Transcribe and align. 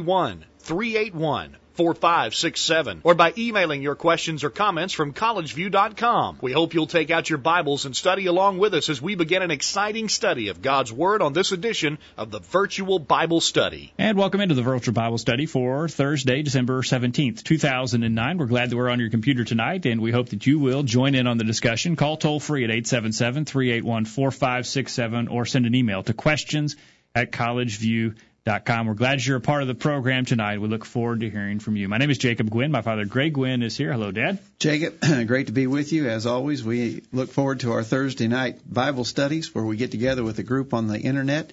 381 0.00 0.44
381 0.58 1.56
4567 1.74 3.00
or 3.04 3.14
by 3.14 3.32
emailing 3.38 3.80
your 3.80 3.94
questions 3.94 4.44
or 4.44 4.50
comments 4.50 4.92
from 4.92 5.14
collegeview.com. 5.14 6.38
We 6.42 6.52
hope 6.52 6.74
you'll 6.74 6.86
take 6.86 7.10
out 7.10 7.30
your 7.30 7.38
Bibles 7.38 7.86
and 7.86 7.96
study 7.96 8.26
along 8.26 8.58
with 8.58 8.74
us 8.74 8.88
as 8.88 9.00
we 9.00 9.14
begin 9.14 9.40
an 9.42 9.50
exciting 9.50 10.08
study 10.08 10.48
of 10.48 10.60
God's 10.60 10.92
Word 10.92 11.22
on 11.22 11.32
this 11.32 11.52
edition 11.52 11.98
of 12.18 12.30
the 12.30 12.40
Virtual 12.40 12.98
Bible 12.98 13.40
Study. 13.40 13.92
And 13.96 14.18
welcome 14.18 14.40
into 14.40 14.54
the 14.54 14.62
Virtual 14.62 14.92
Bible 14.92 15.16
Study 15.16 15.46
for 15.46 15.88
Thursday, 15.88 16.42
December 16.42 16.82
17th, 16.82 17.42
2009. 17.42 18.38
We're 18.38 18.46
glad 18.46 18.70
that 18.70 18.76
we're 18.76 18.90
on 18.90 19.00
your 19.00 19.10
computer 19.10 19.44
tonight 19.44 19.86
and 19.86 20.02
we 20.02 20.12
hope 20.12 20.30
that 20.30 20.46
you 20.46 20.58
will 20.58 20.82
join 20.82 21.14
in 21.14 21.26
on 21.26 21.38
the 21.38 21.44
discussion. 21.44 21.96
Call 21.96 22.16
toll 22.16 22.40
free 22.40 22.64
at 22.64 22.70
877 22.70 23.46
381 23.46 24.04
4567 24.04 25.28
or 25.28 25.46
send 25.46 25.66
an 25.66 25.74
email 25.74 26.02
to 26.02 26.12
questions 26.12 26.76
at 27.14 27.32
collegeview.com 27.32 28.16
Com. 28.46 28.86
We're 28.86 28.94
glad 28.94 29.24
you're 29.24 29.36
a 29.36 29.40
part 29.40 29.60
of 29.60 29.68
the 29.68 29.74
program 29.74 30.24
tonight. 30.24 30.60
We 30.60 30.68
look 30.68 30.86
forward 30.86 31.20
to 31.20 31.28
hearing 31.28 31.60
from 31.60 31.76
you. 31.76 31.88
My 31.88 31.98
name 31.98 32.10
is 32.10 32.16
Jacob 32.16 32.50
Gwin. 32.50 32.72
My 32.72 32.80
father, 32.80 33.04
Greg 33.04 33.34
Gwin, 33.34 33.62
is 33.62 33.76
here. 33.76 33.92
Hello, 33.92 34.10
Dad. 34.10 34.38
Jacob, 34.58 34.98
great 35.26 35.48
to 35.48 35.52
be 35.52 35.66
with 35.66 35.92
you. 35.92 36.08
As 36.08 36.24
always, 36.24 36.64
we 36.64 37.02
look 37.12 37.30
forward 37.30 37.60
to 37.60 37.72
our 37.72 37.84
Thursday 37.84 38.28
night 38.28 38.60
Bible 38.66 39.04
studies 39.04 39.54
where 39.54 39.64
we 39.64 39.76
get 39.76 39.90
together 39.90 40.24
with 40.24 40.38
a 40.38 40.42
group 40.42 40.72
on 40.72 40.86
the 40.86 40.98
internet 40.98 41.52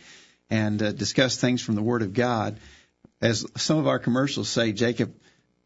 and 0.49 0.81
uh, 0.81 0.93
discuss 0.93 1.35
things 1.35 1.61
from 1.61 1.75
the 1.75 1.83
Word 1.83 2.03
of 2.03 2.13
God. 2.13 2.57
As 3.21 3.45
some 3.57 3.77
of 3.79 3.87
our 3.87 3.99
commercials 3.99 4.47
say, 4.47 4.71
Jacob, 4.71 5.13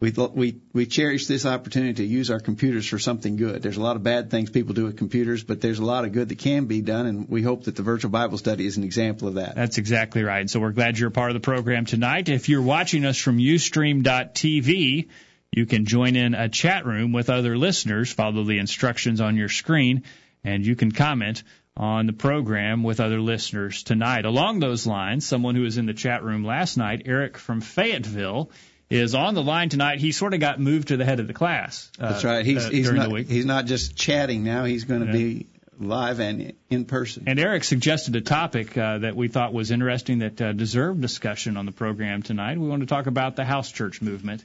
we 0.01 0.11
we 0.33 0.59
we 0.73 0.85
cherish 0.87 1.27
this 1.27 1.45
opportunity 1.45 1.93
to 1.93 2.03
use 2.03 2.31
our 2.31 2.39
computers 2.39 2.87
for 2.87 2.97
something 2.97 3.35
good. 3.35 3.61
There's 3.61 3.77
a 3.77 3.81
lot 3.81 3.95
of 3.95 4.03
bad 4.03 4.31
things 4.31 4.49
people 4.49 4.73
do 4.73 4.85
with 4.85 4.97
computers, 4.97 5.43
but 5.43 5.61
there's 5.61 5.77
a 5.77 5.85
lot 5.85 6.05
of 6.05 6.11
good 6.11 6.29
that 6.29 6.39
can 6.39 6.65
be 6.65 6.81
done, 6.81 7.05
and 7.05 7.29
we 7.29 7.43
hope 7.43 7.65
that 7.65 7.75
the 7.75 7.83
virtual 7.83 8.09
Bible 8.09 8.39
study 8.39 8.65
is 8.65 8.77
an 8.77 8.83
example 8.83 9.27
of 9.27 9.35
that. 9.35 9.55
That's 9.55 9.77
exactly 9.77 10.23
right. 10.23 10.49
So 10.49 10.59
we're 10.59 10.71
glad 10.71 10.97
you're 10.97 11.09
a 11.09 11.11
part 11.11 11.29
of 11.29 11.35
the 11.35 11.39
program 11.39 11.85
tonight. 11.85 12.29
If 12.29 12.49
you're 12.49 12.63
watching 12.63 13.05
us 13.05 13.19
from 13.19 13.37
UStream.tv, 13.37 15.07
you 15.51 15.65
can 15.67 15.85
join 15.85 16.15
in 16.15 16.33
a 16.33 16.49
chat 16.49 16.87
room 16.87 17.13
with 17.13 17.29
other 17.29 17.55
listeners. 17.55 18.11
Follow 18.11 18.43
the 18.43 18.57
instructions 18.57 19.21
on 19.21 19.37
your 19.37 19.49
screen, 19.49 20.01
and 20.43 20.65
you 20.65 20.75
can 20.75 20.91
comment 20.91 21.43
on 21.77 22.07
the 22.07 22.13
program 22.13 22.81
with 22.81 22.99
other 22.99 23.21
listeners 23.21 23.83
tonight. 23.83 24.25
Along 24.25 24.59
those 24.59 24.87
lines, 24.87 25.27
someone 25.27 25.53
who 25.53 25.61
was 25.61 25.77
in 25.77 25.85
the 25.85 25.93
chat 25.93 26.23
room 26.23 26.43
last 26.43 26.75
night, 26.75 27.03
Eric 27.05 27.37
from 27.37 27.61
Fayetteville 27.61 28.49
is 28.91 29.15
on 29.15 29.33
the 29.33 29.41
line 29.41 29.69
tonight. 29.69 29.99
He 29.99 30.11
sort 30.11 30.33
of 30.33 30.39
got 30.39 30.59
moved 30.59 30.89
to 30.89 30.97
the 30.97 31.05
head 31.05 31.19
of 31.19 31.27
the 31.27 31.33
class. 31.33 31.89
Uh, 31.99 32.11
That's 32.11 32.23
right. 32.23 32.45
He's, 32.45 32.65
uh, 32.65 32.69
he's 32.69 32.91
not 32.91 33.17
he's 33.19 33.45
not 33.45 33.65
just 33.65 33.95
chatting 33.95 34.43
now. 34.43 34.65
He's 34.65 34.83
going 34.83 35.01
to 35.01 35.07
yeah. 35.07 35.11
be 35.11 35.47
live 35.79 36.19
and 36.19 36.53
in 36.69 36.85
person. 36.85 37.23
And 37.27 37.39
Eric 37.39 37.63
suggested 37.63 38.15
a 38.15 38.21
topic 38.21 38.77
uh, 38.77 38.99
that 38.99 39.15
we 39.15 39.29
thought 39.29 39.53
was 39.53 39.71
interesting 39.71 40.19
that 40.19 40.41
uh, 40.41 40.51
deserved 40.51 41.01
discussion 41.01 41.57
on 41.57 41.65
the 41.65 41.71
program 41.71 42.21
tonight. 42.21 42.59
We 42.59 42.67
want 42.67 42.81
to 42.81 42.85
talk 42.85 43.07
about 43.07 43.35
the 43.35 43.45
house 43.45 43.71
church 43.71 44.01
movement. 44.01 44.43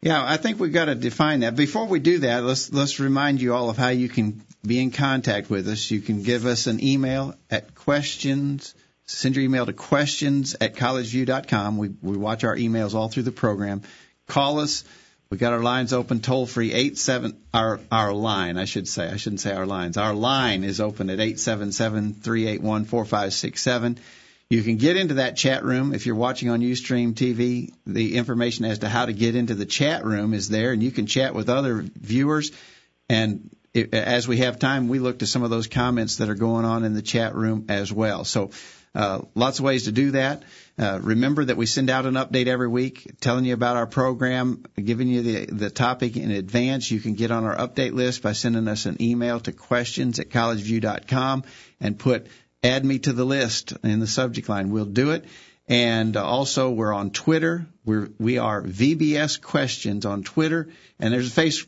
Yeah, 0.00 0.22
I 0.24 0.36
think 0.36 0.60
we've 0.60 0.72
got 0.72 0.84
to 0.84 0.94
define 0.94 1.40
that. 1.40 1.56
Before 1.56 1.86
we 1.86 1.98
do 1.98 2.18
that, 2.20 2.44
let's 2.44 2.72
let's 2.72 3.00
remind 3.00 3.40
you 3.40 3.54
all 3.54 3.68
of 3.68 3.76
how 3.76 3.88
you 3.88 4.08
can 4.08 4.42
be 4.64 4.80
in 4.80 4.92
contact 4.92 5.50
with 5.50 5.66
us. 5.66 5.90
You 5.90 6.00
can 6.00 6.22
give 6.22 6.46
us 6.46 6.68
an 6.68 6.84
email 6.84 7.34
at 7.50 7.74
questions 7.74 8.74
Send 9.08 9.36
your 9.36 9.44
email 9.44 9.64
to 9.64 9.72
questions 9.72 10.54
at 10.60 10.76
collegeview.com. 10.76 11.78
We, 11.78 11.88
we 12.02 12.16
watch 12.16 12.44
our 12.44 12.54
emails 12.54 12.94
all 12.94 13.08
through 13.08 13.22
the 13.22 13.32
program. 13.32 13.82
Call 14.26 14.60
us. 14.60 14.84
We 15.30 15.38
got 15.38 15.54
our 15.54 15.62
lines 15.62 15.92
open 15.92 16.20
toll 16.20 16.46
free 16.46 16.72
eight 16.72 16.96
seven 16.96 17.38
our 17.52 17.80
our 17.92 18.14
line 18.14 18.56
I 18.56 18.64
should 18.64 18.88
say 18.88 19.10
I 19.10 19.16
shouldn't 19.16 19.42
say 19.42 19.52
our 19.52 19.66
lines 19.66 19.98
our 19.98 20.14
line 20.14 20.64
is 20.64 20.80
open 20.80 21.10
at 21.10 21.20
eight 21.20 21.38
seven 21.38 21.70
seven 21.70 22.14
three 22.14 22.46
eight 22.46 22.62
one 22.62 22.86
four 22.86 23.04
five 23.04 23.34
six 23.34 23.60
seven. 23.60 23.98
You 24.48 24.62
can 24.62 24.76
get 24.76 24.96
into 24.96 25.14
that 25.14 25.36
chat 25.36 25.64
room 25.64 25.92
if 25.92 26.06
you're 26.06 26.14
watching 26.14 26.48
on 26.48 26.60
UStream 26.60 27.12
TV. 27.12 27.74
The 27.86 28.16
information 28.16 28.64
as 28.64 28.78
to 28.78 28.88
how 28.88 29.04
to 29.04 29.12
get 29.12 29.36
into 29.36 29.54
the 29.54 29.66
chat 29.66 30.04
room 30.06 30.32
is 30.32 30.48
there, 30.48 30.72
and 30.72 30.82
you 30.82 30.90
can 30.90 31.06
chat 31.06 31.34
with 31.34 31.50
other 31.50 31.82
viewers. 31.82 32.52
And 33.10 33.50
as 33.74 34.26
we 34.26 34.38
have 34.38 34.58
time, 34.58 34.88
we 34.88 34.98
look 34.98 35.18
to 35.18 35.26
some 35.26 35.42
of 35.42 35.50
those 35.50 35.66
comments 35.66 36.16
that 36.16 36.30
are 36.30 36.34
going 36.34 36.64
on 36.64 36.84
in 36.84 36.94
the 36.94 37.02
chat 37.02 37.34
room 37.34 37.66
as 37.68 37.92
well. 37.92 38.24
So 38.24 38.50
uh, 38.98 39.20
lots 39.36 39.60
of 39.60 39.64
ways 39.64 39.84
to 39.84 39.92
do 39.92 40.10
that. 40.10 40.42
Uh, 40.76 40.98
remember 41.00 41.44
that 41.44 41.56
we 41.56 41.66
send 41.66 41.88
out 41.88 42.04
an 42.04 42.14
update 42.14 42.48
every 42.48 42.66
week 42.66 43.08
telling 43.20 43.44
you 43.44 43.54
about 43.54 43.76
our 43.76 43.86
program, 43.86 44.64
giving 44.76 45.06
you 45.06 45.22
the, 45.22 45.46
the 45.46 45.70
topic 45.70 46.16
in 46.16 46.32
advance. 46.32 46.90
You 46.90 46.98
can 46.98 47.14
get 47.14 47.30
on 47.30 47.44
our 47.44 47.54
update 47.56 47.94
list 47.94 48.22
by 48.22 48.32
sending 48.32 48.66
us 48.66 48.86
an 48.86 49.00
email 49.00 49.38
to 49.40 49.52
questions 49.52 50.18
at 50.18 50.30
collegeview.com 50.30 51.44
and 51.80 51.96
put 51.96 52.26
add 52.64 52.84
me 52.84 52.98
to 52.98 53.12
the 53.12 53.24
list 53.24 53.72
in 53.84 54.00
the 54.00 54.08
subject 54.08 54.48
line. 54.48 54.70
We'll 54.70 54.84
do 54.84 55.12
it. 55.12 55.26
And 55.68 56.16
also, 56.16 56.70
we're 56.70 56.92
on 56.92 57.10
Twitter. 57.10 57.68
We're, 57.84 58.08
we 58.18 58.38
are 58.38 58.62
VBS 58.62 59.40
Questions 59.40 60.06
on 60.06 60.24
Twitter. 60.24 60.70
And 60.98 61.14
there's 61.14 61.28
a 61.28 61.30
face, 61.30 61.64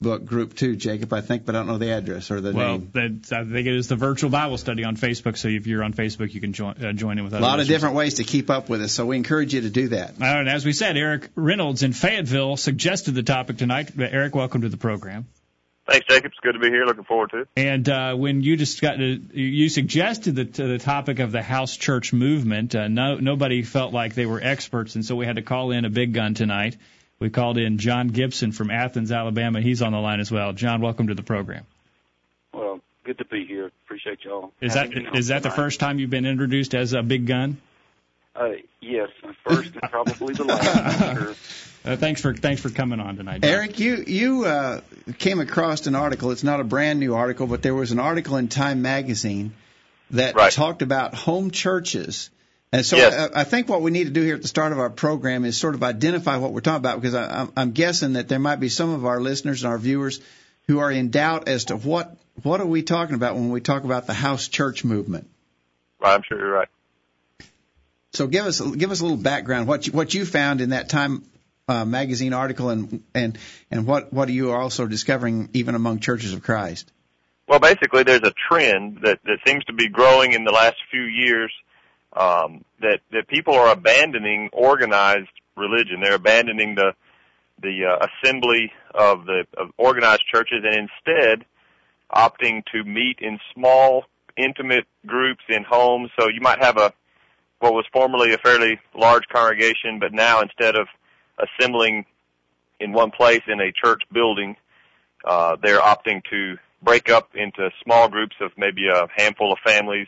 book 0.00 0.24
group 0.24 0.54
too, 0.54 0.76
Jacob, 0.76 1.12
I 1.12 1.20
think, 1.20 1.44
but 1.44 1.54
I 1.54 1.58
don't 1.58 1.66
know 1.66 1.78
the 1.78 1.92
address 1.92 2.30
or 2.30 2.40
the 2.40 2.52
well, 2.52 2.78
name. 2.78 2.90
Well, 2.94 3.04
I 3.04 3.44
think 3.44 3.66
it 3.66 3.74
is 3.74 3.88
the 3.88 3.96
virtual 3.96 4.30
Bible 4.30 4.56
study 4.58 4.84
on 4.84 4.96
Facebook. 4.96 5.36
So 5.36 5.48
if 5.48 5.66
you're 5.66 5.82
on 5.82 5.92
Facebook, 5.92 6.32
you 6.32 6.40
can 6.40 6.52
join 6.52 6.82
uh, 6.82 6.92
join 6.92 7.18
in 7.18 7.24
with 7.24 7.34
us. 7.34 7.40
A 7.40 7.42
lot 7.42 7.58
listeners. 7.58 7.68
of 7.68 7.74
different 7.74 7.94
ways 7.96 8.14
to 8.14 8.24
keep 8.24 8.50
up 8.50 8.68
with 8.68 8.82
us, 8.82 8.92
so 8.92 9.06
we 9.06 9.16
encourage 9.16 9.54
you 9.54 9.62
to 9.62 9.70
do 9.70 9.88
that. 9.88 10.10
Uh, 10.20 10.24
and 10.24 10.48
as 10.48 10.64
we 10.64 10.72
said, 10.72 10.96
Eric 10.96 11.30
Reynolds 11.34 11.82
in 11.82 11.92
Fayetteville 11.92 12.56
suggested 12.56 13.14
the 13.14 13.22
topic 13.22 13.58
tonight. 13.58 13.90
Eric, 13.98 14.34
welcome 14.34 14.62
to 14.62 14.68
the 14.68 14.76
program. 14.76 15.26
Thanks, 15.86 16.06
Jacob. 16.06 16.32
It's 16.32 16.40
good 16.40 16.52
to 16.52 16.58
be 16.58 16.70
here. 16.70 16.86
Looking 16.86 17.04
forward 17.04 17.30
to 17.32 17.40
it. 17.40 17.48
And 17.58 17.86
uh, 17.86 18.14
when 18.14 18.40
you 18.40 18.56
just 18.56 18.80
got 18.80 18.96
to, 18.96 19.02
you 19.04 19.68
suggested 19.68 20.34
the, 20.34 20.44
the 20.44 20.78
topic 20.78 21.18
of 21.18 21.30
the 21.30 21.42
house 21.42 21.76
church 21.76 22.14
movement, 22.14 22.74
uh, 22.74 22.88
no, 22.88 23.16
nobody 23.16 23.62
felt 23.62 23.92
like 23.92 24.14
they 24.14 24.24
were 24.24 24.40
experts, 24.42 24.94
and 24.94 25.04
so 25.04 25.14
we 25.14 25.26
had 25.26 25.36
to 25.36 25.42
call 25.42 25.72
in 25.72 25.84
a 25.84 25.90
big 25.90 26.14
gun 26.14 26.32
tonight. 26.32 26.78
We 27.24 27.30
called 27.30 27.56
in 27.56 27.78
John 27.78 28.08
Gibson 28.08 28.52
from 28.52 28.70
Athens, 28.70 29.10
Alabama. 29.10 29.62
He's 29.62 29.80
on 29.80 29.92
the 29.92 29.98
line 29.98 30.20
as 30.20 30.30
well. 30.30 30.52
John, 30.52 30.82
welcome 30.82 31.06
to 31.06 31.14
the 31.14 31.22
program. 31.22 31.64
Well, 32.52 32.80
good 33.02 33.16
to 33.16 33.24
be 33.24 33.46
here. 33.46 33.72
Appreciate 33.86 34.18
y'all. 34.26 34.52
Is 34.60 34.74
that 34.74 34.90
is 35.14 35.28
that 35.28 35.42
the 35.42 35.50
first 35.50 35.80
time 35.80 35.98
you've 35.98 36.10
been 36.10 36.26
introduced 36.26 36.74
as 36.74 36.92
a 36.92 37.02
big 37.02 37.26
gun? 37.26 37.56
Uh, 38.36 38.50
yes, 38.82 39.08
first 39.42 39.70
and 39.72 39.90
probably 39.90 40.34
the 40.34 40.44
last. 40.44 41.18
sure. 41.18 41.34
Uh, 41.86 41.96
thanks 41.96 42.22
for 42.22 42.32
thanks 42.32 42.62
for 42.62 42.70
coming 42.70 42.98
on 42.98 43.16
tonight, 43.16 43.42
John. 43.42 43.50
Eric. 43.50 43.78
You 43.78 44.04
you 44.06 44.44
uh, 44.46 44.80
came 45.18 45.38
across 45.38 45.86
an 45.86 45.94
article. 45.94 46.30
It's 46.30 46.42
not 46.42 46.60
a 46.60 46.64
brand 46.64 46.98
new 46.98 47.14
article, 47.14 47.46
but 47.46 47.60
there 47.60 47.74
was 47.74 47.92
an 47.92 47.98
article 47.98 48.38
in 48.38 48.48
Time 48.48 48.80
Magazine 48.80 49.52
that 50.10 50.34
right. 50.34 50.50
talked 50.50 50.80
about 50.80 51.14
home 51.14 51.50
churches 51.50 52.30
and 52.74 52.84
so 52.84 52.96
yes. 52.96 53.30
I, 53.32 53.42
I, 53.42 53.44
think 53.44 53.68
what 53.68 53.82
we 53.82 53.92
need 53.92 54.04
to 54.04 54.10
do 54.10 54.20
here 54.20 54.34
at 54.34 54.42
the 54.42 54.48
start 54.48 54.72
of 54.72 54.80
our 54.80 54.90
program 54.90 55.44
is 55.44 55.56
sort 55.56 55.76
of 55.76 55.84
identify 55.84 56.38
what 56.38 56.52
we're 56.52 56.60
talking 56.60 56.78
about 56.78 57.00
because 57.00 57.14
I, 57.14 57.46
I'm 57.56 57.70
guessing 57.70 58.14
that 58.14 58.28
there 58.28 58.40
might 58.40 58.56
be 58.56 58.68
some 58.68 58.90
of 58.90 59.06
our 59.06 59.20
listeners 59.20 59.62
and 59.62 59.70
our 59.70 59.78
viewers 59.78 60.20
who 60.66 60.80
are 60.80 60.90
in 60.90 61.10
doubt 61.10 61.46
as 61.46 61.66
to 61.66 61.76
what 61.76 62.16
what 62.42 62.60
are 62.60 62.66
we 62.66 62.82
talking 62.82 63.14
about 63.14 63.36
when 63.36 63.50
we 63.50 63.60
talk 63.60 63.84
about 63.84 64.08
the 64.08 64.12
house 64.12 64.48
church 64.48 64.84
movement. 64.84 65.28
I'm 66.02 66.22
sure 66.22 66.36
you're 66.36 66.50
right. 66.50 66.68
So 68.12 68.26
give 68.26 68.44
us 68.44 68.60
give 68.60 68.90
us 68.90 68.98
a 68.98 69.04
little 69.04 69.18
background 69.18 69.68
what 69.68 69.86
you, 69.86 69.92
what 69.92 70.12
you 70.12 70.26
found 70.26 70.60
in 70.60 70.70
that 70.70 70.88
Time 70.88 71.22
uh, 71.68 71.84
magazine 71.84 72.32
article 72.32 72.70
and 72.70 73.04
and 73.14 73.38
and 73.70 73.86
what 73.86 74.12
what 74.12 74.28
are 74.28 74.32
you 74.32 74.50
also 74.50 74.88
discovering 74.88 75.48
even 75.52 75.76
among 75.76 76.00
churches 76.00 76.32
of 76.32 76.42
Christ. 76.42 76.90
Well, 77.46 77.60
basically, 77.60 78.02
there's 78.02 78.22
a 78.24 78.34
trend 78.48 78.98
that 79.02 79.20
that 79.22 79.38
seems 79.46 79.64
to 79.66 79.72
be 79.72 79.88
growing 79.88 80.32
in 80.32 80.42
the 80.42 80.50
last 80.50 80.76
few 80.90 81.02
years 81.02 81.52
um, 82.14 82.64
that 82.80 83.00
that 83.12 83.28
people 83.28 83.54
are 83.54 83.72
abandoning 83.72 84.50
organized 84.52 85.30
religion. 85.56 86.00
They're 86.02 86.14
abandoning 86.14 86.74
the 86.74 86.92
the 87.62 87.84
uh, 87.86 88.06
assembly 88.06 88.72
of 88.94 89.26
the 89.26 89.44
of 89.56 89.70
organized 89.76 90.22
churches 90.32 90.64
and 90.64 90.88
instead 90.88 91.44
opting 92.14 92.64
to 92.66 92.84
meet 92.84 93.18
in 93.20 93.38
small, 93.54 94.04
intimate 94.36 94.86
groups 95.06 95.42
in 95.48 95.64
homes. 95.64 96.10
So 96.18 96.28
you 96.28 96.40
might 96.40 96.62
have 96.62 96.76
a 96.76 96.92
what 97.60 97.72
was 97.72 97.86
formerly 97.92 98.34
a 98.34 98.38
fairly 98.38 98.78
large 98.94 99.24
congregation, 99.32 99.98
but 99.98 100.12
now 100.12 100.40
instead 100.40 100.76
of 100.76 100.86
assembling 101.38 102.04
in 102.78 102.92
one 102.92 103.10
place 103.10 103.40
in 103.46 103.60
a 103.60 103.72
church 103.72 104.02
building, 104.12 104.56
uh, 105.24 105.56
they're 105.62 105.80
opting 105.80 106.22
to 106.30 106.56
break 106.82 107.08
up 107.08 107.30
into 107.34 107.70
small 107.82 108.08
groups 108.08 108.36
of 108.40 108.50
maybe 108.58 108.88
a 108.88 109.06
handful 109.16 109.52
of 109.52 109.58
families 109.64 110.06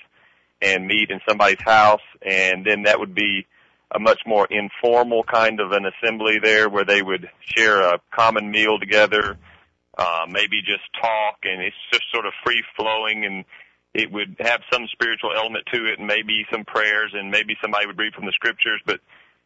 and 0.62 0.86
meet 0.86 1.10
in 1.10 1.20
somebody's 1.28 1.60
house, 1.60 2.00
and 2.22 2.64
then 2.64 2.82
that 2.82 2.98
would 2.98 3.14
be 3.14 3.46
a 3.94 3.98
much 3.98 4.20
more 4.26 4.46
informal 4.50 5.22
kind 5.22 5.60
of 5.60 5.72
an 5.72 5.86
assembly 5.86 6.38
there 6.42 6.68
where 6.68 6.84
they 6.84 7.02
would 7.02 7.28
share 7.40 7.80
a 7.80 8.00
common 8.14 8.50
meal 8.50 8.78
together, 8.78 9.38
uh, 9.96 10.26
maybe 10.28 10.60
just 10.60 10.82
talk 11.00 11.38
and 11.44 11.62
it's 11.62 11.76
just 11.92 12.02
sort 12.12 12.26
of 12.26 12.32
free 12.44 12.62
flowing 12.76 13.24
and 13.24 13.44
it 13.94 14.10
would 14.12 14.36
have 14.40 14.60
some 14.70 14.86
spiritual 14.92 15.30
element 15.34 15.64
to 15.72 15.86
it 15.86 15.98
and 15.98 16.06
maybe 16.06 16.44
some 16.52 16.64
prayers 16.64 17.12
and 17.14 17.30
maybe 17.30 17.56
somebody 17.62 17.86
would 17.86 17.98
read 17.98 18.12
from 18.12 18.26
the 18.26 18.32
scriptures, 18.32 18.80
but 18.84 19.00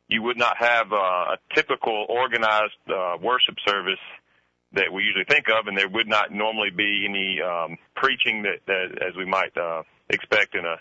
you 0.09 0.23
would 0.23 0.39
not 0.39 0.57
have 0.59 0.93
uh, 0.93 0.97
a 1.35 1.37
typical 1.55 2.07
organized 2.09 2.75
uh, 2.89 3.17
worship 3.23 3.55
service 3.65 4.03
that 4.73 4.93
we 4.93 5.05
usually 5.05 5.25
think 5.25 5.47
of, 5.49 5.67
and 5.67 5.77
there 5.77 5.89
would 5.89 6.09
not 6.09 6.33
normally 6.33 6.71
be 6.71 7.07
any 7.09 7.41
um, 7.41 7.77
preaching 7.95 8.43
that, 8.43 8.59
that, 8.67 9.03
as 9.03 9.17
we 9.17 9.25
might 9.25 9.57
uh, 9.57 9.83
expect 10.09 10.55
in 10.55 10.65
a 10.65 10.77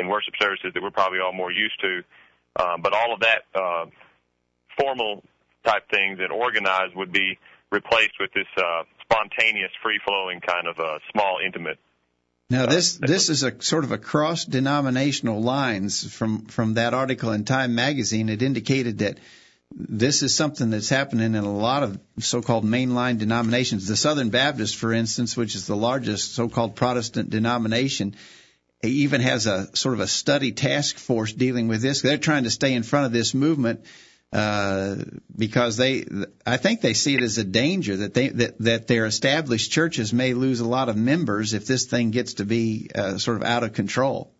in 0.00 0.08
worship 0.08 0.34
services 0.40 0.72
that 0.74 0.82
we're 0.82 0.90
probably 0.90 1.20
all 1.20 1.32
more 1.32 1.52
used 1.52 1.80
to. 1.80 2.02
Um, 2.60 2.82
but 2.82 2.92
all 2.92 3.14
of 3.14 3.20
that 3.20 3.42
uh, 3.54 3.86
formal 4.78 5.22
type 5.64 5.88
things 5.90 6.18
and 6.20 6.32
organized 6.32 6.96
would 6.96 7.12
be 7.12 7.38
replaced 7.70 8.14
with 8.18 8.32
this 8.32 8.48
uh, 8.56 8.82
spontaneous, 9.02 9.70
free 9.82 10.00
flowing 10.04 10.40
kind 10.40 10.66
of 10.66 10.78
uh, 10.78 10.98
small, 11.12 11.38
intimate. 11.44 11.78
Now 12.48 12.66
this 12.66 12.96
this 12.96 13.28
is 13.28 13.44
a 13.44 13.62
sort 13.62 13.84
of 13.84 13.92
a 13.92 13.98
cross 13.98 14.44
denominational 14.44 15.40
lines 15.40 16.12
from 16.12 16.46
from 16.46 16.74
that 16.74 16.94
article 16.94 17.30
in 17.30 17.44
Time 17.44 17.76
magazine. 17.76 18.28
It 18.28 18.42
indicated 18.42 18.98
that 18.98 19.18
this 19.72 20.22
is 20.24 20.34
something 20.34 20.70
that's 20.70 20.88
happening 20.88 21.36
in 21.36 21.44
a 21.44 21.52
lot 21.52 21.84
of 21.84 22.00
so-called 22.18 22.64
mainline 22.64 23.18
denominations. 23.18 23.86
The 23.86 23.96
Southern 23.96 24.30
Baptist, 24.30 24.74
for 24.74 24.92
instance, 24.92 25.36
which 25.36 25.54
is 25.54 25.68
the 25.68 25.76
largest 25.76 26.34
so-called 26.34 26.74
Protestant 26.74 27.30
denomination, 27.30 28.16
even 28.82 29.20
has 29.20 29.46
a 29.46 29.74
sort 29.76 29.94
of 29.94 30.00
a 30.00 30.06
study 30.06 30.52
task 30.52 30.98
force 30.98 31.32
dealing 31.32 31.68
with 31.68 31.82
this. 31.82 32.02
They're 32.02 32.18
trying 32.18 32.44
to 32.44 32.50
stay 32.50 32.74
in 32.74 32.82
front 32.82 33.06
of 33.06 33.12
this 33.12 33.34
movement 33.34 33.84
uh, 34.32 34.96
because 35.36 35.76
they, 35.76 36.04
I 36.46 36.56
think 36.56 36.80
they 36.80 36.94
see 36.94 37.14
it 37.14 37.22
as 37.22 37.38
a 37.38 37.44
danger 37.44 37.96
that 37.98 38.14
they 38.14 38.28
that 38.28 38.58
that 38.60 38.86
their 38.86 39.04
established 39.06 39.72
churches 39.72 40.12
may 40.12 40.34
lose 40.34 40.60
a 40.60 40.68
lot 40.68 40.88
of 40.88 40.96
members 40.96 41.52
if 41.52 41.66
this 41.66 41.86
thing 41.86 42.10
gets 42.10 42.34
to 42.34 42.44
be 42.44 42.90
uh, 42.94 43.18
sort 43.18 43.38
of 43.38 43.42
out 43.42 43.64
of 43.64 43.72
control. 43.72 44.32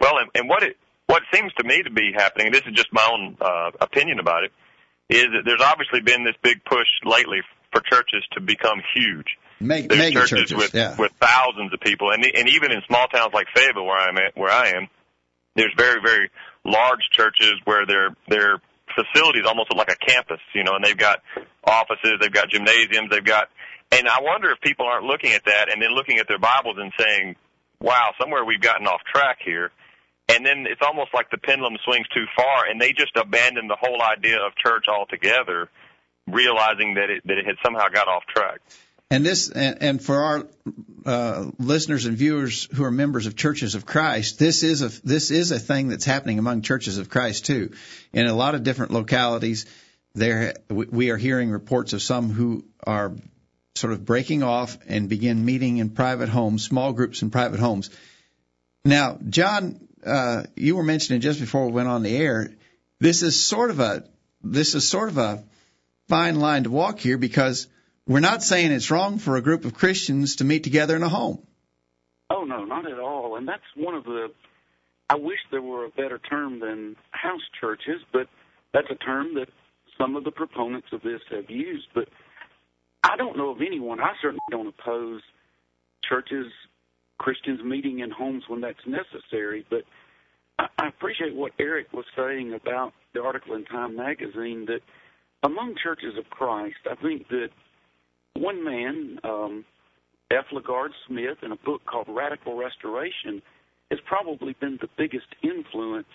Well, 0.00 0.18
and, 0.18 0.30
and 0.34 0.48
what 0.48 0.62
it 0.62 0.76
what 1.06 1.22
seems 1.32 1.52
to 1.54 1.64
me 1.64 1.82
to 1.82 1.90
be 1.90 2.12
happening, 2.14 2.46
and 2.46 2.54
this 2.54 2.62
is 2.66 2.72
just 2.74 2.92
my 2.92 3.06
own 3.12 3.36
uh, 3.40 3.70
opinion 3.80 4.18
about 4.18 4.44
it, 4.44 4.52
is 5.08 5.24
that 5.24 5.42
there's 5.44 5.62
obviously 5.62 6.00
been 6.00 6.24
this 6.24 6.36
big 6.42 6.64
push 6.64 6.88
lately 7.04 7.40
for 7.72 7.80
churches 7.82 8.24
to 8.32 8.40
become 8.40 8.82
huge. 8.94 9.38
Meg, 9.60 9.88
there's 9.88 9.98
mega 9.98 10.14
churches, 10.20 10.50
churches, 10.50 10.56
with 10.56 10.74
yeah. 10.74 10.96
with 10.98 11.12
thousands 11.20 11.72
of 11.72 11.80
people, 11.80 12.10
and 12.10 12.24
and 12.24 12.48
even 12.48 12.70
in 12.70 12.80
small 12.86 13.06
towns 13.08 13.32
like 13.34 13.46
Fayetteville, 13.54 13.86
where 13.86 13.96
I'm 13.96 14.16
at, 14.16 14.36
where 14.36 14.50
I 14.50 14.68
am, 14.68 14.88
there's 15.56 15.74
very 15.76 16.00
very 16.00 16.30
large 16.64 17.00
churches 17.12 17.54
where 17.64 17.86
their 17.86 18.16
their 18.28 18.60
facilities 18.94 19.44
almost 19.46 19.70
look 19.70 19.78
like 19.78 19.92
a 19.92 20.06
campus, 20.06 20.40
you 20.54 20.64
know, 20.64 20.74
and 20.74 20.84
they've 20.84 20.96
got 20.96 21.22
offices, 21.64 22.18
they've 22.20 22.32
got 22.32 22.50
gymnasiums, 22.50 23.10
they've 23.10 23.24
got, 23.24 23.48
and 23.92 24.08
I 24.08 24.20
wonder 24.20 24.50
if 24.50 24.60
people 24.60 24.86
aren't 24.86 25.04
looking 25.04 25.32
at 25.32 25.44
that 25.44 25.72
and 25.72 25.80
then 25.80 25.94
looking 25.94 26.18
at 26.18 26.28
their 26.28 26.38
Bibles 26.38 26.76
and 26.78 26.92
saying, 26.98 27.36
wow, 27.80 28.10
somewhere 28.20 28.44
we've 28.44 28.60
gotten 28.60 28.86
off 28.86 29.00
track 29.12 29.38
here. 29.44 29.70
And 30.28 30.44
then 30.44 30.66
it's 30.68 30.82
almost 30.82 31.14
like 31.14 31.30
the 31.30 31.38
pendulum 31.38 31.78
swings 31.84 32.06
too 32.08 32.26
far 32.36 32.66
and 32.66 32.80
they 32.80 32.92
just 32.92 33.16
abandon 33.16 33.66
the 33.66 33.76
whole 33.80 34.02
idea 34.02 34.38
of 34.44 34.54
church 34.56 34.84
altogether, 34.88 35.68
realizing 36.26 36.94
that 36.94 37.08
it, 37.08 37.22
that 37.26 37.38
it 37.38 37.46
had 37.46 37.56
somehow 37.64 37.88
got 37.88 38.08
off 38.08 38.24
track. 38.26 38.60
And 39.10 39.24
this, 39.24 39.48
and, 39.48 39.82
and 39.82 40.02
for 40.02 40.22
our 40.22 40.46
uh, 41.06 41.50
listeners 41.58 42.04
and 42.04 42.16
viewers 42.16 42.68
who 42.74 42.84
are 42.84 42.90
members 42.90 43.26
of 43.26 43.36
Churches 43.36 43.74
of 43.74 43.86
Christ, 43.86 44.38
this 44.38 44.62
is 44.62 44.82
a 44.82 44.88
this 45.06 45.30
is 45.30 45.50
a 45.50 45.58
thing 45.58 45.88
that's 45.88 46.04
happening 46.04 46.38
among 46.38 46.60
Churches 46.60 46.98
of 46.98 47.08
Christ 47.08 47.46
too. 47.46 47.72
In 48.12 48.26
a 48.26 48.34
lot 48.34 48.54
of 48.54 48.64
different 48.64 48.92
localities, 48.92 49.64
there 50.14 50.54
we 50.68 51.10
are 51.10 51.16
hearing 51.16 51.50
reports 51.50 51.94
of 51.94 52.02
some 52.02 52.30
who 52.30 52.64
are 52.86 53.14
sort 53.76 53.94
of 53.94 54.04
breaking 54.04 54.42
off 54.42 54.76
and 54.86 55.08
begin 55.08 55.44
meeting 55.44 55.78
in 55.78 55.88
private 55.90 56.28
homes, 56.28 56.64
small 56.64 56.92
groups 56.92 57.22
in 57.22 57.30
private 57.30 57.60
homes. 57.60 57.88
Now, 58.84 59.18
John, 59.26 59.88
uh, 60.04 60.44
you 60.54 60.76
were 60.76 60.82
mentioning 60.82 61.22
just 61.22 61.40
before 61.40 61.66
we 61.66 61.72
went 61.72 61.88
on 61.88 62.02
the 62.02 62.14
air, 62.14 62.50
this 63.00 63.22
is 63.22 63.40
sort 63.40 63.70
of 63.70 63.80
a 63.80 64.04
this 64.42 64.74
is 64.74 64.86
sort 64.86 65.08
of 65.08 65.16
a 65.16 65.44
fine 66.08 66.40
line 66.40 66.64
to 66.64 66.70
walk 66.70 66.98
here 66.98 67.16
because 67.16 67.68
we're 68.08 68.20
not 68.20 68.42
saying 68.42 68.72
it's 68.72 68.90
wrong 68.90 69.18
for 69.18 69.36
a 69.36 69.42
group 69.42 69.64
of 69.64 69.74
Christians 69.74 70.36
to 70.36 70.44
meet 70.44 70.64
together 70.64 70.96
in 70.96 71.02
a 71.02 71.08
home. 71.08 71.46
Oh 72.30 72.44
no, 72.44 72.64
not 72.64 72.90
at 72.90 72.98
all. 72.98 73.36
And 73.36 73.46
that's 73.46 73.62
one 73.76 73.94
of 73.94 74.04
the. 74.04 74.28
I 75.10 75.16
wish 75.16 75.38
there 75.50 75.62
were 75.62 75.84
a 75.84 75.90
better 75.90 76.18
term 76.18 76.60
than 76.60 76.96
house 77.10 77.42
churches, 77.60 78.00
but 78.12 78.26
that's 78.72 78.88
a 78.90 78.96
term 78.96 79.34
that 79.34 79.48
some 79.96 80.16
of 80.16 80.24
the 80.24 80.30
proponents 80.30 80.88
of 80.92 81.02
this 81.02 81.20
have 81.30 81.48
used. 81.48 81.86
But 81.94 82.08
I 83.02 83.16
don't 83.16 83.36
know 83.36 83.50
of 83.50 83.58
anyone. 83.60 84.00
I 84.00 84.12
certainly 84.20 84.40
don't 84.50 84.68
oppose 84.68 85.22
churches, 86.08 86.46
Christians 87.18 87.60
meeting 87.64 88.00
in 88.00 88.10
homes 88.10 88.44
when 88.48 88.60
that's 88.60 88.86
necessary. 88.86 89.66
But 89.68 89.84
I, 90.58 90.88
appreciate 90.88 91.34
what 91.34 91.52
Eric 91.58 91.92
was 91.92 92.04
saying 92.16 92.52
about 92.52 92.92
the 93.14 93.22
article 93.22 93.54
in 93.54 93.64
Time 93.64 93.96
magazine 93.96 94.66
that 94.66 94.80
among 95.42 95.76
churches 95.82 96.18
of 96.18 96.28
Christ, 96.30 96.76
I 96.90 96.94
think 96.96 97.28
that 97.28 97.48
one 98.38 98.64
man, 98.64 99.18
um, 99.24 99.64
F. 100.30 100.46
LaGard 100.52 100.90
Smith, 101.06 101.38
in 101.42 101.52
a 101.52 101.56
book 101.56 101.82
called 101.86 102.06
Radical 102.08 102.56
Restoration, 102.56 103.42
has 103.90 104.00
probably 104.06 104.54
been 104.60 104.78
the 104.80 104.88
biggest 104.96 105.26
influence 105.42 106.06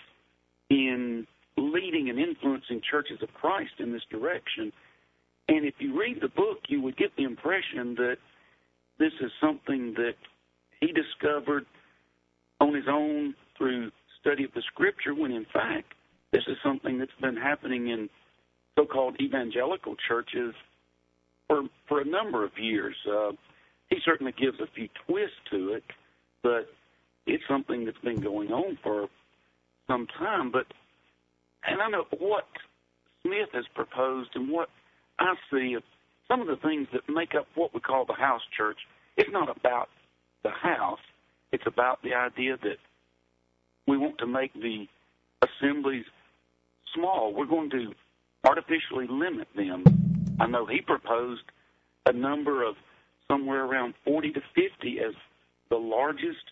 in 0.70 1.26
leading 1.56 2.08
and 2.10 2.18
influencing 2.18 2.80
churches 2.88 3.18
of 3.22 3.32
Christ 3.34 3.72
in 3.78 3.92
this 3.92 4.02
direction. 4.10 4.72
And 5.48 5.64
if 5.64 5.74
you 5.78 5.98
read 5.98 6.20
the 6.20 6.28
book, 6.28 6.58
you 6.68 6.80
would 6.82 6.96
get 6.96 7.14
the 7.16 7.24
impression 7.24 7.94
that 7.96 8.16
this 8.98 9.12
is 9.20 9.30
something 9.40 9.94
that 9.94 10.14
he 10.80 10.92
discovered 10.92 11.66
on 12.60 12.74
his 12.74 12.84
own 12.88 13.34
through 13.58 13.90
study 14.20 14.44
of 14.44 14.52
the 14.54 14.62
scripture, 14.72 15.14
when 15.14 15.32
in 15.32 15.46
fact, 15.52 15.92
this 16.32 16.42
is 16.48 16.56
something 16.62 16.98
that's 16.98 17.10
been 17.20 17.36
happening 17.36 17.88
in 17.88 18.08
so 18.78 18.84
called 18.84 19.16
evangelical 19.20 19.94
churches 20.08 20.54
for 21.48 21.62
for 21.88 22.00
a 22.00 22.04
number 22.04 22.44
of 22.44 22.52
years. 22.58 22.96
Uh, 23.08 23.32
he 23.90 23.98
certainly 24.04 24.32
gives 24.32 24.58
a 24.60 24.66
few 24.74 24.88
twists 25.06 25.36
to 25.50 25.74
it, 25.74 25.84
but 26.42 26.68
it's 27.26 27.44
something 27.48 27.84
that's 27.84 27.98
been 27.98 28.20
going 28.20 28.50
on 28.50 28.78
for 28.82 29.08
some 29.86 30.06
time. 30.18 30.50
But 30.50 30.66
and 31.66 31.80
I 31.80 31.88
know 31.88 32.04
what 32.18 32.46
Smith 33.22 33.48
has 33.52 33.64
proposed 33.74 34.30
and 34.34 34.50
what 34.50 34.68
I 35.18 35.34
see 35.50 35.74
of 35.74 35.82
some 36.28 36.40
of 36.40 36.46
the 36.46 36.56
things 36.56 36.88
that 36.92 37.02
make 37.08 37.34
up 37.34 37.46
what 37.54 37.74
we 37.74 37.80
call 37.80 38.04
the 38.04 38.14
house 38.14 38.42
church. 38.56 38.78
It's 39.16 39.30
not 39.30 39.54
about 39.54 39.88
the 40.42 40.50
house. 40.50 41.00
It's 41.52 41.66
about 41.66 42.02
the 42.02 42.14
idea 42.14 42.56
that 42.62 42.78
we 43.86 43.96
want 43.96 44.18
to 44.18 44.26
make 44.26 44.52
the 44.54 44.86
assemblies 45.42 46.06
small. 46.94 47.32
We're 47.34 47.46
going 47.46 47.70
to 47.70 47.92
artificially 48.44 49.06
limit 49.08 49.48
them 49.54 49.84
I 50.40 50.46
know 50.46 50.66
he 50.66 50.80
proposed 50.80 51.42
a 52.06 52.12
number 52.12 52.62
of 52.62 52.76
somewhere 53.28 53.64
around 53.64 53.94
40 54.04 54.32
to 54.32 54.40
50 54.54 55.00
as 55.00 55.14
the 55.70 55.76
largest 55.76 56.44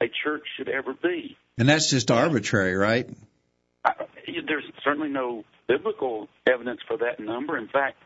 a 0.00 0.06
church 0.22 0.44
should 0.56 0.68
ever 0.68 0.94
be. 0.94 1.36
And 1.58 1.68
that's 1.68 1.90
just 1.90 2.10
arbitrary, 2.10 2.74
right? 2.74 3.08
I, 3.84 3.92
there's 4.46 4.64
certainly 4.84 5.08
no 5.08 5.44
biblical 5.68 6.28
evidence 6.46 6.80
for 6.86 6.96
that 6.98 7.20
number. 7.20 7.56
In 7.56 7.68
fact, 7.68 7.96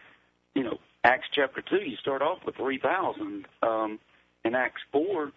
you 0.55 0.63
know, 0.63 0.79
Acts 1.05 1.27
chapter 1.35 1.63
2, 1.63 1.77
you 1.77 1.97
start 1.97 2.23
off 2.23 2.39
with 2.47 2.57
3,000. 2.57 3.47
Um, 3.63 3.99
in 4.45 4.55
Acts 4.55 4.83
4, 4.93 5.31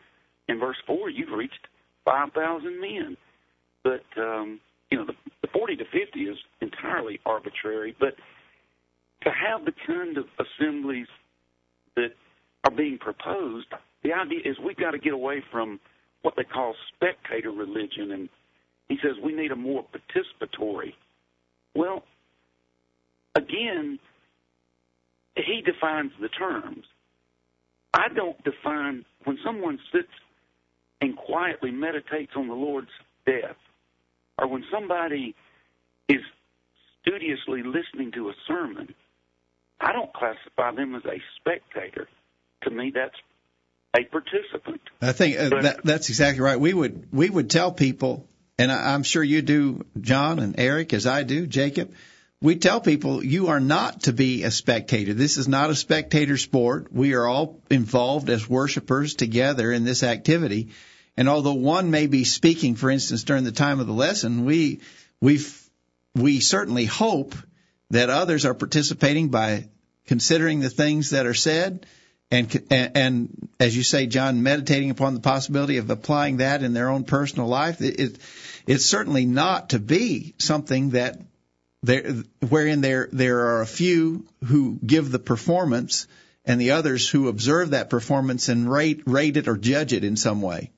in 0.48 0.60
verse 0.60 0.78
4, 0.86 1.10
you've 1.10 1.32
reached 1.32 1.68
5,000 2.06 2.80
men. 2.80 3.18
But, 3.84 4.04
um, 4.18 4.60
you 4.90 4.98
know, 4.98 5.06
the, 5.06 5.14
the 5.42 5.48
40 5.48 5.78
to 5.78 5.84
50 5.86 6.20
is 6.22 6.38
entirely 6.62 7.20
arbitrary. 7.26 7.96
But 8.00 8.16
to 9.24 9.30
have 9.32 9.66
the 9.66 9.74
kind 9.86 10.18
of 10.18 10.26
assemblies 10.40 11.08
that 11.96 12.10
are 12.64 12.72
being 12.72 12.98
proposed, 12.98 13.68
the 14.04 14.14
idea 14.14 14.40
is 14.46 14.58
we've 14.60 14.78
got 14.78 14.92
to 14.92 15.00
get 15.00 15.14
away 15.14 15.44
from 15.52 15.80
what 16.22 16.36
they 16.36 16.44
call 16.44 16.76
spectator 16.96 17.52
religion. 17.52 18.12
And 18.12 18.30
he 18.88 18.98
says 19.02 19.14
we 19.24 19.34
need 19.34 19.52
a 19.52 19.56
more 19.56 19.84
participatory. 19.84 20.94
Well, 21.76 22.04
again, 23.36 24.00
he 25.36 25.62
defines 25.66 26.12
the 26.22 26.30
terms. 26.30 26.86
I 27.94 28.08
don't 28.14 28.42
define 28.44 29.06
when 29.24 29.38
someone 29.44 29.80
sits 29.92 30.08
and 31.02 31.16
quietly 31.16 31.72
meditates 31.72 32.32
on 32.36 32.48
the 32.48 32.54
Lord's 32.54 32.90
death, 33.26 33.56
or 34.40 34.48
when 34.48 34.64
somebody 34.72 35.36
is 36.10 36.22
studiously 37.02 37.62
listening 37.64 38.12
to 38.14 38.30
a 38.30 38.34
sermon. 38.48 38.94
I 39.80 39.92
don't 39.92 40.12
classify 40.14 40.72
them 40.72 40.96
as 40.96 41.06
a 41.06 41.22
spectator. 41.40 42.08
To 42.64 42.72
me, 42.72 42.92
that's 42.94 43.16
a 43.96 44.04
participant. 44.06 44.82
I 45.02 45.12
think 45.12 45.38
uh, 45.38 45.50
that, 45.62 45.84
that's 45.84 46.10
exactly 46.10 46.42
right. 46.42 46.60
We 46.60 46.74
would 46.74 47.08
we 47.12 47.30
would 47.30 47.50
tell 47.50 47.72
people 47.72 48.28
and 48.60 48.72
I'm 48.72 49.04
sure 49.04 49.24
you 49.24 49.42
do, 49.42 49.86
John 50.02 50.40
and 50.40 50.60
Eric, 50.60 50.94
as 50.94 51.06
I 51.06 51.24
do, 51.24 51.46
Jacob, 51.46 51.94
we 52.42 52.56
tell 52.56 52.82
people 52.82 53.24
you 53.24 53.48
are 53.48 53.60
not 53.60 54.04
to 54.04 54.14
be 54.14 54.44
a 54.44 54.52
spectator. 54.52 55.14
This 55.14 55.38
is 55.38 55.48
not 55.48 55.70
a 55.70 55.76
spectator 55.76 56.38
sport. 56.38 56.92
We 56.92 57.14
are 57.14 57.28
all 57.28 57.62
involved 57.70 58.30
as 58.30 58.50
worshipers 58.50 59.16
together 59.16 59.72
in 59.72 59.84
this 59.84 60.04
activity. 60.04 60.70
And 61.16 61.30
although 61.30 61.54
one 61.54 61.92
may 61.92 62.08
be 62.08 62.24
speaking, 62.24 62.76
for 62.76 62.90
instance, 62.90 63.24
during 63.24 63.44
the 63.44 63.52
time 63.52 63.80
of 63.80 63.88
the 63.88 63.94
lesson, 63.94 64.46
we 64.46 64.82
we 65.20 65.40
we 66.16 66.40
certainly 66.40 66.86
hope 66.86 67.36
that 67.92 68.10
others 68.10 68.46
are 68.46 68.54
participating 68.54 69.30
by 69.30 69.70
considering 70.06 70.60
the 70.60 70.70
things 70.70 71.12
that 71.12 71.26
are 71.26 71.34
said 71.34 71.86
and 72.30 72.62
and 72.72 73.50
as 73.60 73.76
you 73.76 73.84
say, 73.84 74.06
John, 74.06 74.44
meditating 74.44 74.90
upon 74.90 75.14
the 75.14 75.22
possibility 75.22 75.78
of 75.78 75.90
applying 75.90 76.38
that 76.38 76.62
in 76.62 76.74
their 76.74 76.90
own 76.90 77.06
personal 77.06 77.48
life. 77.48 77.82
It, 77.82 78.00
it 78.00 78.20
it's 78.68 78.86
certainly 78.86 79.26
not 79.26 79.70
to 79.70 79.80
be 79.80 80.36
something 80.38 80.92
that 80.92 81.22
there, 81.84 82.24
wherein 82.50 82.82
there 82.82 83.08
there 83.14 83.40
are 83.48 83.62
a 83.62 83.68
few 83.68 84.28
who 84.44 84.78
give 84.86 85.10
the 85.10 85.20
performance 85.20 86.08
and 86.44 86.60
the 86.60 86.72
others 86.72 87.08
who 87.08 87.30
observe 87.30 87.70
that 87.70 87.90
performance 87.90 88.50
and 88.50 88.70
rate 88.70 89.04
rate 89.06 89.38
it 89.38 89.48
or 89.48 89.56
judge 89.56 89.94
it 89.94 90.04
in 90.04 90.18
some 90.18 90.42
way. 90.42 90.72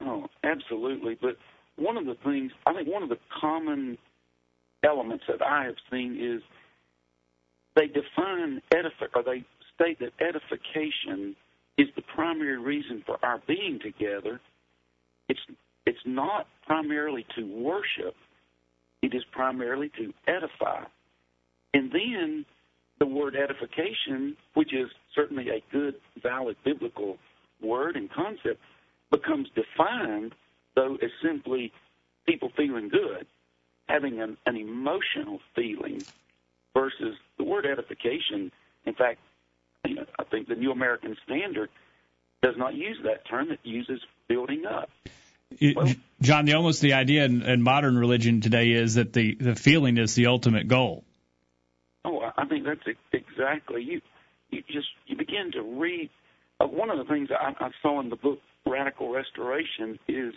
Oh, 0.00 0.28
absolutely. 0.42 1.18
But 1.20 1.36
one 1.76 1.98
of 1.98 2.06
the 2.06 2.16
things 2.24 2.52
I 2.66 2.72
think 2.72 2.88
one 2.88 3.02
of 3.02 3.10
the 3.10 3.18
common 3.38 3.98
elements 4.84 5.24
that 5.28 5.42
I 5.42 5.64
have 5.64 5.76
seen 5.90 6.18
is 6.20 6.42
they 7.76 7.86
define 7.86 8.60
edify 8.74 9.06
or 9.14 9.22
they 9.22 9.44
state 9.74 9.98
that 10.00 10.12
edification 10.20 11.34
is 11.78 11.88
the 11.96 12.02
primary 12.14 12.58
reason 12.58 13.02
for 13.06 13.18
our 13.24 13.40
being 13.46 13.78
together. 13.82 14.40
It's 15.28 15.40
it's 15.86 15.98
not 16.06 16.46
primarily 16.66 17.26
to 17.36 17.42
worship 17.44 18.14
it 19.02 19.14
is 19.14 19.24
primarily 19.32 19.90
to 19.98 20.12
edify. 20.26 20.84
And 21.74 21.90
then 21.90 22.46
the 22.98 23.06
word 23.06 23.34
edification, 23.34 24.36
which 24.54 24.72
is 24.72 24.88
certainly 25.14 25.48
a 25.48 25.62
good, 25.72 25.96
valid 26.22 26.56
biblical 26.64 27.18
word 27.60 27.96
and 27.96 28.10
concept, 28.10 28.60
becomes 29.10 29.48
defined, 29.54 30.34
though, 30.76 30.96
as 31.02 31.10
simply 31.22 31.72
people 32.26 32.50
feeling 32.56 32.88
good, 32.88 33.26
having 33.88 34.20
an, 34.20 34.36
an 34.46 34.56
emotional 34.56 35.40
feeling, 35.54 36.02
versus 36.74 37.16
the 37.38 37.44
word 37.44 37.66
edification. 37.66 38.50
In 38.84 38.94
fact, 38.94 39.20
you 39.84 39.96
know, 39.96 40.06
I 40.18 40.24
think 40.24 40.48
the 40.48 40.54
New 40.54 40.72
American 40.72 41.16
Standard 41.24 41.70
does 42.42 42.56
not 42.56 42.74
use 42.74 42.98
that 43.04 43.26
term; 43.28 43.50
it 43.50 43.60
uses 43.62 44.00
building 44.28 44.64
up. 44.66 44.90
It, 45.58 45.98
John, 46.20 46.44
the 46.44 46.54
almost 46.54 46.80
the 46.80 46.94
idea 46.94 47.24
in, 47.24 47.42
in, 47.42 47.62
modern 47.62 47.96
religion 47.98 48.40
today 48.40 48.70
is 48.72 48.94
that 48.94 49.12
the 49.12 49.34
the 49.34 49.54
feeling 49.54 49.98
is 49.98 50.14
the 50.14 50.26
ultimate 50.26 50.68
goal. 50.68 51.04
Oh, 52.04 52.20
I 52.36 52.46
think 52.46 52.64
that's 52.64 52.96
exactly 53.12 53.82
you. 53.82 54.00
You 54.50 54.62
just 54.68 54.88
you 55.06 55.16
begin 55.16 55.52
to 55.52 55.62
read. 55.62 56.10
Uh, 56.60 56.66
one 56.66 56.90
of 56.90 56.98
the 56.98 57.04
things 57.04 57.28
I, 57.30 57.54
I 57.58 57.70
saw 57.82 58.00
in 58.00 58.08
the 58.08 58.16
book 58.16 58.40
Radical 58.66 59.12
Restoration 59.12 59.98
is 60.08 60.34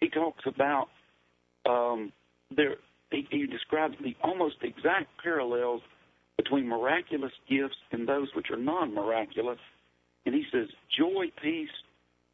he 0.00 0.08
talks 0.08 0.44
about 0.46 0.88
um, 1.68 2.12
there. 2.54 2.76
He, 3.10 3.26
he 3.30 3.46
describes 3.46 3.96
the 4.02 4.14
almost 4.22 4.56
exact 4.62 5.08
parallels 5.22 5.82
between 6.36 6.68
miraculous 6.68 7.32
gifts 7.48 7.76
and 7.92 8.08
those 8.08 8.28
which 8.34 8.50
are 8.50 8.56
non-miraculous, 8.56 9.58
and 10.24 10.34
he 10.34 10.44
says 10.52 10.68
joy, 10.96 11.26
peace, 11.42 11.68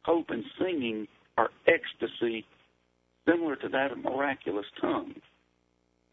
hope, 0.03 0.29
and 0.29 0.43
singing 0.59 1.07
are 1.37 1.49
ecstasy 1.67 2.45
similar 3.27 3.55
to 3.57 3.69
that 3.69 3.91
of 3.91 3.97
miraculous 3.97 4.65
tongues. 4.79 5.19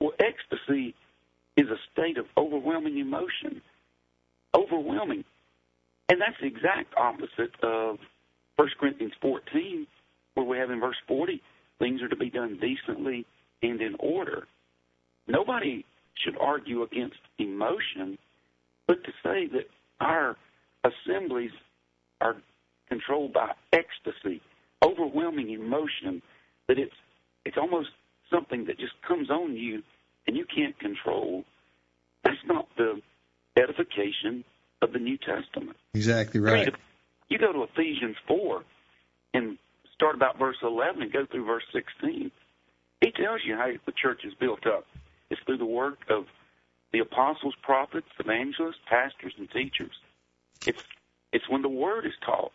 Well, 0.01 0.13
ecstasy 0.19 0.95
is 1.57 1.67
a 1.69 1.79
state 1.93 2.19
of 2.19 2.27
overwhelming 2.37 2.99
emotion. 2.99 3.63
Overwhelming. 4.57 5.25
And 6.09 6.21
that's 6.21 6.37
the 6.41 6.47
exact 6.47 6.95
opposite 6.97 7.55
of 7.63 7.99
1 8.57 8.69
Corinthians 8.79 9.13
14, 9.21 9.87
where 10.35 10.47
we 10.47 10.59
have 10.59 10.71
in 10.71 10.81
verse 10.81 10.97
40, 11.07 11.41
things 11.79 12.03
are 12.03 12.09
to 12.09 12.17
be 12.17 12.31
done 12.31 12.59
decently 12.61 13.25
and 13.63 13.81
in 13.81 13.97
order. 13.99 14.47
Nobody 15.27 15.85
should 16.23 16.37
argue 16.39 16.83
against 16.83 17.17
emotion, 17.39 18.19
but 18.87 19.03
to 19.05 19.13
say 19.23 19.47
that 19.49 19.69
our 20.01 20.37
assemblies 20.85 21.53
are 22.21 22.37
controlled 22.89 23.33
by 23.33 23.53
ecstasy 23.73 24.41
overwhelming 24.85 25.51
emotion 25.51 26.23
that 26.69 26.79
it's 26.79 26.95
it's 27.45 27.57
almost 27.57 27.89
something 28.31 28.67
that 28.67 28.79
just 28.79 28.95
comes 29.07 29.31
on 29.31 29.57
you 29.57 29.83
and 30.27 30.37
you 30.37 30.45
can't 30.45 30.79
control. 30.79 31.45
That's 32.23 32.37
not 32.47 32.69
the 32.77 33.01
edification 33.57 34.45
of 34.81 34.93
the 34.93 34.99
New 34.99 35.19
Testament. 35.19 35.77
Exactly 35.95 36.41
right. 36.41 36.75
You 37.29 37.39
go 37.39 37.53
to 37.53 37.63
Ephesians 37.65 38.17
four 38.27 38.65
and 39.33 39.59
start 39.95 40.15
about 40.15 40.39
verse 40.39 40.57
eleven 40.63 41.03
and 41.03 41.13
go 41.13 41.27
through 41.27 41.45
verse 41.45 41.65
sixteen. 41.73 42.31
He 43.05 43.11
tells 43.11 43.41
you 43.45 43.57
how 43.57 43.71
the 43.87 43.93
church 43.93 44.23
is 44.25 44.35
built 44.35 44.67
up. 44.67 44.87
It's 45.31 45.41
through 45.43 45.59
the 45.59 45.67
work 45.67 45.99
of 46.09 46.27
the 46.93 47.01
apostles, 47.01 47.55
prophets, 47.63 48.09
evangelists, 48.19 48.81
pastors, 48.89 49.35
and 49.39 49.51
teachers. 49.51 49.93
It's 50.67 50.83
it's 51.33 51.49
when 51.49 51.63
the 51.63 51.69
word 51.69 52.07
is 52.07 52.13
taught 52.25 52.53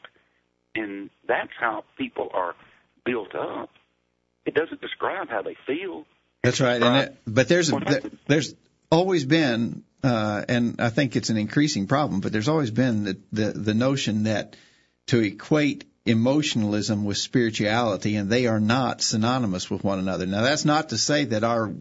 and 0.75 1.10
that's 1.27 1.51
how 1.60 1.84
people 1.98 2.29
are 2.34 2.56
built 3.06 3.36
up. 3.36 3.70
It 4.46 4.53
doesn't 4.53 4.82
describe 4.82 5.29
how 5.29 5.41
they 5.41 5.56
feel. 5.68 6.06
That's 6.44 6.62
right. 6.62 6.82
It, 6.82 7.18
but 7.27 7.48
there's 7.48 7.72
a, 7.72 8.12
there's 8.27 8.56
always 8.91 9.25
been, 9.25 9.84
uh, 10.03 10.46
and 10.48 10.79
I 10.79 10.89
think 10.89 11.15
it's 11.15 11.29
an 11.29 11.38
increasing 11.38 11.88
problem. 11.88 12.22
But 12.22 12.32
there's 12.32 12.48
always 12.48 12.72
been 12.72 13.03
the 13.03 13.18
the, 13.32 13.51
the 13.51 13.74
notion 13.74 14.24
that 14.24 14.56
to 15.08 15.20
equate 15.20 15.86
emotionalism 16.09 17.05
with 17.05 17.17
spirituality, 17.17 18.15
and 18.15 18.29
they 18.29 18.47
are 18.47 18.59
not 18.59 19.01
synonymous 19.01 19.69
with 19.69 19.83
one 19.83 19.99
another. 19.99 20.25
Now, 20.25 20.41
that's 20.41 20.65
not 20.65 20.89
to 20.89 20.97
say 20.97 21.25
that 21.25 21.43
our 21.43 21.73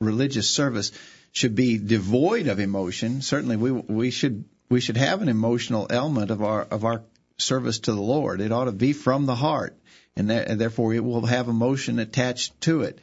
religious 0.00 0.50
service 0.50 0.92
should 1.32 1.54
be 1.54 1.78
devoid 1.78 2.48
of 2.48 2.60
emotion. 2.60 3.22
Certainly, 3.22 3.56
we 3.56 3.70
we 3.72 4.10
should 4.10 4.44
we 4.68 4.80
should 4.80 4.96
have 4.96 5.22
an 5.22 5.28
emotional 5.28 5.86
element 5.90 6.30
of 6.30 6.42
our 6.42 6.62
of 6.62 6.84
our 6.84 7.02
service 7.38 7.80
to 7.80 7.92
the 7.92 8.00
Lord. 8.00 8.40
It 8.40 8.52
ought 8.52 8.66
to 8.66 8.72
be 8.72 8.92
from 8.92 9.26
the 9.26 9.34
heart, 9.34 9.76
and, 10.16 10.30
that, 10.30 10.48
and 10.48 10.60
therefore 10.60 10.94
it 10.94 11.04
will 11.04 11.26
have 11.26 11.48
emotion 11.48 11.98
attached 11.98 12.60
to 12.62 12.82
it. 12.82 12.98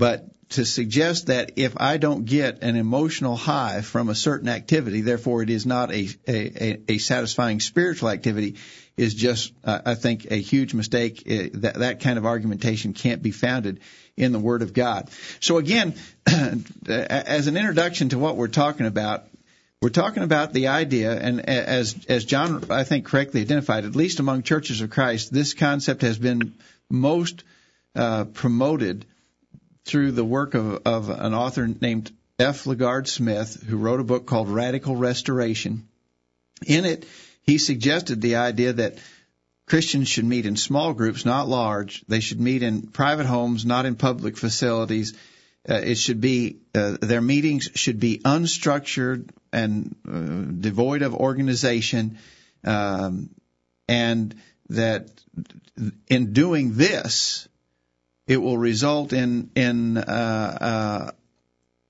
But 0.00 0.30
to 0.52 0.64
suggest 0.64 1.26
that 1.26 1.52
if 1.56 1.74
I 1.76 1.98
don't 1.98 2.24
get 2.24 2.62
an 2.62 2.76
emotional 2.76 3.36
high 3.36 3.82
from 3.82 4.08
a 4.08 4.14
certain 4.14 4.48
activity, 4.48 5.02
therefore 5.02 5.42
it 5.42 5.50
is 5.50 5.66
not 5.66 5.92
a, 5.92 6.08
a, 6.26 6.80
a 6.88 6.96
satisfying 6.96 7.60
spiritual 7.60 8.08
activity, 8.08 8.56
is 8.96 9.12
just, 9.12 9.52
uh, 9.62 9.80
I 9.84 9.96
think, 9.96 10.30
a 10.30 10.36
huge 10.36 10.72
mistake. 10.72 11.24
That, 11.26 11.74
that 11.74 12.00
kind 12.00 12.16
of 12.16 12.24
argumentation 12.24 12.94
can't 12.94 13.20
be 13.20 13.30
founded 13.30 13.80
in 14.16 14.32
the 14.32 14.38
Word 14.38 14.62
of 14.62 14.72
God. 14.72 15.10
So 15.38 15.58
again, 15.58 15.94
as 16.26 17.46
an 17.46 17.58
introduction 17.58 18.08
to 18.08 18.18
what 18.18 18.38
we're 18.38 18.48
talking 18.48 18.86
about, 18.86 19.26
we're 19.82 19.90
talking 19.90 20.22
about 20.22 20.54
the 20.54 20.68
idea, 20.68 21.12
and 21.12 21.46
as 21.46 22.06
as 22.08 22.24
John 22.24 22.70
I 22.70 22.84
think 22.84 23.04
correctly 23.04 23.42
identified, 23.42 23.84
at 23.84 23.94
least 23.94 24.18
among 24.18 24.44
churches 24.44 24.80
of 24.80 24.88
Christ, 24.88 25.30
this 25.30 25.52
concept 25.52 26.00
has 26.00 26.18
been 26.18 26.54
most 26.88 27.44
uh, 27.94 28.24
promoted 28.24 29.04
through 29.84 30.12
the 30.12 30.24
work 30.24 30.54
of, 30.54 30.82
of 30.84 31.10
an 31.10 31.34
author 31.34 31.66
named 31.66 32.12
F. 32.38 32.64
LaGard 32.64 33.06
Smith, 33.06 33.62
who 33.62 33.76
wrote 33.76 34.00
a 34.00 34.04
book 34.04 34.26
called 34.26 34.48
Radical 34.48 34.96
Restoration. 34.96 35.88
In 36.66 36.84
it, 36.84 37.06
he 37.42 37.58
suggested 37.58 38.20
the 38.20 38.36
idea 38.36 38.72
that 38.74 38.98
Christians 39.66 40.08
should 40.08 40.24
meet 40.24 40.46
in 40.46 40.56
small 40.56 40.94
groups, 40.94 41.24
not 41.24 41.48
large. 41.48 42.04
They 42.08 42.20
should 42.20 42.40
meet 42.40 42.62
in 42.62 42.82
private 42.82 43.26
homes, 43.26 43.64
not 43.64 43.86
in 43.86 43.94
public 43.94 44.36
facilities. 44.36 45.14
Uh, 45.68 45.74
it 45.74 45.96
should 45.96 46.20
be 46.20 46.56
uh, 46.74 46.96
their 47.00 47.20
meetings 47.20 47.70
should 47.74 48.00
be 48.00 48.18
unstructured, 48.18 49.30
and 49.52 49.94
uh, 50.08 50.50
devoid 50.60 51.02
of 51.02 51.14
organization, 51.14 52.18
um, 52.64 53.30
and 53.88 54.34
that 54.70 55.08
in 56.08 56.32
doing 56.32 56.74
this, 56.74 57.48
it 58.30 58.40
will 58.40 58.56
result 58.56 59.12
in 59.12 59.50
in 59.56 59.98
uh, 59.98 60.58
uh, 60.60 61.10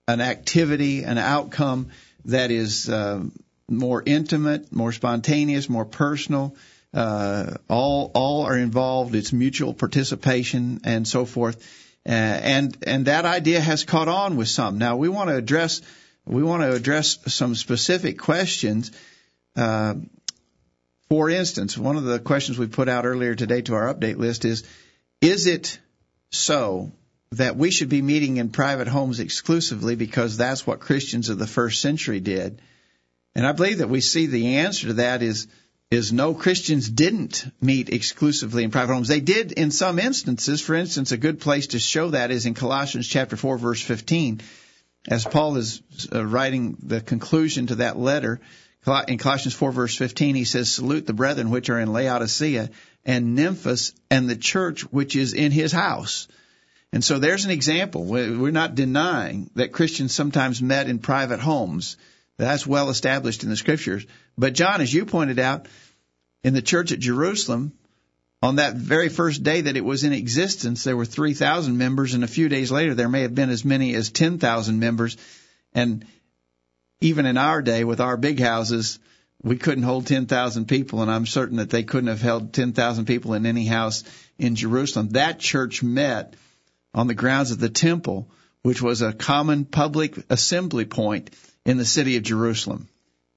an 0.08 0.22
activity, 0.22 1.02
an 1.02 1.18
outcome 1.18 1.88
that 2.24 2.50
is 2.50 2.88
uh, 2.88 3.22
more 3.68 4.02
intimate, 4.04 4.72
more 4.72 4.90
spontaneous, 4.90 5.68
more 5.68 5.84
personal. 5.84 6.56
Uh, 6.94 7.56
all 7.68 8.10
all 8.14 8.46
are 8.46 8.56
involved. 8.56 9.14
It's 9.14 9.34
mutual 9.34 9.74
participation 9.74 10.80
and 10.84 11.06
so 11.06 11.26
forth. 11.26 11.62
Uh, 12.08 12.12
and 12.12 12.74
and 12.86 13.04
that 13.04 13.26
idea 13.26 13.60
has 13.60 13.84
caught 13.84 14.08
on 14.08 14.36
with 14.36 14.48
some. 14.48 14.78
Now 14.78 14.96
we 14.96 15.10
want 15.10 15.28
to 15.28 15.36
address 15.36 15.82
we 16.24 16.42
want 16.42 16.62
to 16.62 16.72
address 16.72 17.18
some 17.26 17.54
specific 17.54 18.18
questions. 18.18 18.92
Uh, 19.54 19.96
for 21.10 21.28
instance, 21.28 21.76
one 21.76 21.96
of 21.96 22.04
the 22.04 22.18
questions 22.18 22.58
we 22.58 22.66
put 22.66 22.88
out 22.88 23.04
earlier 23.04 23.34
today 23.34 23.60
to 23.62 23.74
our 23.74 23.92
update 23.92 24.16
list 24.16 24.46
is, 24.46 24.62
is 25.20 25.46
it 25.46 25.78
so 26.30 26.92
that 27.32 27.56
we 27.56 27.70
should 27.70 27.88
be 27.88 28.02
meeting 28.02 28.38
in 28.38 28.50
private 28.50 28.88
homes 28.88 29.20
exclusively 29.20 29.94
because 29.94 30.36
that's 30.36 30.66
what 30.66 30.80
Christians 30.80 31.28
of 31.28 31.38
the 31.38 31.46
first 31.46 31.80
century 31.80 32.20
did. 32.20 32.60
And 33.34 33.46
I 33.46 33.52
believe 33.52 33.78
that 33.78 33.88
we 33.88 34.00
see 34.00 34.26
the 34.26 34.56
answer 34.56 34.88
to 34.88 34.92
that 34.94 35.22
is 35.22 35.46
is 35.90 36.12
no 36.12 36.34
Christians 36.34 36.88
didn't 36.88 37.44
meet 37.60 37.88
exclusively 37.88 38.62
in 38.62 38.70
private 38.70 38.94
homes. 38.94 39.08
They 39.08 39.20
did 39.20 39.50
in 39.50 39.72
some 39.72 39.98
instances. 39.98 40.60
For 40.60 40.76
instance, 40.76 41.10
a 41.10 41.16
good 41.16 41.40
place 41.40 41.68
to 41.68 41.80
show 41.80 42.10
that 42.10 42.30
is 42.30 42.46
in 42.46 42.54
Colossians 42.54 43.08
chapter 43.08 43.36
4 43.36 43.58
verse 43.58 43.82
15. 43.82 44.40
As 45.08 45.24
Paul 45.24 45.56
is 45.56 45.82
uh, 46.12 46.24
writing 46.24 46.76
the 46.80 47.00
conclusion 47.00 47.68
to 47.68 47.76
that 47.76 47.98
letter, 47.98 48.40
in 49.08 49.18
Colossians 49.18 49.54
4 49.54 49.72
verse 49.72 49.96
15, 49.96 50.36
he 50.36 50.44
says, 50.44 50.70
salute 50.70 51.06
the 51.06 51.12
brethren 51.12 51.50
which 51.50 51.70
are 51.70 51.80
in 51.80 51.92
Laodicea 51.92 52.70
and 53.04 53.36
Nymphas 53.36 53.92
and 54.10 54.28
the 54.28 54.36
church 54.36 54.82
which 54.92 55.16
is 55.16 55.32
in 55.34 55.52
his 55.52 55.72
house. 55.72 56.28
And 56.92 57.04
so 57.04 57.18
there's 57.18 57.44
an 57.44 57.50
example. 57.50 58.04
We're 58.04 58.50
not 58.50 58.74
denying 58.74 59.50
that 59.54 59.72
Christians 59.72 60.14
sometimes 60.14 60.60
met 60.60 60.88
in 60.88 60.98
private 60.98 61.40
homes. 61.40 61.96
That's 62.36 62.66
well 62.66 62.90
established 62.90 63.44
in 63.44 63.50
the 63.50 63.56
scriptures. 63.56 64.06
But 64.36 64.54
John, 64.54 64.80
as 64.80 64.92
you 64.92 65.06
pointed 65.06 65.38
out, 65.38 65.66
in 66.42 66.54
the 66.54 66.62
church 66.62 66.90
at 66.90 66.98
Jerusalem, 66.98 67.72
on 68.42 68.56
that 68.56 68.74
very 68.74 69.10
first 69.10 69.42
day 69.42 69.60
that 69.60 69.76
it 69.76 69.84
was 69.84 70.04
in 70.04 70.12
existence, 70.12 70.82
there 70.82 70.96
were 70.96 71.04
3,000 71.04 71.76
members, 71.76 72.14
and 72.14 72.24
a 72.24 72.28
few 72.28 72.48
days 72.48 72.72
later, 72.72 72.94
there 72.94 73.08
may 73.08 73.22
have 73.22 73.34
been 73.34 73.50
as 73.50 73.64
many 73.64 73.94
as 73.94 74.10
10,000 74.10 74.80
members. 74.80 75.18
And 75.74 76.06
even 77.00 77.26
in 77.26 77.36
our 77.36 77.60
day, 77.60 77.84
with 77.84 78.00
our 78.00 78.16
big 78.16 78.40
houses, 78.40 78.98
we 79.42 79.56
couldn't 79.56 79.84
hold 79.84 80.06
10,000 80.06 80.66
people, 80.66 81.02
and 81.02 81.10
I'm 81.10 81.26
certain 81.26 81.56
that 81.56 81.70
they 81.70 81.82
couldn't 81.82 82.08
have 82.08 82.20
held 82.20 82.52
10,000 82.52 83.06
people 83.06 83.34
in 83.34 83.46
any 83.46 83.66
house 83.66 84.04
in 84.38 84.54
Jerusalem. 84.54 85.10
That 85.10 85.38
church 85.38 85.82
met 85.82 86.34
on 86.92 87.06
the 87.06 87.14
grounds 87.14 87.50
of 87.50 87.58
the 87.58 87.70
temple, 87.70 88.30
which 88.62 88.82
was 88.82 89.00
a 89.00 89.12
common 89.12 89.64
public 89.64 90.18
assembly 90.28 90.84
point 90.84 91.30
in 91.64 91.78
the 91.78 91.84
city 91.84 92.16
of 92.16 92.22
Jerusalem. 92.22 92.88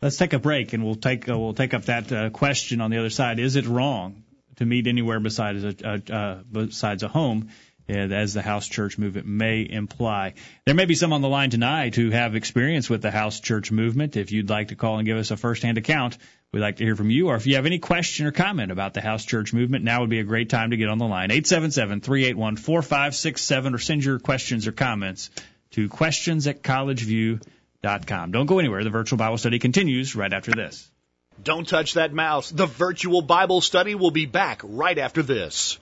Let's 0.02 0.18
take 0.18 0.34
a 0.34 0.40
break, 0.40 0.74
and 0.74 0.84
we'll 0.84 0.96
take 0.96 1.30
uh, 1.30 1.40
we'll 1.40 1.54
take 1.54 1.74
up 1.74 1.86
that 1.86 2.12
uh, 2.12 2.30
question 2.30 2.82
on 2.82 2.92
the 2.92 2.98
other 2.98 3.10
side. 3.10 3.40
Is 3.40 3.56
it 3.56 3.66
wrong 3.66 4.24
to 4.58 4.66
meet 4.66 4.88
anywhere 4.88 5.22
besides 5.22 5.64
a, 5.64 6.14
uh, 6.14 6.42
besides 6.52 7.04
a 7.04 7.08
home? 7.08 7.50
Uh, 7.90 7.94
as 7.94 8.34
the 8.34 8.42
house 8.42 8.66
church 8.68 8.98
movement 8.98 9.28
may 9.28 9.68
imply. 9.70 10.36
There 10.66 10.74
may 10.74 10.86
be 10.86 10.96
some 10.96 11.12
on 11.12 11.22
the 11.22 11.28
line 11.28 11.50
tonight 11.50 11.96
who 11.96 12.12
have 12.12 12.34
experience 12.34 12.90
with 12.90 13.02
the 13.02 13.12
house 13.12 13.42
church 13.42 13.72
movement. 13.72 14.16
If 14.16 14.32
you'd 14.32 14.50
like 14.50 14.70
to 14.70 14.76
call 14.76 15.00
and 15.00 15.06
give 15.06 15.18
us 15.18 15.32
a 15.32 15.38
firsthand 15.38 15.78
account, 15.78 16.18
we'd 16.54 16.62
like 16.62 16.78
to 16.78 16.86
hear 16.86 16.96
from 16.96 17.10
you. 17.10 17.28
Or 17.28 17.36
if 17.36 17.46
you 17.46 17.56
have 17.56 17.66
any 17.66 17.80
question 17.80 18.26
or 18.26 18.32
comment 18.32 18.72
about 18.72 18.94
the 18.94 19.02
house 19.02 19.26
church 19.26 19.52
movement, 19.52 19.84
now 19.84 20.00
would 20.00 20.10
be 20.10 20.20
a 20.20 20.24
great 20.24 20.50
time 20.50 20.72
to 20.72 20.78
get 20.78 20.88
on 20.88 20.98
the 20.98 21.08
line. 21.08 21.28
877-381-4567 21.30 23.74
or 23.74 23.80
send 23.80 24.06
your 24.06 24.20
questions 24.20 24.66
or 24.66 24.72
comments 24.72 25.30
to 25.72 25.90
questions 25.90 26.48
at 26.48 26.64
collegeview.com 26.64 27.50
com. 28.06 28.32
Don't 28.32 28.46
go 28.46 28.60
anywhere. 28.60 28.84
The 28.84 28.90
virtual 28.90 29.18
Bible 29.18 29.38
study 29.38 29.60
continues 29.60 30.16
right 30.16 30.32
after 30.32 30.52
this. 30.52 30.90
Don't 31.42 31.68
touch 31.68 31.96
that 31.96 32.14
mouse. 32.14 32.50
The 32.50 32.66
virtual 32.66 33.22
Bible 33.22 33.62
study 33.62 33.96
will 33.96 34.12
be 34.12 34.26
back 34.26 34.62
right 34.64 34.98
after 34.98 35.24
this. 35.24 35.80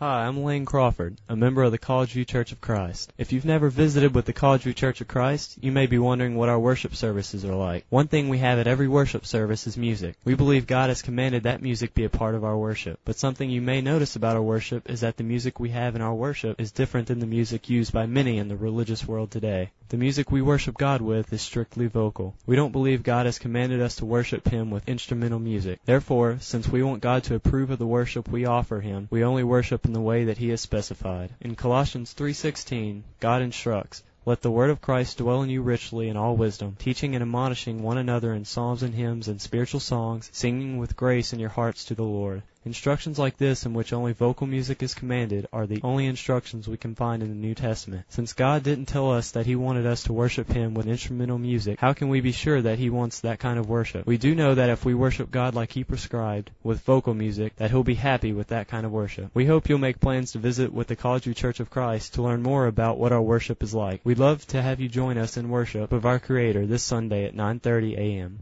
Hi, 0.00 0.26
I'm 0.26 0.44
Lane 0.44 0.64
Crawford, 0.64 1.16
a 1.28 1.34
member 1.34 1.64
of 1.64 1.72
the 1.72 1.76
College 1.76 2.12
View 2.12 2.24
Church 2.24 2.52
of 2.52 2.60
Christ. 2.60 3.12
If 3.18 3.32
you've 3.32 3.44
never 3.44 3.68
visited 3.68 4.14
with 4.14 4.26
the 4.26 4.32
College 4.32 4.62
View 4.62 4.72
Church 4.72 5.00
of 5.00 5.08
Christ, 5.08 5.58
you 5.60 5.72
may 5.72 5.86
be 5.86 5.98
wondering 5.98 6.36
what 6.36 6.48
our 6.48 6.60
worship 6.60 6.94
services 6.94 7.44
are 7.44 7.56
like. 7.56 7.84
One 7.88 8.06
thing 8.06 8.28
we 8.28 8.38
have 8.38 8.60
at 8.60 8.68
every 8.68 8.86
worship 8.86 9.26
service 9.26 9.66
is 9.66 9.76
music. 9.76 10.14
We 10.24 10.36
believe 10.36 10.68
God 10.68 10.90
has 10.90 11.02
commanded 11.02 11.42
that 11.42 11.62
music 11.62 11.94
be 11.94 12.04
a 12.04 12.08
part 12.08 12.36
of 12.36 12.44
our 12.44 12.56
worship. 12.56 13.00
But 13.04 13.18
something 13.18 13.50
you 13.50 13.60
may 13.60 13.80
notice 13.80 14.14
about 14.14 14.36
our 14.36 14.42
worship 14.42 14.88
is 14.88 15.00
that 15.00 15.16
the 15.16 15.24
music 15.24 15.58
we 15.58 15.70
have 15.70 15.96
in 15.96 16.00
our 16.00 16.14
worship 16.14 16.60
is 16.60 16.70
different 16.70 17.08
than 17.08 17.18
the 17.18 17.26
music 17.26 17.68
used 17.68 17.92
by 17.92 18.06
many 18.06 18.38
in 18.38 18.46
the 18.46 18.56
religious 18.56 19.04
world 19.04 19.32
today. 19.32 19.72
The 19.88 19.96
music 19.96 20.30
we 20.30 20.42
worship 20.42 20.76
God 20.76 21.00
with 21.00 21.32
is 21.32 21.40
strictly 21.40 21.86
vocal. 21.86 22.36
We 22.46 22.56
don't 22.56 22.72
believe 22.72 23.02
God 23.02 23.24
has 23.26 23.38
commanded 23.38 23.80
us 23.80 23.96
to 23.96 24.04
worship 24.04 24.46
Him 24.46 24.70
with 24.70 24.86
instrumental 24.88 25.38
music. 25.38 25.80
Therefore, 25.86 26.36
since 26.40 26.68
we 26.68 26.82
want 26.82 27.00
God 27.00 27.24
to 27.24 27.34
approve 27.34 27.70
of 27.70 27.78
the 27.78 27.86
worship 27.86 28.28
we 28.28 28.44
offer 28.44 28.80
Him, 28.80 29.08
we 29.10 29.24
only 29.24 29.42
worship 29.42 29.87
in 29.88 29.94
the 29.94 30.00
way 30.00 30.24
that 30.24 30.36
He 30.36 30.50
has 30.50 30.60
specified. 30.60 31.30
In 31.40 31.56
Colossians 31.56 32.12
3:16, 32.12 33.04
God 33.20 33.40
instructs, 33.40 34.02
let 34.26 34.42
the 34.42 34.50
word 34.50 34.68
of 34.68 34.82
Christ 34.82 35.16
dwell 35.16 35.40
in 35.40 35.48
you 35.48 35.62
richly 35.62 36.10
in 36.10 36.16
all 36.18 36.36
wisdom, 36.36 36.76
teaching 36.78 37.14
and 37.14 37.22
admonishing 37.22 37.82
one 37.82 37.96
another 37.96 38.34
in 38.34 38.44
psalms 38.44 38.82
and 38.82 38.94
hymns 38.94 39.28
and 39.28 39.40
spiritual 39.40 39.80
songs, 39.80 40.28
singing 40.30 40.76
with 40.76 40.94
grace 40.94 41.32
in 41.32 41.38
your 41.38 41.48
hearts 41.48 41.86
to 41.86 41.94
the 41.94 42.02
Lord. 42.02 42.42
Instructions 42.68 43.18
like 43.18 43.38
this, 43.38 43.64
in 43.64 43.72
which 43.72 43.94
only 43.94 44.12
vocal 44.12 44.46
music 44.46 44.82
is 44.82 44.92
commanded, 44.92 45.48
are 45.54 45.66
the 45.66 45.80
only 45.82 46.04
instructions 46.04 46.68
we 46.68 46.76
can 46.76 46.94
find 46.94 47.22
in 47.22 47.30
the 47.30 47.34
New 47.34 47.54
Testament. 47.54 48.04
Since 48.10 48.34
God 48.34 48.62
didn't 48.62 48.88
tell 48.88 49.10
us 49.10 49.30
that 49.30 49.46
He 49.46 49.56
wanted 49.56 49.86
us 49.86 50.02
to 50.02 50.12
worship 50.12 50.52
Him 50.52 50.74
with 50.74 50.86
instrumental 50.86 51.38
music, 51.38 51.80
how 51.80 51.94
can 51.94 52.10
we 52.10 52.20
be 52.20 52.32
sure 52.32 52.60
that 52.60 52.78
He 52.78 52.90
wants 52.90 53.20
that 53.20 53.38
kind 53.38 53.58
of 53.58 53.70
worship? 53.70 54.06
We 54.06 54.18
do 54.18 54.34
know 54.34 54.54
that 54.54 54.68
if 54.68 54.84
we 54.84 54.92
worship 54.92 55.30
God 55.30 55.54
like 55.54 55.72
He 55.72 55.82
prescribed, 55.82 56.50
with 56.62 56.82
vocal 56.82 57.14
music, 57.14 57.56
that 57.56 57.70
He'll 57.70 57.84
be 57.84 57.94
happy 57.94 58.34
with 58.34 58.48
that 58.48 58.68
kind 58.68 58.84
of 58.84 58.92
worship. 58.92 59.30
We 59.32 59.46
hope 59.46 59.70
you'll 59.70 59.78
make 59.78 59.98
plans 59.98 60.32
to 60.32 60.38
visit 60.38 60.70
with 60.70 60.88
the 60.88 60.96
College 60.96 61.22
View 61.22 61.32
Church 61.32 61.60
of 61.60 61.70
Christ 61.70 62.14
to 62.14 62.22
learn 62.22 62.42
more 62.42 62.66
about 62.66 62.98
what 62.98 63.12
our 63.12 63.22
worship 63.22 63.62
is 63.62 63.72
like. 63.72 64.02
We'd 64.04 64.18
love 64.18 64.46
to 64.48 64.60
have 64.60 64.78
you 64.78 64.90
join 64.90 65.16
us 65.16 65.38
in 65.38 65.48
worship 65.48 65.90
of 65.90 66.04
our 66.04 66.18
Creator 66.18 66.66
this 66.66 66.82
Sunday 66.82 67.24
at 67.24 67.34
9:30 67.34 67.96
a.m. 67.96 68.40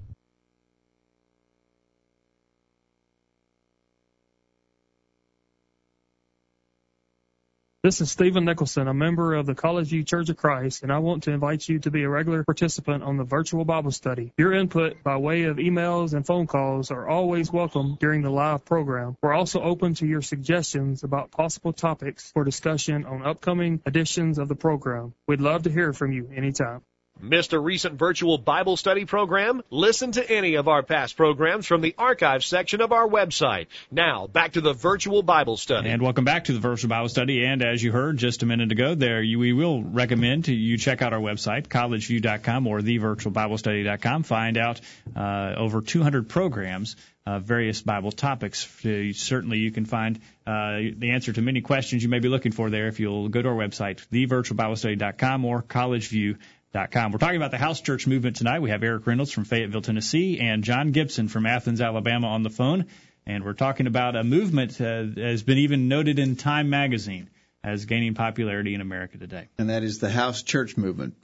This 7.87 8.01
is 8.01 8.11
Stephen 8.11 8.45
Nicholson, 8.45 8.89
a 8.89 8.93
member 8.93 9.35
of 9.35 9.47
the 9.47 9.55
College 9.55 9.91
View 9.91 10.03
Church 10.03 10.29
of 10.29 10.37
Christ, 10.37 10.83
and 10.83 10.93
I 10.93 10.99
want 10.99 11.23
to 11.23 11.31
invite 11.31 11.69
you 11.69 11.79
to 11.79 11.91
be 11.93 12.03
a 12.03 12.09
regular 12.09 12.43
participant 12.43 13.05
on 13.05 13.17
the 13.17 13.23
virtual 13.23 13.65
Bible 13.65 13.93
study. 13.93 14.33
Your 14.37 14.53
input 14.53 15.05
by 15.05 15.19
way 15.19 15.45
of 15.45 15.59
emails 15.59 16.13
and 16.13 16.27
phone 16.27 16.49
calls 16.49 16.91
are 16.91 17.09
always 17.09 17.53
welcome 17.53 17.97
during 18.01 18.23
the 18.23 18.31
live 18.31 18.65
program. 18.65 19.17
We're 19.23 19.35
also 19.35 19.61
open 19.63 19.95
to 19.95 20.07
your 20.09 20.21
suggestions 20.21 21.05
about 21.05 21.31
possible 21.31 21.73
topics 21.73 22.33
for 22.33 22.43
discussion 22.43 23.05
on 23.07 23.25
upcoming 23.25 23.81
editions 23.87 24.39
of 24.39 24.49
the 24.49 24.57
program. 24.57 25.15
We'd 25.29 25.41
love 25.41 25.63
to 25.63 25.71
hear 25.71 25.93
from 25.93 26.11
you 26.11 26.29
anytime. 26.35 26.83
Missed 27.21 27.55
a 27.55 27.59
recent 27.59 27.99
virtual 27.99 28.37
Bible 28.37 28.77
study 28.77 29.07
program? 29.07 29.63
Listen 29.71 30.13
to 30.13 30.31
any 30.31 30.57
of 30.57 30.69
our 30.69 30.83
past 30.83 31.17
programs 31.17 31.67
from 31.67 31.81
the 31.81 31.95
archive 31.97 32.45
section 32.45 32.83
of 32.83 32.93
our 32.93 33.09
website. 33.09 33.67
Now, 33.91 34.27
back 34.27 34.53
to 34.53 34.61
the 34.61 34.75
virtual 34.75 35.23
Bible 35.23 35.57
study. 35.57 35.89
And 35.89 36.03
welcome 36.03 36.25
back 36.25 36.45
to 36.45 36.53
the 36.53 36.61
virtual 36.61 36.91
Bible 36.91 37.09
study. 37.09 37.45
And 37.45 37.63
as 37.63 37.83
you 37.83 37.91
heard 37.91 38.19
just 38.19 38.43
a 38.43 38.47
minute 38.47 38.71
ago, 38.71 38.95
there 38.95 39.23
you, 39.23 39.39
we 39.39 39.53
will 39.55 39.83
recommend 39.83 40.47
you 40.47 40.77
check 40.77 41.01
out 41.01 41.15
our 41.15 41.21
website, 41.21 41.69
collegeview.com 41.69 42.67
or 42.67 42.81
thevirtualbiblestudy.com. 42.81 44.23
Find 44.23 44.59
out 44.59 44.81
uh, 45.17 45.55
over 45.57 45.81
200 45.81 46.29
programs 46.29 46.97
various 47.27 47.83
Bible 47.83 48.13
topics. 48.13 48.65
Uh, 48.85 49.13
certainly, 49.13 49.59
you 49.59 49.73
can 49.73 49.85
find 49.85 50.21
uh, 50.47 50.79
the 50.97 51.11
answer 51.11 51.33
to 51.33 51.43
many 51.43 51.61
questions 51.61 52.03
you 52.03 52.09
may 52.09 52.21
be 52.21 52.29
looking 52.29 52.53
for 52.53 52.71
there 52.71 52.87
if 52.87 53.01
you'll 53.01 53.29
go 53.29 53.43
to 53.43 53.49
our 53.49 53.55
website, 53.55 54.07
thevirtualbiblestudy.com 54.13 55.45
or 55.45 55.63
collegeview.com. 55.63 56.39
We're 56.77 57.17
talking 57.17 57.37
about 57.37 57.53
the 57.53 57.57
house 57.57 57.81
church 57.81 58.07
movement 58.07 58.37
tonight. 58.37 58.61
We 58.61 58.69
have 58.69 58.83
Eric 58.83 59.07
Reynolds 59.07 59.33
from 59.33 59.45
Fayetteville, 59.45 59.81
Tennessee, 59.81 60.39
and 60.41 60.63
John 60.63 60.93
Gibson 60.93 61.29
from 61.29 61.47
Athens, 61.47 61.81
Alabama 61.81 62.27
on 62.27 62.43
the 62.43 62.51
phone. 62.51 62.85
And 63.25 63.45
we're 63.45 63.55
talking 63.55 63.87
about 63.87 64.15
a 64.15 64.23
movement 64.23 64.79
uh, 64.79 65.05
that 65.15 65.17
has 65.17 65.43
been 65.43 65.57
even 65.57 65.89
noted 65.89 66.19
in 66.19 66.37
Time 66.37 66.69
magazine 66.69 67.31
as 67.65 67.87
gaining 67.87 68.13
popularity 68.13 68.75
in 68.75 68.83
America 68.83 69.17
today. 69.17 69.49
And 69.57 69.71
that 69.71 69.85
is 69.85 70.01
the 70.01 70.11
house 70.11 70.43
church 70.43 70.77
movement. 70.77 71.15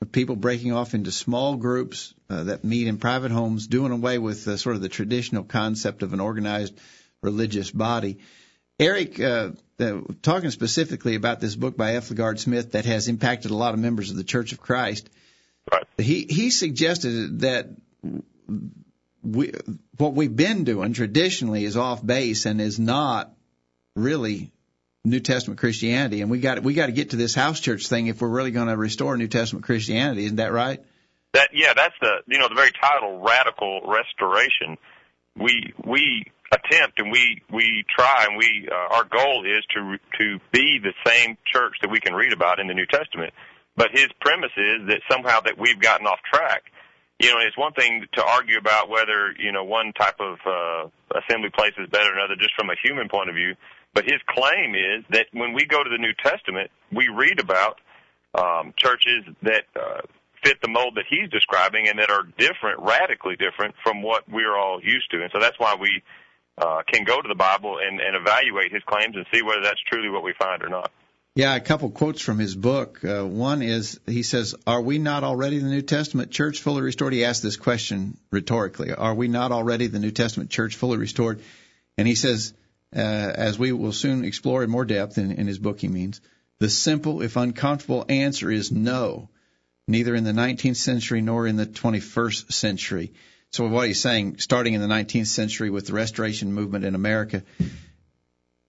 Of 0.00 0.12
people 0.12 0.34
breaking 0.34 0.72
off 0.72 0.94
into 0.94 1.12
small 1.12 1.56
groups 1.56 2.14
uh, 2.30 2.44
that 2.44 2.64
meet 2.64 2.86
in 2.86 2.96
private 2.96 3.32
homes, 3.32 3.66
doing 3.66 3.92
away 3.92 4.16
with 4.16 4.48
uh, 4.48 4.56
sort 4.56 4.76
of 4.76 4.82
the 4.82 4.88
traditional 4.88 5.44
concept 5.44 6.04
of 6.04 6.14
an 6.14 6.20
organized 6.20 6.78
religious 7.20 7.70
body. 7.70 8.20
Eric, 8.78 9.18
uh, 9.20 9.50
uh, 9.80 10.00
talking 10.22 10.50
specifically 10.50 11.14
about 11.14 11.40
this 11.40 11.56
book 11.56 11.76
by 11.76 11.94
F. 11.94 12.10
LaGard 12.10 12.38
Smith 12.38 12.72
that 12.72 12.84
has 12.84 13.08
impacted 13.08 13.50
a 13.50 13.56
lot 13.56 13.74
of 13.74 13.80
members 13.80 14.10
of 14.10 14.16
the 14.16 14.24
Church 14.24 14.52
of 14.52 14.60
Christ, 14.60 15.08
right. 15.72 15.84
he 15.96 16.26
he 16.28 16.50
suggested 16.50 17.40
that 17.40 17.68
we, 19.22 19.52
what 19.96 20.14
we've 20.14 20.34
been 20.34 20.64
doing 20.64 20.92
traditionally 20.92 21.64
is 21.64 21.76
off 21.76 22.04
base 22.04 22.44
and 22.44 22.60
is 22.60 22.78
not 22.78 23.32
really 23.94 24.52
New 25.04 25.20
Testament 25.20 25.58
Christianity, 25.58 26.20
and 26.20 26.30
we 26.30 26.40
got 26.40 26.62
we 26.62 26.74
got 26.74 26.86
to 26.86 26.92
get 26.92 27.10
to 27.10 27.16
this 27.16 27.34
house 27.34 27.60
church 27.60 27.86
thing 27.86 28.08
if 28.08 28.20
we're 28.20 28.28
really 28.28 28.50
going 28.50 28.68
to 28.68 28.76
restore 28.76 29.16
New 29.16 29.28
Testament 29.28 29.64
Christianity. 29.64 30.24
Isn't 30.24 30.36
that 30.36 30.52
right? 30.52 30.80
That 31.32 31.50
yeah, 31.54 31.72
that's 31.74 31.94
the 32.00 32.22
you 32.26 32.38
know 32.38 32.48
the 32.48 32.54
very 32.54 32.72
title, 32.72 33.20
radical 33.20 33.80
restoration. 33.86 34.76
We 35.36 35.72
we 35.82 36.24
attempt 36.52 36.98
and 36.98 37.10
we 37.10 37.42
we 37.50 37.84
try 37.96 38.26
and 38.28 38.36
we 38.36 38.68
uh, 38.70 38.94
our 38.96 39.04
goal 39.04 39.44
is 39.44 39.64
to 39.74 39.98
to 40.18 40.38
be 40.52 40.78
the 40.82 40.92
same 41.04 41.36
church 41.44 41.74
that 41.82 41.90
we 41.90 42.00
can 42.00 42.14
read 42.14 42.32
about 42.32 42.60
in 42.60 42.66
the 42.68 42.74
New 42.74 42.86
Testament. 42.86 43.32
But 43.76 43.90
his 43.92 44.08
premise 44.20 44.52
is 44.56 44.88
that 44.88 45.00
somehow 45.10 45.40
that 45.40 45.58
we've 45.58 45.80
gotten 45.80 46.06
off 46.06 46.20
track. 46.32 46.62
you 47.18 47.32
know, 47.32 47.40
it's 47.40 47.56
one 47.56 47.72
thing 47.72 48.06
to 48.14 48.24
argue 48.24 48.58
about 48.58 48.88
whether, 48.88 49.34
you 49.38 49.52
know, 49.52 49.64
one 49.64 49.92
type 49.92 50.16
of 50.20 50.38
uh, 50.46 51.18
assembly 51.18 51.50
place 51.50 51.72
is 51.78 51.88
better 51.90 52.04
than 52.04 52.18
another 52.18 52.36
just 52.36 52.54
from 52.56 52.70
a 52.70 52.76
human 52.82 53.08
point 53.08 53.28
of 53.28 53.34
view. 53.34 53.54
But 53.94 54.04
his 54.04 54.20
claim 54.28 54.74
is 54.74 55.04
that 55.10 55.26
when 55.32 55.54
we 55.54 55.64
go 55.64 55.82
to 55.82 55.88
the 55.88 55.98
New 55.98 56.12
Testament, 56.22 56.70
we 56.92 57.08
read 57.08 57.40
about 57.40 57.80
um, 58.34 58.74
churches 58.76 59.24
that 59.42 59.64
uh, 59.74 60.02
fit 60.44 60.60
the 60.60 60.68
mold 60.68 60.96
that 60.96 61.04
he's 61.08 61.30
describing 61.30 61.88
and 61.88 61.98
that 61.98 62.10
are 62.10 62.24
different, 62.36 62.80
radically 62.80 63.36
different 63.36 63.74
from 63.82 64.02
what 64.02 64.28
we're 64.28 64.56
all 64.56 64.80
used 64.82 65.10
to. 65.12 65.22
And 65.22 65.30
so 65.32 65.40
that's 65.40 65.58
why 65.58 65.74
we 65.80 66.02
uh, 66.58 66.82
can 66.90 67.04
go 67.04 67.20
to 67.20 67.28
the 67.28 67.34
Bible 67.34 67.78
and, 67.78 68.00
and 68.00 68.16
evaluate 68.16 68.72
his 68.72 68.82
claims 68.84 69.16
and 69.16 69.26
see 69.32 69.42
whether 69.42 69.62
that's 69.62 69.80
truly 69.90 70.08
what 70.08 70.22
we 70.22 70.32
find 70.32 70.62
or 70.62 70.68
not. 70.68 70.90
Yeah, 71.34 71.54
a 71.54 71.60
couple 71.60 71.90
quotes 71.90 72.22
from 72.22 72.38
his 72.38 72.54
book. 72.54 73.04
Uh, 73.04 73.22
one 73.24 73.60
is 73.60 74.00
he 74.06 74.22
says, 74.22 74.54
"Are 74.66 74.80
we 74.80 74.98
not 74.98 75.22
already 75.22 75.58
the 75.58 75.68
New 75.68 75.82
Testament 75.82 76.30
church 76.30 76.62
fully 76.62 76.80
restored?" 76.80 77.12
He 77.12 77.26
asked 77.26 77.42
this 77.42 77.56
question 77.56 78.16
rhetorically. 78.30 78.92
Are 78.92 79.14
we 79.14 79.28
not 79.28 79.52
already 79.52 79.86
the 79.86 79.98
New 79.98 80.12
Testament 80.12 80.48
church 80.48 80.76
fully 80.76 80.96
restored? 80.96 81.42
And 81.98 82.08
he 82.08 82.14
says, 82.14 82.54
uh, 82.94 82.98
as 82.98 83.58
we 83.58 83.72
will 83.72 83.92
soon 83.92 84.24
explore 84.24 84.62
in 84.62 84.70
more 84.70 84.84
depth 84.84 85.18
in, 85.18 85.32
in 85.32 85.46
his 85.46 85.58
book, 85.58 85.80
he 85.80 85.88
means 85.88 86.20
the 86.58 86.70
simple, 86.70 87.20
if 87.20 87.36
uncomfortable, 87.36 88.06
answer 88.08 88.50
is 88.50 88.72
no. 88.72 89.28
Neither 89.88 90.14
in 90.14 90.24
the 90.24 90.32
19th 90.32 90.76
century 90.76 91.20
nor 91.20 91.46
in 91.46 91.56
the 91.56 91.66
21st 91.66 92.52
century. 92.52 93.12
So 93.52 93.66
what 93.68 93.86
he's 93.86 94.00
saying, 94.00 94.38
starting 94.38 94.74
in 94.74 94.80
the 94.80 94.86
19th 94.86 95.28
century 95.28 95.70
with 95.70 95.86
the 95.86 95.92
Restoration 95.92 96.52
movement 96.52 96.84
in 96.84 96.94
America, 96.94 97.42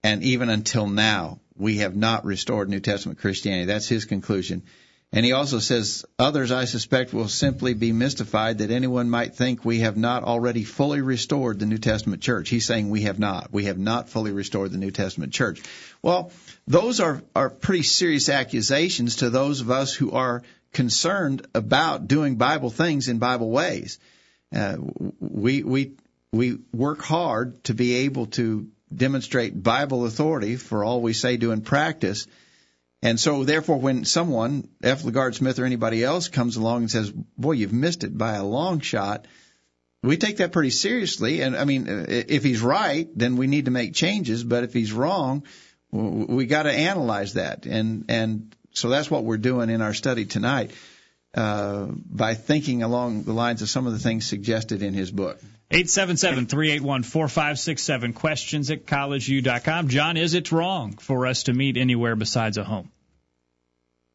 and 0.02 0.22
even 0.22 0.48
until 0.48 0.86
now, 0.86 1.40
we 1.56 1.78
have 1.78 1.96
not 1.96 2.24
restored 2.24 2.68
New 2.68 2.80
Testament 2.80 3.18
Christianity. 3.18 3.66
That's 3.66 3.88
his 3.88 4.04
conclusion. 4.04 4.62
And 5.10 5.24
he 5.24 5.32
also 5.32 5.58
says, 5.58 6.04
others, 6.18 6.52
I 6.52 6.66
suspect, 6.66 7.14
will 7.14 7.28
simply 7.28 7.72
be 7.72 7.92
mystified 7.92 8.58
that 8.58 8.70
anyone 8.70 9.08
might 9.08 9.34
think 9.34 9.64
we 9.64 9.80
have 9.80 9.96
not 9.96 10.22
already 10.22 10.64
fully 10.64 11.00
restored 11.00 11.58
the 11.58 11.66
New 11.66 11.78
Testament 11.78 12.22
church. 12.22 12.50
He's 12.50 12.66
saying 12.66 12.90
we 12.90 13.02
have 13.02 13.18
not. 13.18 13.50
We 13.50 13.64
have 13.64 13.78
not 13.78 14.10
fully 14.10 14.32
restored 14.32 14.70
the 14.70 14.76
New 14.78 14.90
Testament 14.90 15.32
church. 15.32 15.62
Well, 16.02 16.30
those 16.66 17.00
are, 17.00 17.22
are 17.34 17.48
pretty 17.48 17.84
serious 17.84 18.28
accusations 18.28 19.16
to 19.16 19.30
those 19.30 19.62
of 19.62 19.70
us 19.70 19.94
who 19.94 20.10
are 20.10 20.42
concerned 20.72 21.46
about 21.54 22.06
doing 22.06 22.36
Bible 22.36 22.68
things 22.68 23.08
in 23.08 23.18
Bible 23.18 23.50
ways. 23.50 23.98
Uh, 24.54 24.76
we, 25.20 25.62
we, 25.62 25.92
we 26.32 26.58
work 26.72 27.02
hard 27.02 27.62
to 27.64 27.74
be 27.74 27.94
able 28.06 28.26
to 28.26 28.68
demonstrate 28.94 29.62
Bible 29.62 30.06
authority 30.06 30.56
for 30.56 30.84
all 30.84 31.02
we 31.02 31.12
say, 31.12 31.36
do, 31.36 31.52
and 31.52 31.64
practice. 31.64 32.26
And 33.02 33.20
so, 33.20 33.44
therefore, 33.44 33.78
when 33.78 34.04
someone, 34.04 34.68
F. 34.82 35.02
LaGard 35.02 35.34
Smith 35.34 35.58
or 35.58 35.64
anybody 35.64 36.02
else, 36.02 36.28
comes 36.28 36.56
along 36.56 36.82
and 36.82 36.90
says, 36.90 37.10
"Boy, 37.10 37.52
you've 37.52 37.72
missed 37.72 38.02
it 38.02 38.16
by 38.16 38.34
a 38.34 38.44
long 38.44 38.80
shot," 38.80 39.26
we 40.02 40.16
take 40.16 40.38
that 40.38 40.50
pretty 40.50 40.70
seriously. 40.70 41.42
And 41.42 41.56
I 41.56 41.64
mean, 41.64 41.86
if 42.08 42.42
he's 42.42 42.60
right, 42.60 43.08
then 43.14 43.36
we 43.36 43.46
need 43.46 43.66
to 43.66 43.70
make 43.70 43.94
changes. 43.94 44.42
But 44.42 44.64
if 44.64 44.72
he's 44.72 44.92
wrong, 44.92 45.44
we 45.92 46.46
got 46.46 46.64
to 46.64 46.72
analyze 46.72 47.34
that. 47.34 47.66
And 47.66 48.06
and 48.08 48.56
so 48.72 48.88
that's 48.88 49.10
what 49.10 49.24
we're 49.24 49.36
doing 49.36 49.70
in 49.70 49.80
our 49.80 49.94
study 49.94 50.24
tonight 50.24 50.72
uh, 51.34 51.86
by 51.86 52.34
thinking 52.34 52.82
along 52.82 53.24
the 53.24 53.32
lines 53.32 53.62
of 53.62 53.68
some 53.68 53.86
of 53.86 53.92
the 53.92 53.98
things 53.98 54.26
suggested 54.26 54.82
in 54.82 54.94
his 54.94 55.10
book. 55.10 55.40
877-381-4567. 55.70 58.14
Questions 58.14 58.70
at 58.70 58.86
collegeview.com. 58.86 59.88
John, 59.88 60.16
is 60.16 60.32
it 60.34 60.50
wrong 60.50 60.96
for 60.96 61.26
us 61.26 61.42
to 61.44 61.52
meet 61.52 61.76
anywhere 61.76 62.16
besides 62.16 62.56
a 62.56 62.64
home? 62.64 62.90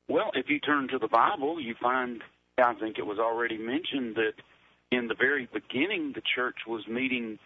Well, 0.07 0.31
if 0.33 0.49
you 0.49 0.59
turn 0.59 0.87
to 0.89 0.97
the 0.97 1.07
Bible, 1.07 1.61
you 1.61 1.75
find, 1.81 2.21
I 2.57 2.73
think 2.73 2.97
it 2.97 3.05
was 3.05 3.19
already 3.19 3.57
mentioned 3.57 4.15
that 4.15 4.33
in 4.91 5.07
the 5.07 5.15
very 5.15 5.47
beginning, 5.53 6.11
the 6.13 6.21
church 6.35 6.57
was 6.67 6.85
meeting 6.87 7.39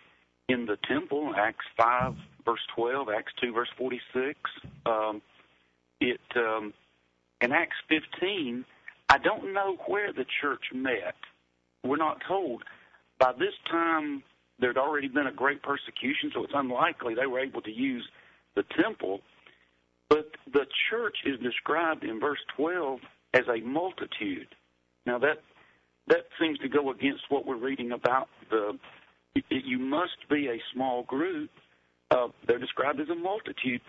in 0.50 0.66
the 0.66 0.78
temple, 0.88 1.34
Acts 1.38 1.66
5, 1.78 2.16
verse 2.46 2.66
12, 2.76 3.10
Acts 3.10 3.34
2, 3.42 3.52
verse 3.52 3.70
46. 3.78 4.40
Um, 4.86 5.22
it, 6.00 6.22
um, 6.36 6.74
in 7.42 7.52
Acts 7.52 7.76
15, 7.90 8.64
I 9.10 9.18
don't 9.18 9.54
know 9.54 9.78
where 9.88 10.12
the 10.12 10.26
church 10.42 10.64
met. 10.74 11.16
We're 11.84 11.98
not 11.98 12.22
told 12.28 12.64
by 13.20 13.32
this 13.34 13.54
time, 13.70 14.24
there'd 14.60 14.78
already 14.78 15.08
been 15.08 15.28
a 15.28 15.32
great 15.32 15.62
persecution, 15.64 16.32
so 16.34 16.44
it's 16.44 16.54
unlikely 16.56 17.16
they 17.16 17.26
were 17.26 17.40
able 17.40 17.62
to 17.62 17.72
use 17.72 18.08
the 18.56 18.64
temple. 18.82 19.22
But 20.10 20.32
the 20.52 20.66
church 20.90 21.18
is 21.26 21.40
described 21.40 22.04
in 22.04 22.20
verse 22.20 22.40
12 22.56 23.00
as 23.34 23.44
a 23.48 23.60
multitude. 23.66 24.48
Now 25.06 25.20
that 25.20 25.42
that 26.08 26.26
seems 26.40 26.58
to 26.60 26.70
go 26.70 26.92
against 26.92 27.24
what 27.30 27.46
we're 27.46 27.58
reading 27.58 27.92
about 27.92 28.30
the. 28.50 28.78
You 29.50 29.78
must 29.78 30.18
be 30.32 30.48
a 30.48 30.58
small 30.74 31.04
group. 31.04 31.52
Uh, 32.10 32.30
they're 32.48 32.58
described 32.58 33.00
as 33.00 33.10
a 33.10 33.16
multitude 33.16 33.82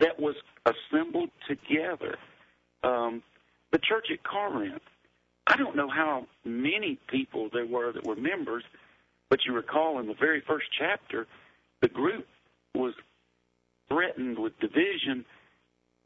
that 0.00 0.18
was 0.18 0.34
assembled 0.64 1.30
together. 1.46 2.16
Um, 2.82 3.22
the 3.76 3.80
church 3.86 4.06
at 4.10 4.24
Corinth 4.24 4.80
I 5.46 5.56
don't 5.56 5.76
know 5.76 5.88
how 5.88 6.26
many 6.44 6.98
people 7.08 7.50
there 7.52 7.66
were 7.66 7.92
that 7.92 8.04
were 8.04 8.16
members, 8.16 8.64
but 9.28 9.40
you 9.44 9.52
recall 9.52 10.00
in 10.00 10.08
the 10.08 10.14
very 10.14 10.40
first 10.40 10.66
chapter, 10.76 11.26
the 11.82 11.88
group 11.88 12.26
was 12.74 12.94
threatened 13.88 14.38
with 14.38 14.58
division 14.58 15.24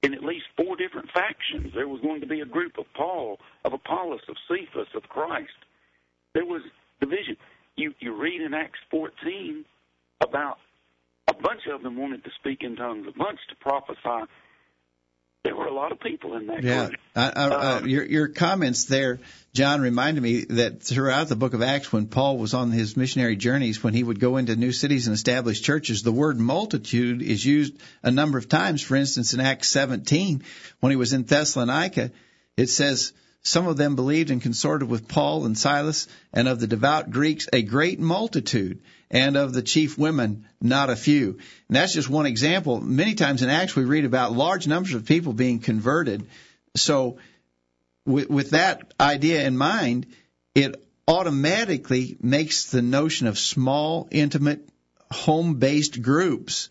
in 0.02 0.14
at 0.14 0.22
least 0.22 0.44
four 0.56 0.76
different 0.76 1.10
factions. 1.12 1.72
There 1.74 1.88
was 1.88 2.00
going 2.02 2.20
to 2.20 2.26
be 2.26 2.40
a 2.40 2.44
group 2.44 2.76
of 2.76 2.84
Paul, 2.94 3.38
of 3.64 3.72
Apollos, 3.72 4.20
of 4.28 4.36
Cephas, 4.46 4.88
of 4.94 5.04
Christ. 5.04 5.48
There 6.34 6.44
was 6.44 6.62
division. 7.00 7.36
You 7.76 7.94
you 8.00 8.20
read 8.20 8.42
in 8.42 8.52
Acts 8.52 8.80
14 8.90 9.64
about 10.20 10.58
a 11.28 11.34
bunch 11.34 11.62
of 11.72 11.82
them 11.82 11.96
wanted 11.96 12.24
to 12.24 12.30
speak 12.40 12.62
in 12.62 12.76
tongues, 12.76 13.06
a 13.08 13.16
bunch 13.16 13.38
to 13.48 13.54
prophesy, 13.56 14.26
there 15.42 15.56
were 15.56 15.66
a 15.66 15.72
lot 15.72 15.90
of 15.90 16.00
people 16.00 16.36
in 16.36 16.46
that 16.48 16.62
yeah. 16.62 16.86
group. 16.86 17.00
Uh, 17.16 17.30
uh, 17.34 17.78
um, 17.80 17.88
your 17.88 18.04
your 18.04 18.28
comments 18.28 18.84
there, 18.84 19.20
John, 19.54 19.80
reminded 19.80 20.22
me 20.22 20.44
that 20.50 20.82
throughout 20.82 21.28
the 21.28 21.36
book 21.36 21.54
of 21.54 21.62
Acts, 21.62 21.92
when 21.92 22.06
Paul 22.08 22.36
was 22.36 22.52
on 22.52 22.70
his 22.70 22.96
missionary 22.96 23.36
journeys, 23.36 23.82
when 23.82 23.94
he 23.94 24.04
would 24.04 24.20
go 24.20 24.36
into 24.36 24.54
new 24.54 24.72
cities 24.72 25.06
and 25.06 25.14
establish 25.14 25.62
churches, 25.62 26.02
the 26.02 26.12
word 26.12 26.38
multitude 26.38 27.22
is 27.22 27.44
used 27.44 27.74
a 28.02 28.10
number 28.10 28.36
of 28.36 28.48
times. 28.48 28.82
For 28.82 28.96
instance, 28.96 29.32
in 29.32 29.40
Acts 29.40 29.70
17, 29.70 30.42
when 30.80 30.90
he 30.90 30.96
was 30.96 31.14
in 31.14 31.24
Thessalonica, 31.24 32.10
it 32.56 32.68
says 32.68 33.14
some 33.42 33.66
of 33.66 33.76
them 33.76 33.96
believed 33.96 34.30
and 34.30 34.42
consorted 34.42 34.88
with 34.88 35.08
Paul 35.08 35.46
and 35.46 35.56
Silas, 35.56 36.08
and 36.32 36.46
of 36.46 36.60
the 36.60 36.66
devout 36.66 37.10
Greeks 37.10 37.48
a 37.52 37.62
great 37.62 37.98
multitude, 37.98 38.80
and 39.10 39.36
of 39.36 39.52
the 39.52 39.62
chief 39.62 39.98
women 39.98 40.46
not 40.60 40.90
a 40.90 40.96
few. 40.96 41.38
And 41.68 41.76
that's 41.76 41.94
just 41.94 42.10
one 42.10 42.26
example. 42.26 42.80
Many 42.80 43.14
times 43.14 43.42
in 43.42 43.48
Acts 43.48 43.74
we 43.74 43.84
read 43.84 44.04
about 44.04 44.32
large 44.32 44.66
numbers 44.66 44.94
of 44.94 45.06
people 45.06 45.32
being 45.32 45.58
converted. 45.58 46.26
So 46.76 47.18
with, 48.06 48.28
with 48.28 48.50
that 48.50 48.92
idea 49.00 49.46
in 49.46 49.56
mind, 49.56 50.06
it 50.54 50.76
automatically 51.08 52.16
makes 52.20 52.70
the 52.70 52.82
notion 52.82 53.26
of 53.26 53.38
small, 53.38 54.08
intimate, 54.10 54.68
home-based 55.10 56.00
groups 56.02 56.68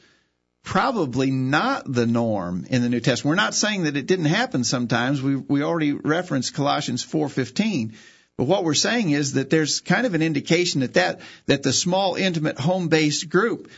probably 0.64 1.32
not 1.32 1.92
the 1.92 2.06
norm 2.06 2.66
in 2.70 2.82
the 2.82 2.90
New 2.90 3.00
Testament. 3.00 3.32
We're 3.32 3.44
not 3.44 3.54
saying 3.54 3.84
that 3.84 3.98
it 3.98 4.06
didn't 4.06 4.26
happen 4.26 4.64
sometimes. 4.64 5.22
We 5.22 5.36
we 5.36 5.64
already 5.64 5.94
referenced 5.94 6.54
Colossians 6.54 7.04
4:15. 7.06 7.94
But 8.38 8.46
what 8.46 8.64
we're 8.64 8.74
saying 8.74 9.10
is 9.10 9.34
that 9.34 9.50
there's 9.50 9.82
kind 9.82 10.06
of 10.06 10.14
an 10.14 10.22
indication 10.22 10.80
that 10.80 10.94
that, 10.94 11.20
that 11.48 11.62
the 11.62 11.74
small, 11.74 12.16
intimate, 12.16 12.58
home-based 12.58 13.28
group 13.28 13.70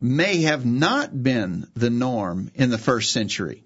may 0.00 0.42
have 0.42 0.66
not 0.66 1.22
been 1.22 1.68
the 1.74 1.90
norm 1.90 2.50
in 2.56 2.70
the 2.70 2.78
first 2.78 3.12
century. 3.12 3.62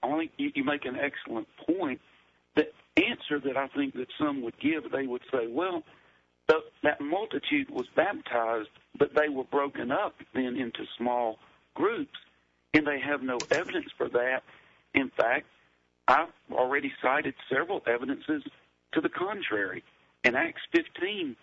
I 0.00 0.16
think 0.16 0.30
you 0.36 0.62
make 0.62 0.84
an 0.84 0.96
excellent 0.96 1.48
point. 1.66 2.00
The 2.54 2.68
answer 2.96 3.40
that 3.40 3.56
I 3.56 3.66
think 3.68 3.94
that 3.94 4.06
some 4.20 4.42
would 4.42 4.56
give, 4.60 4.92
they 4.92 5.06
would 5.06 5.22
say, 5.32 5.48
well, 5.48 5.82
the, 6.46 6.60
that 6.84 7.00
multitude 7.00 7.68
was 7.68 7.88
baptized, 7.96 8.70
but 8.96 9.14
they 9.14 9.28
were 9.28 9.44
broken 9.44 9.90
up 9.90 10.14
then 10.32 10.56
into 10.56 10.84
small 10.96 11.38
groups, 11.78 12.18
and 12.74 12.86
they 12.86 13.00
have 13.00 13.22
no 13.22 13.38
evidence 13.50 13.86
for 13.96 14.08
that. 14.08 14.42
In 14.94 15.10
fact, 15.16 15.46
I've 16.08 16.28
already 16.52 16.92
cited 17.00 17.34
several 17.48 17.82
evidences 17.86 18.42
to 18.92 19.00
the 19.00 19.08
contrary. 19.08 19.84
In 20.24 20.34
Acts 20.34 20.62
15, 20.72 21.36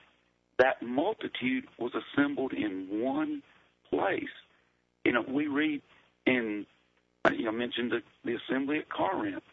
that 0.59 0.81
multitude 0.81 1.65
was 1.79 1.91
assembled 1.93 2.53
in 2.53 2.87
one 2.89 3.41
place. 3.89 4.23
You 5.05 5.13
know, 5.13 5.23
we 5.27 5.47
read 5.47 5.81
in, 6.25 6.65
you 7.31 7.45
know, 7.45 7.51
mentioned 7.51 7.91
the, 7.91 8.01
the 8.23 8.35
assembly 8.35 8.79
at 8.79 8.89
Corinth. 8.89 9.43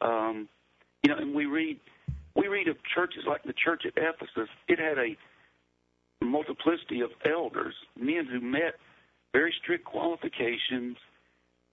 Um, 0.00 0.48
you 1.02 1.10
know, 1.10 1.18
and 1.18 1.34
we 1.34 1.46
read 1.46 1.78
we 2.36 2.48
read 2.48 2.68
of 2.68 2.76
churches 2.94 3.24
like 3.26 3.44
the 3.44 3.52
church 3.52 3.84
at 3.86 3.92
Ephesus. 3.96 4.48
It 4.68 4.78
had 4.78 4.98
a 4.98 5.16
multiplicity 6.24 7.00
of 7.00 7.10
elders, 7.24 7.74
men 7.98 8.26
who 8.26 8.40
met 8.40 8.74
very 9.34 9.52
strict 9.62 9.84
qualifications 9.84 10.96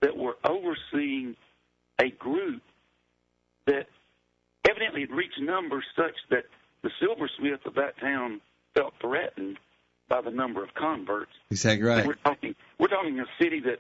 that 0.02 0.17
were 0.17 0.36
overseeing 0.43 1.36
a 2.02 2.10
group 2.10 2.62
that 3.67 3.86
evidently 4.67 5.02
had 5.02 5.12
reached 5.12 5.39
numbers 5.39 5.86
such 5.95 6.15
that 6.32 6.43
the 6.82 6.89
silversmith 7.00 7.65
of 7.65 7.76
that 7.76 7.97
town 8.00 8.41
felt 8.76 8.93
threatened 9.00 9.58
by 10.10 10.21
the 10.21 10.32
number 10.32 10.63
of 10.63 10.74
converts. 10.74 11.32
Exactly 11.52 11.88
right. 11.88 12.06
We're 12.06 12.15
talking 12.15 12.56
we're 12.80 12.88
talking 12.88 13.19
a 13.19 13.26
city 13.41 13.62
that 13.62 13.80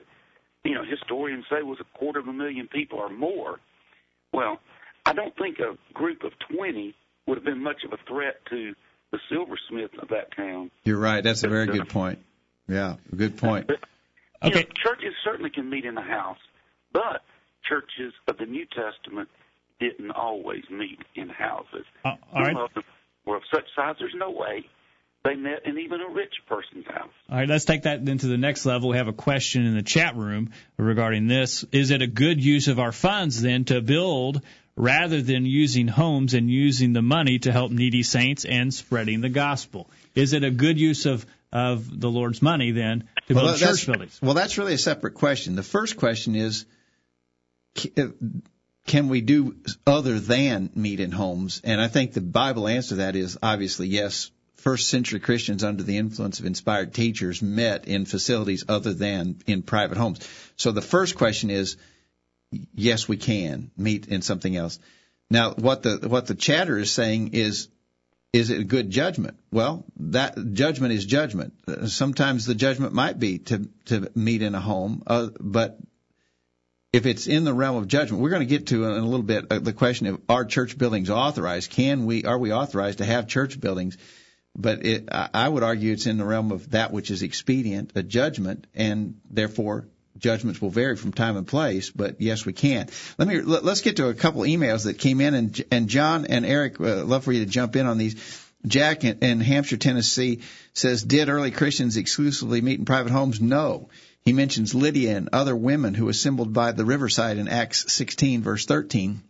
you 0.63 0.75
know 0.75 0.83
historians 0.83 1.45
say 1.49 1.63
was 1.63 1.79
a 1.81 1.97
quarter 1.97 2.19
of 2.19 2.27
a 2.27 2.33
million 2.33 2.67
people 2.67 2.99
or 2.99 3.09
more. 3.09 3.59
Well, 4.31 4.59
I 5.05 5.13
don't 5.13 5.35
think 5.35 5.57
a 5.59 5.75
group 5.93 6.23
of 6.23 6.33
twenty 6.55 6.95
would 7.25 7.37
have 7.37 7.43
been 7.43 7.63
much 7.63 7.83
of 7.83 7.93
a 7.93 7.97
threat 8.07 8.35
to 8.51 8.73
the 9.11 9.19
silversmith 9.29 9.91
of 9.99 10.09
that 10.09 10.35
town. 10.35 10.69
You're 10.85 10.99
right. 10.99 11.23
That's 11.23 11.43
a 11.43 11.49
very 11.49 11.67
uh, 11.67 11.73
good 11.73 11.89
point. 11.89 12.19
Yeah, 12.71 12.95
good 13.15 13.37
point. 13.37 13.67
But, 13.67 13.79
Okay. 14.43 14.61
know, 14.61 14.67
churches 14.81 15.13
certainly 15.23 15.49
can 15.51 15.69
meet 15.69 15.85
in 15.85 15.93
the 15.93 16.01
house, 16.01 16.39
but 16.93 17.21
churches 17.67 18.13
of 18.27 18.37
the 18.37 18.45
New 18.45 18.65
Testament 18.65 19.29
didn't 19.79 20.11
always 20.11 20.63
meet 20.69 20.99
in 21.15 21.29
houses. 21.29 21.85
Uh, 22.05 22.15
all 22.33 22.41
right. 22.41 22.53
Some 22.53 22.63
of 22.63 22.73
them 22.73 22.83
were 23.25 23.35
of 23.35 23.43
such 23.53 23.65
size 23.75 23.95
there's 23.99 24.15
no 24.15 24.31
way 24.31 24.65
they 25.23 25.35
met 25.35 25.65
in 25.65 25.77
even 25.77 26.01
a 26.01 26.09
rich 26.09 26.33
person's 26.47 26.87
house. 26.87 27.11
All 27.29 27.37
right, 27.37 27.47
let's 27.47 27.65
take 27.65 27.83
that 27.83 28.03
then 28.05 28.17
to 28.19 28.27
the 28.27 28.37
next 28.37 28.65
level. 28.65 28.89
We 28.89 28.97
have 28.97 29.07
a 29.07 29.13
question 29.13 29.65
in 29.65 29.75
the 29.75 29.83
chat 29.83 30.15
room 30.15 30.51
regarding 30.77 31.27
this. 31.27 31.63
Is 31.71 31.91
it 31.91 32.01
a 32.01 32.07
good 32.07 32.43
use 32.43 32.67
of 32.67 32.79
our 32.79 32.91
funds 32.91 33.41
then 33.41 33.65
to 33.65 33.81
build 33.81 34.41
rather 34.75 35.21
than 35.21 35.45
using 35.45 35.87
homes 35.87 36.33
and 36.33 36.49
using 36.49 36.93
the 36.93 37.01
money 37.03 37.37
to 37.39 37.51
help 37.51 37.71
needy 37.71 38.01
saints 38.01 38.45
and 38.45 38.73
spreading 38.73 39.21
the 39.21 39.29
gospel? 39.29 39.89
Is 40.15 40.33
it 40.33 40.43
a 40.43 40.51
good 40.51 40.79
use 40.79 41.05
of, 41.05 41.25
of 41.51 41.99
the 41.99 42.09
Lord's 42.09 42.41
money 42.41 42.71
then 42.71 43.01
to 43.27 43.33
build 43.33 43.43
Well, 43.43 43.47
that's, 43.47 43.59
church 43.59 43.85
buildings? 43.85 44.19
well, 44.21 44.33
that's 44.33 44.57
really 44.57 44.73
a 44.73 44.77
separate 44.77 45.15
question. 45.15 45.55
The 45.55 45.63
first 45.63 45.97
question 45.97 46.35
is, 46.35 46.65
uh, 47.97 48.07
can 48.87 49.09
we 49.09 49.21
do 49.21 49.55
other 49.85 50.19
than 50.19 50.71
meet 50.75 50.99
in 50.99 51.11
homes? 51.11 51.61
And 51.63 51.79
I 51.79 51.87
think 51.87 52.13
the 52.13 52.21
Bible 52.21 52.67
answer 52.67 52.89
to 52.89 52.95
that 52.95 53.15
is 53.15 53.37
obviously 53.41 53.87
yes. 53.87 54.31
First 54.55 54.89
century 54.89 55.19
Christians 55.19 55.63
under 55.63 55.81
the 55.81 55.97
influence 55.97 56.39
of 56.39 56.45
inspired 56.45 56.93
teachers 56.93 57.41
met 57.41 57.87
in 57.87 58.05
facilities 58.05 58.63
other 58.69 58.93
than 58.93 59.41
in 59.47 59.63
private 59.63 59.97
homes. 59.97 60.19
So 60.55 60.71
the 60.71 60.83
first 60.83 61.15
question 61.15 61.49
is, 61.49 61.77
yes, 62.75 63.07
we 63.07 63.17
can 63.17 63.71
meet 63.75 64.07
in 64.07 64.21
something 64.21 64.55
else. 64.55 64.77
Now, 65.31 65.53
what 65.53 65.81
the 65.81 66.07
what 66.07 66.27
the 66.27 66.35
chatter 66.35 66.77
is 66.77 66.91
saying 66.91 67.29
is, 67.33 67.69
is 68.33 68.49
it 68.49 68.61
a 68.61 68.63
good 68.63 68.89
judgment? 68.89 69.37
Well, 69.51 69.85
that 69.97 70.53
judgment 70.53 70.93
is 70.93 71.05
judgment. 71.05 71.53
Sometimes 71.87 72.45
the 72.45 72.55
judgment 72.55 72.93
might 72.93 73.19
be 73.19 73.39
to 73.39 73.69
to 73.85 74.09
meet 74.15 74.41
in 74.41 74.55
a 74.55 74.61
home, 74.61 75.03
uh, 75.05 75.29
but 75.39 75.77
if 76.93 77.05
it's 77.05 77.27
in 77.27 77.43
the 77.43 77.53
realm 77.53 77.77
of 77.77 77.87
judgment, 77.87 78.21
we're 78.21 78.29
going 78.29 78.47
to 78.47 78.57
get 78.57 78.67
to 78.67 78.85
in 78.85 78.91
a 78.91 79.05
little 79.05 79.25
bit 79.25 79.45
uh, 79.49 79.59
the 79.59 79.73
question 79.73 80.07
of 80.07 80.21
are 80.29 80.45
church 80.45 80.77
buildings 80.77 81.09
authorized? 81.09 81.71
Can 81.71 82.05
we 82.05 82.23
are 82.25 82.37
we 82.37 82.53
authorized 82.53 82.99
to 82.99 83.05
have 83.05 83.27
church 83.27 83.59
buildings? 83.59 83.97
But 84.53 84.85
it, 84.85 85.07
I 85.09 85.47
would 85.47 85.63
argue 85.63 85.93
it's 85.93 86.07
in 86.07 86.17
the 86.17 86.25
realm 86.25 86.51
of 86.51 86.71
that 86.71 86.91
which 86.91 87.09
is 87.09 87.23
expedient, 87.23 87.93
a 87.95 88.03
judgment, 88.03 88.67
and 88.75 89.21
therefore 89.29 89.87
judgments 90.21 90.61
will 90.61 90.69
vary 90.69 90.95
from 90.95 91.11
time 91.11 91.35
and 91.35 91.45
place. 91.45 91.89
But 91.89 92.21
yes, 92.21 92.45
we 92.45 92.53
can. 92.53 92.87
Let 93.17 93.27
me 93.27 93.41
let, 93.41 93.65
let's 93.65 93.81
get 93.81 93.97
to 93.97 94.07
a 94.07 94.13
couple 94.13 94.43
emails 94.43 94.85
that 94.85 94.99
came 94.99 95.19
in, 95.19 95.33
and 95.33 95.63
and 95.71 95.89
John 95.89 96.25
and 96.25 96.45
Eric, 96.45 96.79
uh, 96.79 97.03
love 97.03 97.25
for 97.25 97.31
you 97.31 97.43
to 97.43 97.51
jump 97.51 97.75
in 97.75 97.85
on 97.85 97.97
these. 97.97 98.15
Jack 98.65 99.03
in, 99.03 99.17
in 99.19 99.39
Hampshire, 99.39 99.77
Tennessee 99.77 100.41
says, 100.73 101.03
did 101.03 101.29
early 101.29 101.49
Christians 101.49 101.97
exclusively 101.97 102.61
meet 102.61 102.77
in 102.77 102.85
private 102.85 103.11
homes? 103.11 103.41
No. 103.41 103.89
He 104.23 104.33
mentions 104.33 104.75
Lydia 104.75 105.17
and 105.17 105.29
other 105.33 105.55
women 105.55 105.95
who 105.95 106.09
assembled 106.09 106.53
by 106.53 106.71
the 106.71 106.85
riverside 106.85 107.37
in 107.37 107.47
Acts 107.47 107.91
16 107.91 108.43
verse 108.43 108.67
13. 108.67 109.23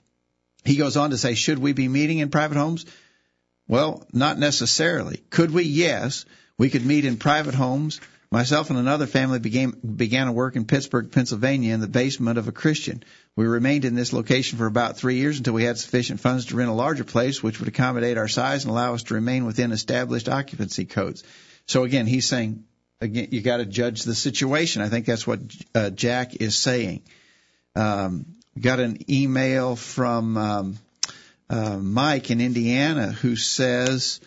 He 0.65 0.75
goes 0.75 0.97
on 0.97 1.12
to 1.12 1.17
say, 1.17 1.34
should 1.34 1.60
we 1.60 1.71
be 1.73 1.88
meeting 1.88 2.19
in 2.19 2.30
private 2.30 2.58
homes? 2.58 2.86
Well, 3.67 4.06
not 4.12 4.38
necessarily. 4.38 5.23
Could 5.30 5.51
we? 5.51 5.63
Yes. 5.63 6.25
We 6.58 6.69
could 6.69 6.86
meet 6.86 7.06
in 7.06 7.17
private 7.17 7.56
homes. 7.56 8.01
Myself 8.32 8.70
and 8.70 8.80
another 8.80 9.08
family 9.08 9.39
began, 9.39 9.72
began 9.72 10.30
a 10.30 10.32
work 10.32 10.56
in 10.56 10.63
Pittsburgh, 10.63 11.12
Pennsylvania 11.12 11.74
in 11.74 11.82
the 11.82 11.88
basement 11.88 12.38
of 12.38 12.48
a 12.48 12.54
Christian. 12.54 13.04
We 13.36 13.46
remained 13.46 13.84
in 13.84 13.94
this 13.94 14.13
location 14.13 14.58
for 14.58 14.67
about 14.67 14.96
three 14.96 15.15
years 15.15 15.38
until 15.38 15.54
we 15.54 15.65
had 15.65 15.78
sufficient 15.78 16.22
funds 16.22 16.46
to 16.46 16.56
rent 16.56 16.70
a 16.70 16.74
larger 16.74 17.04
place 17.04 17.44
which 17.44 17.60
would 17.60 17.67
accommodate 17.67 18.17
our 18.17 18.30
size 18.30 18.63
and 18.63 18.72
allow 18.72 18.94
us 18.94 19.04
to 19.04 19.15
remain 19.15 19.46
within 19.46 19.74
established 19.74 20.30
occupancy 20.30 20.86
codes. 20.86 21.26
So 21.67 21.84
again, 21.84 22.08
he's 22.08 22.26
saying, 22.26 22.63
again, 23.02 23.28
you 23.32 23.41
got 23.41 23.58
to 23.58 23.65
judge 23.65 24.04
the 24.04 24.15
situation. 24.15 24.82
I 24.82 24.88
think 24.88 25.06
that's 25.06 25.28
what 25.28 25.41
uh, 25.76 25.89
Jack 25.89 26.36
is 26.36 26.58
saying. 26.58 27.02
Um, 27.76 28.38
got 28.58 28.80
an 28.80 29.12
email 29.12 29.76
from 29.76 30.38
um, 30.38 30.78
uh, 31.50 31.78
Mike 31.78 32.32
in 32.32 32.39
Indiana 32.39 33.12
who 33.12 33.36
says 33.36 34.22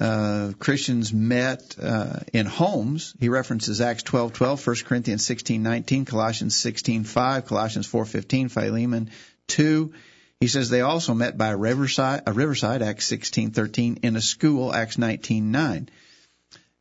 uh, 0.00 0.52
Christians 0.58 1.12
met 1.12 1.76
uh, 1.80 2.20
in 2.32 2.46
homes. 2.46 3.14
He 3.20 3.28
references 3.28 3.80
Acts 3.80 4.02
12:12, 4.02 4.66
1 4.66 4.76
Corinthians 4.84 5.26
16:19, 5.26 6.06
Colossians 6.06 6.56
16:5, 6.56 7.46
Colossians 7.46 7.86
4:15, 7.86 8.50
Philemon 8.50 9.10
2. 9.48 9.92
He 10.40 10.48
says 10.48 10.68
they 10.68 10.80
also 10.80 11.14
met 11.14 11.38
by 11.38 11.50
a 11.50 11.56
riverside, 11.56 12.22
a 12.26 12.32
riverside 12.32 12.82
Acts 12.82 13.10
16:13, 13.10 14.00
in 14.02 14.16
a 14.16 14.20
school, 14.20 14.74
Acts 14.74 14.96
19:9. 14.96 15.88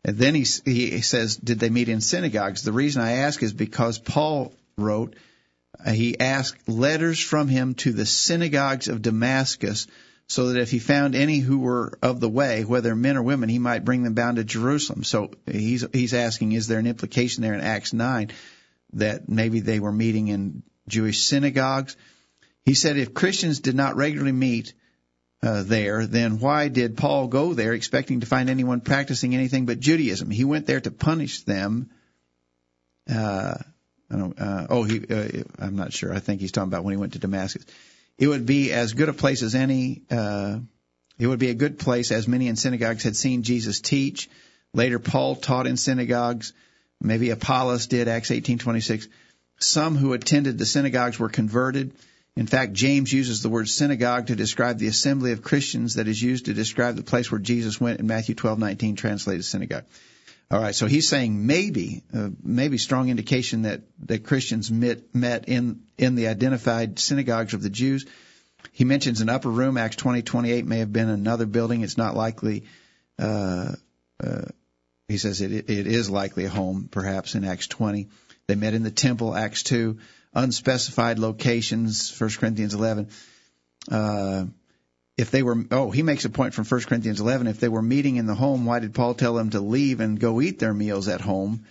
And 0.06 0.18
then 0.18 0.36
he, 0.36 0.46
he 0.66 1.02
says, 1.02 1.38
did 1.38 1.60
they 1.60 1.70
meet 1.70 1.88
in 1.88 2.02
synagogues? 2.02 2.64
The 2.64 2.74
reason 2.74 3.02
I 3.02 3.12
ask 3.20 3.42
is 3.42 3.54
because 3.54 4.00
Paul 4.00 4.54
wrote, 4.78 5.16
uh, 5.84 5.92
he 5.92 6.20
asked 6.20 6.68
letters 6.68 7.20
from 7.20 7.48
him 7.48 7.76
to 7.76 7.94
the 7.94 8.06
synagogues 8.06 8.90
of 8.90 9.02
Damascus 9.02 9.88
so 10.28 10.48
that 10.48 10.62
if 10.62 10.72
he 10.72 10.80
found 10.80 11.16
any 11.16 11.40
who 11.40 11.60
were 11.60 11.98
of 12.02 12.20
the 12.20 12.30
way, 12.30 12.64
whether 12.64 12.96
men 12.96 13.18
or 13.18 13.24
women, 13.24 13.50
he 13.50 13.60
might 13.60 13.86
bring 13.86 14.04
them 14.04 14.14
bound 14.14 14.38
to 14.38 14.44
Jerusalem. 14.44 15.04
So 15.04 15.32
he's, 15.46 15.86
he's 15.94 16.14
asking, 16.14 16.54
is 16.54 16.68
there 16.68 16.80
an 16.80 16.88
implication 16.88 17.44
there 17.44 17.54
in 17.54 17.62
Acts 17.62 17.94
9 17.94 18.32
that 18.94 19.28
maybe 19.28 19.60
they 19.60 19.80
were 19.80 19.92
meeting 19.92 20.30
in 20.30 20.64
Jewish 20.88 21.24
synagogues? 21.24 21.96
He 22.66 22.74
said 22.74 22.98
if 22.98 23.14
Christians 23.14 23.60
did 23.60 23.76
not 23.76 23.96
regularly 23.96 24.32
meet 24.32 24.74
uh, 25.42 25.64
there, 25.64 26.08
then 26.08 26.40
why 26.40 26.70
did 26.70 26.96
Paul 26.96 27.28
go 27.28 27.54
there 27.54 27.74
expecting 27.74 28.22
to 28.22 28.26
find 28.26 28.50
anyone 28.50 28.80
practicing 28.80 29.36
anything 29.36 29.66
but 29.66 29.80
Judaism? 29.80 30.30
He 30.30 30.46
went 30.46 30.66
there 30.66 30.80
to 30.80 30.92
punish 30.92 31.44
them. 31.44 31.90
Uh, 33.14 33.56
I 34.10 34.16
don't, 34.16 34.40
uh, 34.40 34.68
oh, 34.70 34.84
he, 34.84 35.06
uh, 35.06 35.44
I'm 35.60 35.76
not 35.76 35.92
sure. 35.92 36.14
I 36.14 36.20
think 36.20 36.40
he's 36.40 36.54
talking 36.54 36.70
about 36.70 36.86
when 36.86 36.94
he 36.94 36.98
went 36.98 37.14
to 37.14 37.20
Damascus. 37.20 37.66
It 38.18 38.28
would 38.28 38.46
be 38.46 38.72
as 38.72 38.94
good 38.94 39.10
a 39.10 39.14
place 39.14 39.42
as 39.42 39.56
any, 39.56 40.04
uh, 40.12 40.60
it 41.18 41.28
would 41.28 41.40
be 41.40 41.50
a 41.50 41.56
good 41.56 41.80
place 41.80 42.12
as 42.12 42.28
many 42.28 42.48
in 42.48 42.56
synagogues 42.56 43.04
had 43.04 43.16
seen 43.16 43.44
Jesus 43.44 43.82
teach. 43.82 44.30
Later, 44.74 45.00
Paul 45.00 45.36
taught 45.36 45.68
in 45.68 45.78
synagogues. 45.78 46.54
Maybe 47.02 47.30
Apollos 47.30 47.88
did, 47.88 48.08
Acts 48.08 48.32
18:26. 48.32 49.08
Some 49.60 49.96
who 49.96 50.14
attended 50.14 50.58
the 50.58 50.66
synagogues 50.66 51.20
were 51.20 51.30
converted. 51.30 51.94
In 52.36 52.48
fact, 52.48 52.74
James 52.74 53.14
uses 53.14 53.42
the 53.42 53.50
word 53.50 53.70
synagogue 53.70 54.28
to 54.28 54.36
describe 54.36 54.80
the 54.80 54.88
assembly 54.88 55.32
of 55.32 55.44
Christians 55.44 55.96
that 55.96 56.08
is 56.08 56.22
used 56.22 56.46
to 56.46 56.54
describe 56.54 56.96
the 56.96 57.04
place 57.04 57.32
where 57.32 57.40
Jesus 57.40 57.80
went 57.80 58.00
in 58.00 58.08
Matthew 58.08 58.34
12:19, 58.34 58.96
translated 58.96 59.46
synagogue. 59.46 59.86
All 60.52 60.60
right, 60.60 60.76
so 60.76 60.86
he's 60.86 61.10
saying 61.10 61.48
maybe, 61.48 62.04
uh, 62.14 62.30
maybe 62.44 62.78
strong 62.78 63.10
indication 63.10 63.64
that 63.64 63.82
that 64.06 64.24
Christians 64.24 64.70
met 64.70 65.16
met 65.16 65.50
in 65.50 65.82
in 65.98 66.16
the 66.16 66.28
identified 66.28 67.00
synagogues 67.00 67.54
of 67.54 67.64
the 67.64 67.70
Jews. 67.70 68.06
He 68.72 68.86
mentions 68.86 69.22
an 69.22 69.30
upper 69.30 69.50
room. 69.50 69.78
Acts 69.78 69.96
20:28 69.96 70.66
may 70.66 70.80
have 70.80 70.94
been 70.94 71.10
another 71.10 71.46
building. 71.46 71.82
It's 71.82 71.98
not 71.98 72.16
likely. 72.16 72.66
Uh, 73.18 73.74
uh, 74.24 74.46
he 75.08 75.18
says 75.18 75.42
it 75.42 75.52
it 75.52 75.88
is 75.88 76.10
likely 76.10 76.46
a 76.46 76.50
home, 76.50 76.88
perhaps 76.90 77.36
in 77.36 77.44
Acts 77.44 77.68
20. 77.68 78.10
They 78.48 78.56
met 78.56 78.74
in 78.74 78.84
the 78.84 78.92
temple. 78.92 79.36
Acts 79.36 79.64
2 79.64 79.98
unspecified 80.34 81.20
locations, 81.20 82.20
1 82.20 82.30
Corinthians 82.32 82.74
11. 82.74 83.10
If 85.18 85.30
they 85.30 85.44
were, 85.44 85.64
oh, 85.72 85.92
he 85.92 86.02
makes 86.02 86.26
a 86.26 86.30
point 86.30 86.54
from 86.54 86.66
1 86.66 86.82
Corinthians 86.82 87.20
11. 87.20 87.48
If 87.48 87.60
they 87.60 87.70
were 87.70 87.82
meeting 87.82 88.16
in 88.16 88.26
the 88.26 88.36
home, 88.36 88.66
why 88.66 88.80
did 88.80 88.96
Paul 88.96 89.14
tell 89.14 89.36
them 89.36 89.52
to 89.52 89.60
leave 89.60 90.00
and 90.00 90.20
go 90.20 90.42
eat 90.42 90.60
their 90.60 90.74
meals 90.74 91.08
at 91.08 91.22
home? 91.22 91.66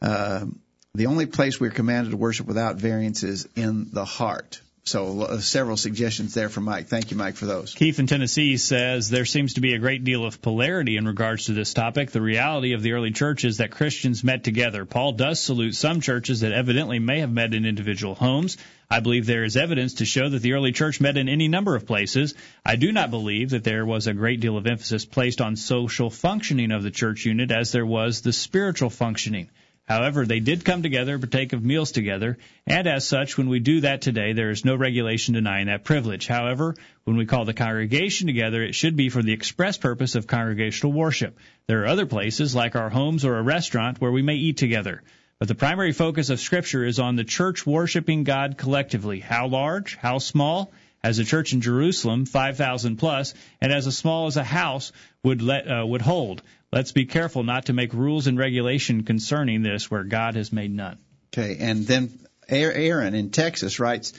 Uh, 0.00 0.46
the 0.94 1.06
only 1.06 1.26
place 1.26 1.60
we're 1.60 1.70
commanded 1.70 2.10
to 2.12 2.16
worship 2.16 2.46
without 2.46 2.76
variance 2.76 3.22
is 3.22 3.46
in 3.54 3.88
the 3.92 4.04
heart. 4.04 4.62
So 4.84 5.20
uh, 5.22 5.40
several 5.40 5.76
suggestions 5.76 6.32
there 6.32 6.48
from 6.48 6.64
Mike. 6.64 6.88
Thank 6.88 7.10
you, 7.10 7.16
Mike, 7.16 7.36
for 7.36 7.44
those. 7.44 7.74
Keith 7.74 7.98
in 7.98 8.06
Tennessee 8.06 8.56
says 8.56 9.10
there 9.10 9.26
seems 9.26 9.54
to 9.54 9.60
be 9.60 9.74
a 9.74 9.78
great 9.78 10.04
deal 10.04 10.24
of 10.24 10.40
polarity 10.40 10.96
in 10.96 11.06
regards 11.06 11.46
to 11.46 11.52
this 11.52 11.74
topic. 11.74 12.10
The 12.10 12.22
reality 12.22 12.72
of 12.72 12.82
the 12.82 12.92
early 12.92 13.10
church 13.10 13.44
is 13.44 13.58
that 13.58 13.70
Christians 13.70 14.24
met 14.24 14.42
together. 14.42 14.86
Paul 14.86 15.12
does 15.12 15.40
salute 15.40 15.74
some 15.74 16.00
churches 16.00 16.40
that 16.40 16.52
evidently 16.52 16.98
may 16.98 17.20
have 17.20 17.30
met 17.30 17.52
in 17.52 17.66
individual 17.66 18.14
homes. 18.14 18.56
I 18.90 19.00
believe 19.00 19.26
there 19.26 19.44
is 19.44 19.56
evidence 19.56 19.94
to 19.94 20.04
show 20.06 20.28
that 20.28 20.40
the 20.40 20.54
early 20.54 20.72
church 20.72 21.00
met 21.00 21.16
in 21.16 21.28
any 21.28 21.46
number 21.46 21.76
of 21.76 21.86
places. 21.86 22.34
I 22.64 22.76
do 22.76 22.90
not 22.90 23.10
believe 23.10 23.50
that 23.50 23.64
there 23.64 23.84
was 23.84 24.06
a 24.06 24.14
great 24.14 24.40
deal 24.40 24.56
of 24.56 24.66
emphasis 24.66 25.04
placed 25.04 25.40
on 25.40 25.56
social 25.56 26.10
functioning 26.10 26.72
of 26.72 26.82
the 26.82 26.90
church 26.90 27.26
unit 27.26 27.52
as 27.52 27.70
there 27.70 27.86
was 27.86 28.22
the 28.22 28.32
spiritual 28.32 28.90
functioning. 28.90 29.50
However, 29.90 30.24
they 30.24 30.38
did 30.38 30.64
come 30.64 30.84
together 30.84 31.14
and 31.14 31.20
partake 31.20 31.52
of 31.52 31.64
meals 31.64 31.90
together, 31.90 32.38
and 32.64 32.86
as 32.86 33.08
such, 33.08 33.36
when 33.36 33.48
we 33.48 33.58
do 33.58 33.80
that 33.80 34.02
today, 34.02 34.34
there 34.34 34.50
is 34.50 34.64
no 34.64 34.76
regulation 34.76 35.34
denying 35.34 35.66
that 35.66 35.82
privilege. 35.82 36.28
However, 36.28 36.76
when 37.02 37.16
we 37.16 37.26
call 37.26 37.44
the 37.44 37.54
congregation 37.54 38.28
together, 38.28 38.62
it 38.62 38.76
should 38.76 38.94
be 38.94 39.08
for 39.08 39.20
the 39.20 39.32
express 39.32 39.78
purpose 39.78 40.14
of 40.14 40.28
congregational 40.28 40.92
worship. 40.92 41.36
There 41.66 41.82
are 41.82 41.88
other 41.88 42.06
places, 42.06 42.54
like 42.54 42.76
our 42.76 42.88
homes 42.88 43.24
or 43.24 43.36
a 43.36 43.42
restaurant, 43.42 44.00
where 44.00 44.12
we 44.12 44.22
may 44.22 44.36
eat 44.36 44.58
together. 44.58 45.02
But 45.40 45.48
the 45.48 45.56
primary 45.56 45.90
focus 45.90 46.30
of 46.30 46.38
Scripture 46.38 46.84
is 46.84 47.00
on 47.00 47.16
the 47.16 47.24
church 47.24 47.66
worshiping 47.66 48.22
God 48.22 48.56
collectively. 48.56 49.18
How 49.18 49.48
large? 49.48 49.96
How 49.96 50.18
small? 50.18 50.72
As 51.02 51.18
a 51.18 51.24
church 51.24 51.54
in 51.54 51.62
Jerusalem, 51.62 52.26
5,000 52.26 52.96
plus, 52.96 53.32
and 53.60 53.72
as 53.72 53.96
small 53.96 54.26
as 54.26 54.36
a 54.36 54.44
house 54.44 54.92
would 55.22 55.40
let 55.40 55.66
uh, 55.66 55.86
would 55.86 56.02
hold. 56.02 56.42
Let's 56.72 56.92
be 56.92 57.06
careful 57.06 57.42
not 57.42 57.66
to 57.66 57.72
make 57.72 57.94
rules 57.94 58.26
and 58.26 58.38
regulation 58.38 59.04
concerning 59.04 59.62
this 59.62 59.90
where 59.90 60.04
God 60.04 60.34
has 60.36 60.52
made 60.52 60.70
none. 60.70 60.98
Okay, 61.32 61.56
and 61.58 61.86
then 61.86 62.10
Aaron 62.48 63.14
in 63.14 63.30
Texas 63.30 63.80
writes, 63.80 64.12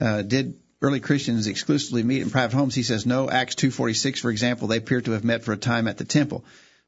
uh, 0.00 0.22
did 0.22 0.58
early 0.82 1.00
Christians 1.00 1.46
exclusively 1.46 2.02
meet 2.02 2.22
in 2.22 2.30
private 2.30 2.56
homes? 2.56 2.74
He 2.74 2.82
says 2.82 3.06
no. 3.06 3.30
Acts 3.30 3.54
2:46, 3.54 4.18
for 4.18 4.30
example, 4.30 4.68
they 4.68 4.78
appear 4.78 5.00
to 5.00 5.12
have 5.12 5.24
met 5.24 5.44
for 5.44 5.52
a 5.52 5.56
time 5.56 5.86
at 5.88 5.98
the 5.98 6.04
temple. 6.04 6.44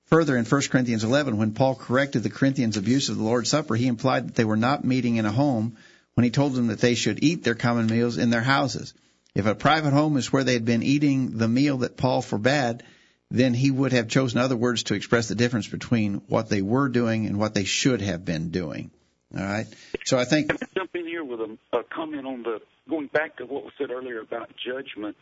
Further, 0.06 0.36
in 0.36 0.44
1 0.44 0.62
Corinthians 0.70 1.04
11, 1.04 1.36
when 1.36 1.52
Paul 1.52 1.76
corrected 1.76 2.24
the 2.24 2.30
Corinthians' 2.30 2.76
abuse 2.76 3.08
of 3.08 3.16
the 3.16 3.22
Lord's 3.22 3.48
Supper, 3.48 3.76
he 3.76 3.86
implied 3.86 4.26
that 4.26 4.34
they 4.34 4.44
were 4.44 4.56
not 4.56 4.84
meeting 4.84 5.16
in 5.16 5.24
a 5.24 5.30
home 5.30 5.76
when 6.14 6.24
he 6.24 6.30
told 6.30 6.54
them 6.54 6.66
that 6.66 6.80
they 6.80 6.96
should 6.96 7.22
eat 7.22 7.44
their 7.44 7.54
common 7.54 7.86
meals 7.86 8.18
in 8.18 8.30
their 8.30 8.42
houses. 8.42 8.92
If 9.34 9.46
a 9.46 9.54
private 9.54 9.92
home 9.92 10.16
is 10.16 10.32
where 10.32 10.44
they 10.44 10.54
had 10.54 10.64
been 10.64 10.82
eating 10.82 11.38
the 11.38 11.48
meal 11.48 11.78
that 11.78 11.96
Paul 11.96 12.22
forbade, 12.22 12.82
then 13.30 13.54
he 13.54 13.70
would 13.70 13.92
have 13.92 14.08
chosen 14.08 14.40
other 14.40 14.56
words 14.56 14.84
to 14.84 14.94
express 14.94 15.28
the 15.28 15.34
difference 15.36 15.68
between 15.68 16.22
what 16.26 16.48
they 16.48 16.62
were 16.62 16.88
doing 16.88 17.26
and 17.26 17.38
what 17.38 17.54
they 17.54 17.64
should 17.64 18.00
have 18.00 18.24
been 18.24 18.50
doing. 18.50 18.90
All 19.36 19.44
right. 19.44 19.66
So 20.04 20.18
I 20.18 20.24
think. 20.24 20.52
I 20.52 20.66
jump 20.76 20.90
in 20.96 21.06
here 21.06 21.22
with 21.22 21.40
a, 21.40 21.56
a 21.72 21.84
comment 21.84 22.26
on 22.26 22.42
the 22.42 22.60
going 22.90 23.06
back 23.06 23.36
to 23.36 23.44
what 23.46 23.64
was 23.64 23.72
said 23.78 23.90
earlier 23.90 24.20
about 24.20 24.50
judgment? 24.56 25.16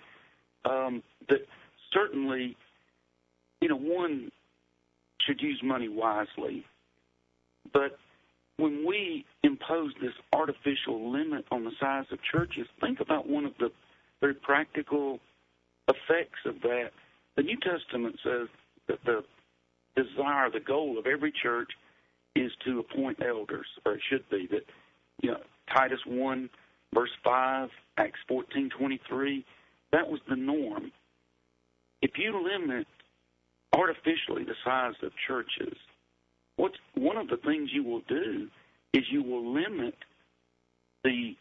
Um, 0.65 1.03
that 1.29 1.47
certainly, 1.93 2.57
you 3.61 3.69
know, 3.69 3.77
one 3.77 4.33
should 5.25 5.41
use 5.41 5.61
money 5.63 5.89
wisely, 5.89 6.65
but 7.73 7.99
when 8.57 8.85
we 8.87 9.25
impose 9.45 9.93
this 10.01 10.15
artificial 10.33 11.13
limit 11.13 11.45
on 11.53 11.65
the 11.65 11.71
size 11.79 12.07
of 12.11 12.19
churches, 12.23 12.67
think 12.81 12.99
about 13.01 13.29
one 13.29 13.45
of 13.45 13.53
the 13.59 13.71
very 14.21 14.35
practical 14.35 15.21
effects 15.89 16.41
of 16.45 16.61
that 16.63 16.91
the 17.39 17.45
New 17.45 17.57
Testament 17.59 18.19
says 18.25 18.49
that 18.89 18.99
the 19.05 19.23
desire, 19.95 20.51
the 20.51 20.59
goal 20.59 20.99
of 20.99 21.07
every 21.07 21.33
church 21.41 21.71
is 22.35 22.51
to 22.65 22.81
appoint 22.81 23.23
elders, 23.25 23.67
or 23.87 23.95
it 23.95 24.01
should 24.11 24.29
be 24.29 24.49
that 24.51 24.65
you 25.23 25.31
know 25.31 25.41
Titus 25.73 26.01
one 26.05 26.51
verse 26.93 27.13
five, 27.23 27.69
Acts 27.97 28.19
fourteen 28.27 28.71
twenty 28.77 29.01
three, 29.09 29.45
that 29.93 30.09
was 30.09 30.21
the 30.29 30.35
norm. 30.35 30.91
If 32.03 32.13
you 32.17 32.43
limit 32.43 32.89
artificially 33.73 34.43
the 34.45 34.55
size 34.65 34.95
of 35.05 35.13
churches, 35.29 35.77
what's 36.57 36.77
one 36.97 37.17
of 37.17 37.29
the 37.29 37.37
things 37.37 37.71
you 37.73 37.85
will 37.85 38.03
do 38.09 38.49
is 38.95 39.05
you 39.13 39.23
will 39.23 39.53
limit 39.55 39.95
the 41.05 41.37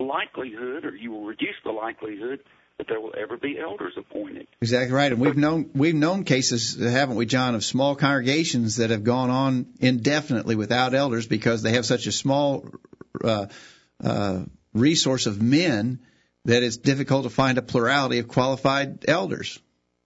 likelihood, 0.00 0.84
or 0.84 0.94
you 0.94 1.10
will 1.10 1.24
reduce 1.24 1.56
the 1.64 1.72
likelihood 1.72 2.40
that 2.78 2.88
there 2.88 3.00
will 3.00 3.14
ever 3.16 3.36
be 3.36 3.58
elders 3.58 3.92
appointed. 3.96 4.46
Exactly 4.62 4.94
right, 4.94 5.12
and 5.12 5.20
we've 5.20 5.36
known 5.36 5.70
we've 5.74 5.94
known 5.94 6.24
cases, 6.24 6.76
haven't 6.80 7.16
we, 7.16 7.26
John, 7.26 7.54
of 7.54 7.62
small 7.62 7.94
congregations 7.94 8.76
that 8.76 8.90
have 8.90 9.04
gone 9.04 9.28
on 9.28 9.66
indefinitely 9.80 10.56
without 10.56 10.94
elders 10.94 11.26
because 11.26 11.62
they 11.62 11.72
have 11.72 11.84
such 11.84 12.06
a 12.06 12.12
small 12.12 12.66
uh, 13.22 13.46
uh, 14.02 14.44
resource 14.72 15.26
of 15.26 15.42
men 15.42 16.00
that 16.46 16.62
it's 16.62 16.78
difficult 16.78 17.24
to 17.24 17.30
find 17.30 17.58
a 17.58 17.62
plurality 17.62 18.18
of 18.18 18.28
qualified 18.28 19.04
elders. 19.06 19.60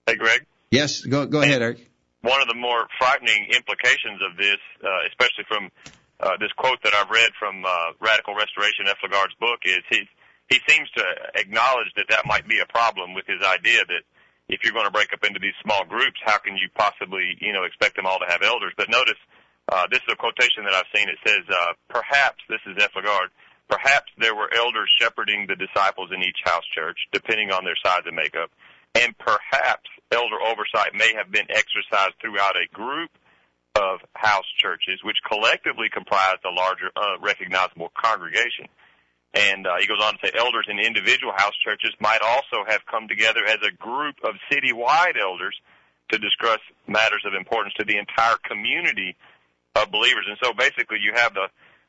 Hey, 0.05 0.15
Greg. 0.15 0.45
Yes, 0.69 1.01
go 1.01 1.25
go 1.25 1.41
ahead, 1.41 1.61
Eric. 1.61 1.89
One 2.21 2.41
of 2.41 2.47
the 2.47 2.55
more 2.55 2.87
frightening 2.97 3.47
implications 3.55 4.19
of 4.29 4.35
this, 4.35 4.57
uh, 4.83 4.89
especially 5.07 5.45
from 5.47 5.69
uh, 6.19 6.37
this 6.39 6.51
quote 6.53 6.79
that 6.83 6.93
I've 6.93 7.09
read 7.09 7.31
from 7.37 7.65
uh, 7.65 7.91
Radical 7.99 8.35
Restoration 8.35 8.87
F. 8.87 8.97
LaGard's 9.03 9.35
book, 9.39 9.59
is 9.65 9.79
he's 9.89 10.07
he 10.49 10.59
seems 10.69 10.89
to 10.91 11.03
acknowledge 11.33 11.89
that 11.97 12.05
that 12.09 12.25
might 12.25 12.47
be 12.47 12.59
a 12.59 12.67
problem 12.67 13.13
with 13.13 13.25
his 13.25 13.41
idea 13.41 13.81
that 13.85 14.03
if 14.47 14.61
you're 14.63 14.73
going 14.73 14.85
to 14.85 14.93
break 14.93 15.11
up 15.11 15.23
into 15.25 15.39
these 15.39 15.57
small 15.63 15.83
groups, 15.85 16.21
how 16.23 16.37
can 16.37 16.55
you 16.55 16.69
possibly, 16.77 17.35
you 17.41 17.51
know, 17.51 17.63
expect 17.63 17.95
them 17.95 18.05
all 18.05 18.19
to 18.19 18.29
have 18.29 18.43
elders? 18.43 18.73
But 18.77 18.89
notice, 18.89 19.17
uh, 19.71 19.87
this 19.89 20.05
is 20.05 20.13
a 20.13 20.15
quotation 20.15 20.63
that 20.65 20.73
I've 20.73 20.89
seen. 20.93 21.09
It 21.09 21.17
says, 21.25 21.41
uh, 21.49 21.73
perhaps, 21.89 22.37
this 22.47 22.61
is 22.67 22.77
F. 22.77 22.93
LaGard, 22.93 23.33
perhaps 23.67 24.11
there 24.19 24.35
were 24.35 24.53
elders 24.53 24.89
shepherding 24.99 25.47
the 25.49 25.55
disciples 25.55 26.11
in 26.13 26.21
each 26.21 26.37
house 26.45 26.65
church, 26.75 26.99
depending 27.11 27.51
on 27.51 27.65
their 27.65 27.77
size 27.83 28.05
and 28.05 28.15
makeup, 28.15 28.51
and 28.93 29.17
perhaps 29.17 29.89
elder 30.11 30.37
oversight 30.45 30.93
may 30.93 31.13
have 31.17 31.31
been 31.31 31.49
exercised 31.49 32.13
throughout 32.21 32.55
a 32.55 32.69
group 32.71 33.09
of 33.75 33.99
house 34.13 34.45
churches, 34.57 34.99
which 35.03 35.17
collectively 35.27 35.87
comprised 35.91 36.43
a 36.45 36.49
larger, 36.49 36.89
uh, 36.95 37.19
recognizable 37.21 37.91
congregation. 38.01 38.67
And 39.33 39.67
uh, 39.67 39.75
he 39.79 39.87
goes 39.87 40.01
on 40.01 40.13
to 40.13 40.19
say 40.23 40.31
elders 40.37 40.65
in 40.69 40.79
individual 40.79 41.33
house 41.35 41.53
churches 41.63 41.93
might 41.99 42.21
also 42.21 42.63
have 42.67 42.85
come 42.85 43.07
together 43.07 43.45
as 43.45 43.57
a 43.67 43.71
group 43.71 44.15
of 44.23 44.35
citywide 44.49 45.19
elders 45.21 45.55
to 46.09 46.17
discuss 46.17 46.59
matters 46.87 47.23
of 47.25 47.33
importance 47.33 47.73
to 47.77 47.83
the 47.83 47.97
entire 47.97 48.37
community 48.47 49.15
of 49.75 49.91
believers. 49.91 50.25
And 50.29 50.37
so 50.41 50.53
basically 50.53 50.99
you 51.01 51.11
have 51.15 51.33
the, 51.33 51.47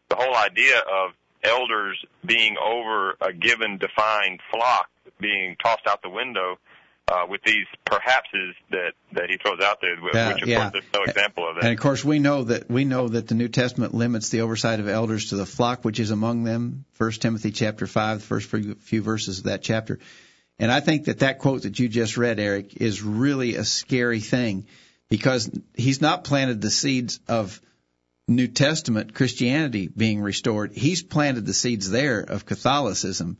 the 0.08 0.16
whole 0.16 0.34
idea 0.34 0.78
of 0.78 1.12
elders 1.44 2.04
being 2.24 2.56
over 2.58 3.16
a 3.20 3.32
given 3.32 3.78
defined 3.78 4.40
flock 4.50 4.88
being 5.20 5.56
tossed 5.62 5.86
out 5.86 6.02
the 6.02 6.10
window 6.10 6.58
uh, 7.08 7.24
with 7.28 7.42
these 7.44 7.66
perhapses 7.84 8.54
that 8.70 8.92
that 9.12 9.30
he 9.30 9.36
throws 9.36 9.60
out 9.60 9.80
there, 9.80 9.96
which 9.96 10.14
of 10.42 10.48
yeah. 10.48 10.70
course 10.70 10.72
there's 10.72 10.92
no 10.92 11.02
example 11.04 11.48
of 11.48 11.56
that. 11.56 11.64
And 11.64 11.72
of 11.72 11.80
course 11.80 12.04
we 12.04 12.18
know 12.18 12.44
that 12.44 12.68
we 12.68 12.84
know 12.84 13.08
that 13.08 13.28
the 13.28 13.34
New 13.34 13.48
Testament 13.48 13.94
limits 13.94 14.30
the 14.30 14.40
oversight 14.40 14.80
of 14.80 14.88
elders 14.88 15.30
to 15.30 15.36
the 15.36 15.46
flock 15.46 15.84
which 15.84 16.00
is 16.00 16.10
among 16.10 16.44
them. 16.44 16.84
First 16.92 17.22
Timothy 17.22 17.52
chapter 17.52 17.86
five, 17.86 18.18
the 18.20 18.26
first 18.26 18.48
few 18.48 19.02
verses 19.02 19.38
of 19.38 19.44
that 19.44 19.62
chapter. 19.62 19.98
And 20.58 20.72
I 20.72 20.80
think 20.80 21.04
that 21.04 21.20
that 21.20 21.38
quote 21.38 21.62
that 21.62 21.78
you 21.78 21.88
just 21.88 22.16
read, 22.16 22.40
Eric, 22.40 22.76
is 22.76 23.02
really 23.02 23.56
a 23.56 23.64
scary 23.64 24.20
thing 24.20 24.66
because 25.08 25.50
he's 25.74 26.00
not 26.00 26.24
planted 26.24 26.60
the 26.60 26.70
seeds 26.70 27.20
of 27.28 27.60
New 28.26 28.48
Testament 28.48 29.14
Christianity 29.14 29.88
being 29.94 30.20
restored. 30.20 30.72
He's 30.72 31.02
planted 31.02 31.46
the 31.46 31.54
seeds 31.54 31.90
there 31.90 32.20
of 32.20 32.46
Catholicism 32.46 33.36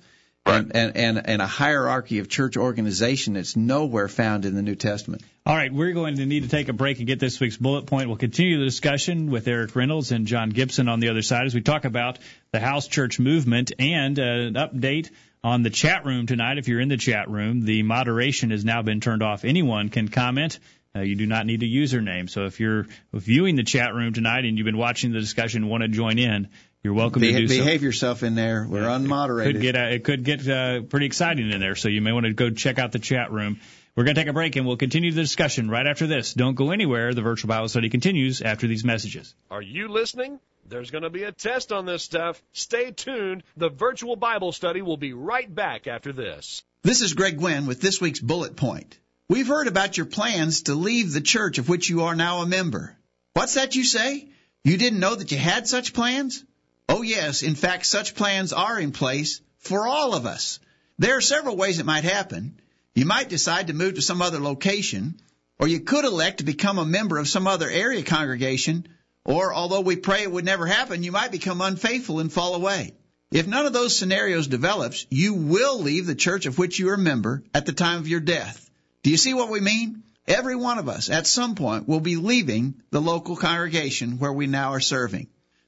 and, 0.46 0.74
and, 0.74 0.96
and, 0.96 1.26
and 1.26 1.42
a 1.42 1.46
hierarchy 1.46 2.18
of 2.18 2.28
church 2.28 2.56
organization 2.56 3.35
that's 3.35 3.56
nowhere 3.56 4.09
found 4.09 4.44
in 4.44 4.54
the 4.54 4.62
New 4.62 4.74
Testament. 4.74 5.22
All 5.44 5.54
right, 5.54 5.72
we're 5.72 5.92
going 5.92 6.16
to 6.16 6.26
need 6.26 6.42
to 6.42 6.48
take 6.48 6.68
a 6.68 6.72
break 6.72 6.98
and 6.98 7.06
get 7.06 7.20
this 7.20 7.38
week's 7.38 7.56
bullet 7.56 7.87
point. 7.87 8.09
We'll 8.09 8.16
continue 8.16 8.59
the 8.59 8.64
discussion 8.64 9.30
with 9.30 9.46
Eric 9.46 9.76
Reynolds 9.76 10.12
and 10.12 10.26
John 10.26 10.50
Gibson 10.50 10.88
on 10.88 11.00
the 11.00 11.09
other 11.09 11.22
side 11.22 11.46
as 11.46 11.54
we 11.54 11.61
talk 11.61 11.85
about 11.85 12.18
the 12.52 12.61
house 12.61 12.88
church 12.88 13.20
movement 13.20 13.72
and 13.78 14.18
uh, 14.18 14.22
an 14.22 14.54
update 14.54 15.11
on 15.44 15.62
the 15.62 15.70
chat 15.70 16.04
room 16.04 16.26
tonight. 16.26 16.59
If 16.59 16.66
you're 16.66 16.80
in 16.80 16.88
the 16.88 16.96
chat 16.96 17.30
room, 17.30 17.64
the 17.64 17.82
moderation 17.82 18.50
has 18.50 18.64
now 18.64 18.82
been 18.82 19.00
turned 19.00 19.22
off. 19.22 19.44
Anyone 19.44 19.88
can 19.88 20.09
comment. 20.09 20.59
Uh, 20.96 21.00
you 21.00 21.14
do 21.14 21.26
not 21.26 21.46
need 21.46 21.62
a 21.62 21.66
username. 21.66 22.28
So 22.30 22.46
if 22.46 22.59
you're 22.59 22.87
viewing 23.12 23.54
the 23.56 23.62
chat 23.62 23.94
room 23.94 24.14
tonight 24.14 24.44
and 24.44 24.56
you've 24.56 24.64
been 24.64 24.78
watching 24.78 25.12
the 25.12 25.20
discussion 25.20 25.62
and 25.62 25.70
want 25.70 25.82
to 25.82 25.88
join 25.88 26.18
in, 26.18 26.48
you're 26.87 26.94
welcome 26.94 27.20
Be- 27.20 27.33
to 27.33 27.40
do 27.40 27.49
behave 27.49 27.81
so. 27.81 27.87
yourself 27.87 28.22
in 28.22 28.37
there. 28.37 28.64
We're 28.68 28.83
Yeah, 28.83 28.96
unmoderated. 28.99 29.46
It 29.46 29.53
could 29.55 29.62
get 29.62 29.77
uh, 29.77 29.81
it 29.81 30.05
could 30.05 30.25
get 30.25 30.49
uh, 30.49 30.83
pretty 30.83 31.07
exciting 31.07 31.51
in 31.51 31.59
there, 31.59 31.75
so 31.75 31.88
you 31.88 32.01
may 32.01 32.12
want 32.12 32.27
to 32.27 32.33
go 32.33 32.51
check 32.51 32.79
out 32.79 32.92
the 32.92 33.01
chat 33.01 33.33
room. 33.33 33.59
We're 33.96 34.05
going 34.05 34.14
to 34.14 34.20
take 34.20 34.29
a 34.29 34.33
break 34.33 34.55
and 34.55 34.66
we'll 34.66 34.77
continue 34.77 35.11
the 35.11 35.22
discussion 35.22 35.68
right 35.68 35.87
after 35.87 36.07
this. 36.07 36.33
Don't 36.33 36.55
go 36.55 36.70
anywhere. 36.70 37.12
The 37.12 37.22
virtual 37.22 37.49
Bible 37.49 37.68
study 37.68 37.88
continues 37.88 38.40
after 38.40 38.68
these 38.68 38.85
messages. 38.85 39.35
Are 39.51 39.62
you 39.62 39.88
listening? 39.88 40.38
There's 40.68 40.92
going 40.92 41.03
to 41.03 41.11
be 41.11 41.25
a 41.25 41.33
test 41.33 41.72
on 41.72 41.87
this 41.87 42.05
stuff. 42.05 42.40
Stay 42.53 42.92
tuned. 42.92 43.42
The 43.57 43.70
virtual 43.70 44.14
Bible 44.14 44.53
study 44.53 44.81
will 44.83 44.96
be 44.96 45.12
right 45.12 45.53
back 45.53 45.88
after 45.88 46.12
this. 46.12 46.62
This 46.83 47.01
is 47.01 47.14
Greg 47.14 47.38
Gwin 47.38 47.66
with 47.66 47.81
this 47.81 48.01
week's 48.01 48.20
bullet 48.20 48.55
point. 48.55 48.96
We've 49.29 49.49
heard 49.49 49.66
about 49.66 49.96
your 49.96 50.07
plans 50.07 50.62
to 50.64 50.75
leave 50.75 51.12
the 51.12 51.20
church 51.20 51.59
of 51.59 51.68
which 51.68 51.88
you 51.90 52.03
are 52.03 52.14
now 52.14 52.42
a 52.42 52.46
member. 52.46 52.96
What's 53.33 53.55
that 53.55 53.75
you 53.75 53.83
say? 53.83 54.29
You 54.62 54.76
didn't 54.76 54.99
know 54.99 55.14
that 55.14 55.30
you 55.30 55.39
had 55.39 55.68
such 55.68 55.95
plans? 55.95 56.45
Oh 56.89 57.03
yes, 57.03 57.43
in 57.43 57.55
fact, 57.55 57.87
such 57.87 58.14
plans 58.14 58.53
are 58.53 58.78
in 58.78 58.93
place 58.93 59.41
for 59.59 59.87
all 59.87 60.14
of 60.14 60.26
us. 60.26 60.61
There 60.99 61.16
are 61.16 61.20
several 61.20 61.57
ways 61.57 61.78
it 61.78 61.87
might 61.87 62.05
happen. 62.05 62.61
You 62.95 63.05
might 63.05 63.28
decide 63.28 63.66
to 63.66 63.74
move 63.74 63.95
to 63.95 64.03
some 64.03 64.22
other 64.22 64.39
location, 64.39 65.20
or 65.59 65.68
you 65.68 65.80
could 65.80 66.05
elect 66.05 66.39
to 66.39 66.45
become 66.45 66.78
a 66.78 66.87
member 66.87 67.18
of 67.18 67.28
some 67.28 67.47
other 67.47 67.68
area 67.68 68.03
congregation, 68.03 68.89
or 69.24 69.53
although 69.53 69.80
we 69.80 69.97
pray 69.97 70.22
it 70.22 70.30
would 70.30 70.45
never 70.45 70.66
happen, 70.66 71.03
you 71.03 71.12
might 71.12 71.32
become 71.32 71.61
unfaithful 71.61 72.20
and 72.20 72.32
fall 72.32 72.55
away. 72.55 72.95
If 73.32 73.49
none 73.49 73.66
of 73.66 73.72
those 73.72 73.99
scenarios 73.99 74.47
develops, 74.47 75.05
you 75.11 75.34
will 75.34 75.80
leave 75.80 76.07
the 76.07 76.14
church 76.14 76.47
of 76.47 76.59
which 76.59 76.78
you 76.78 76.91
are 76.91 76.95
a 76.95 76.99
member 76.99 77.43
at 77.53 77.66
the 77.66 77.72
time 77.72 77.99
of 77.99 78.09
your 78.09 78.20
death. 78.20 78.70
Do 79.03 79.11
you 79.11 79.16
see 79.16 79.34
what 79.34 79.51
we 79.51 79.61
mean? 79.61 80.05
Every 80.28 80.55
one 80.55 80.78
of 80.78 80.89
us 80.89 81.11
at 81.11 81.26
some 81.26 81.57
point 81.57 81.89
will 81.89 82.01
be 82.01 82.16
leaving 82.16 82.74
the 82.91 83.01
local 83.01 83.37
congregation 83.37 84.18
where 84.18 84.32
we 84.32 84.47
now 84.47 84.70
are 84.70 84.80
serving. 84.80 85.26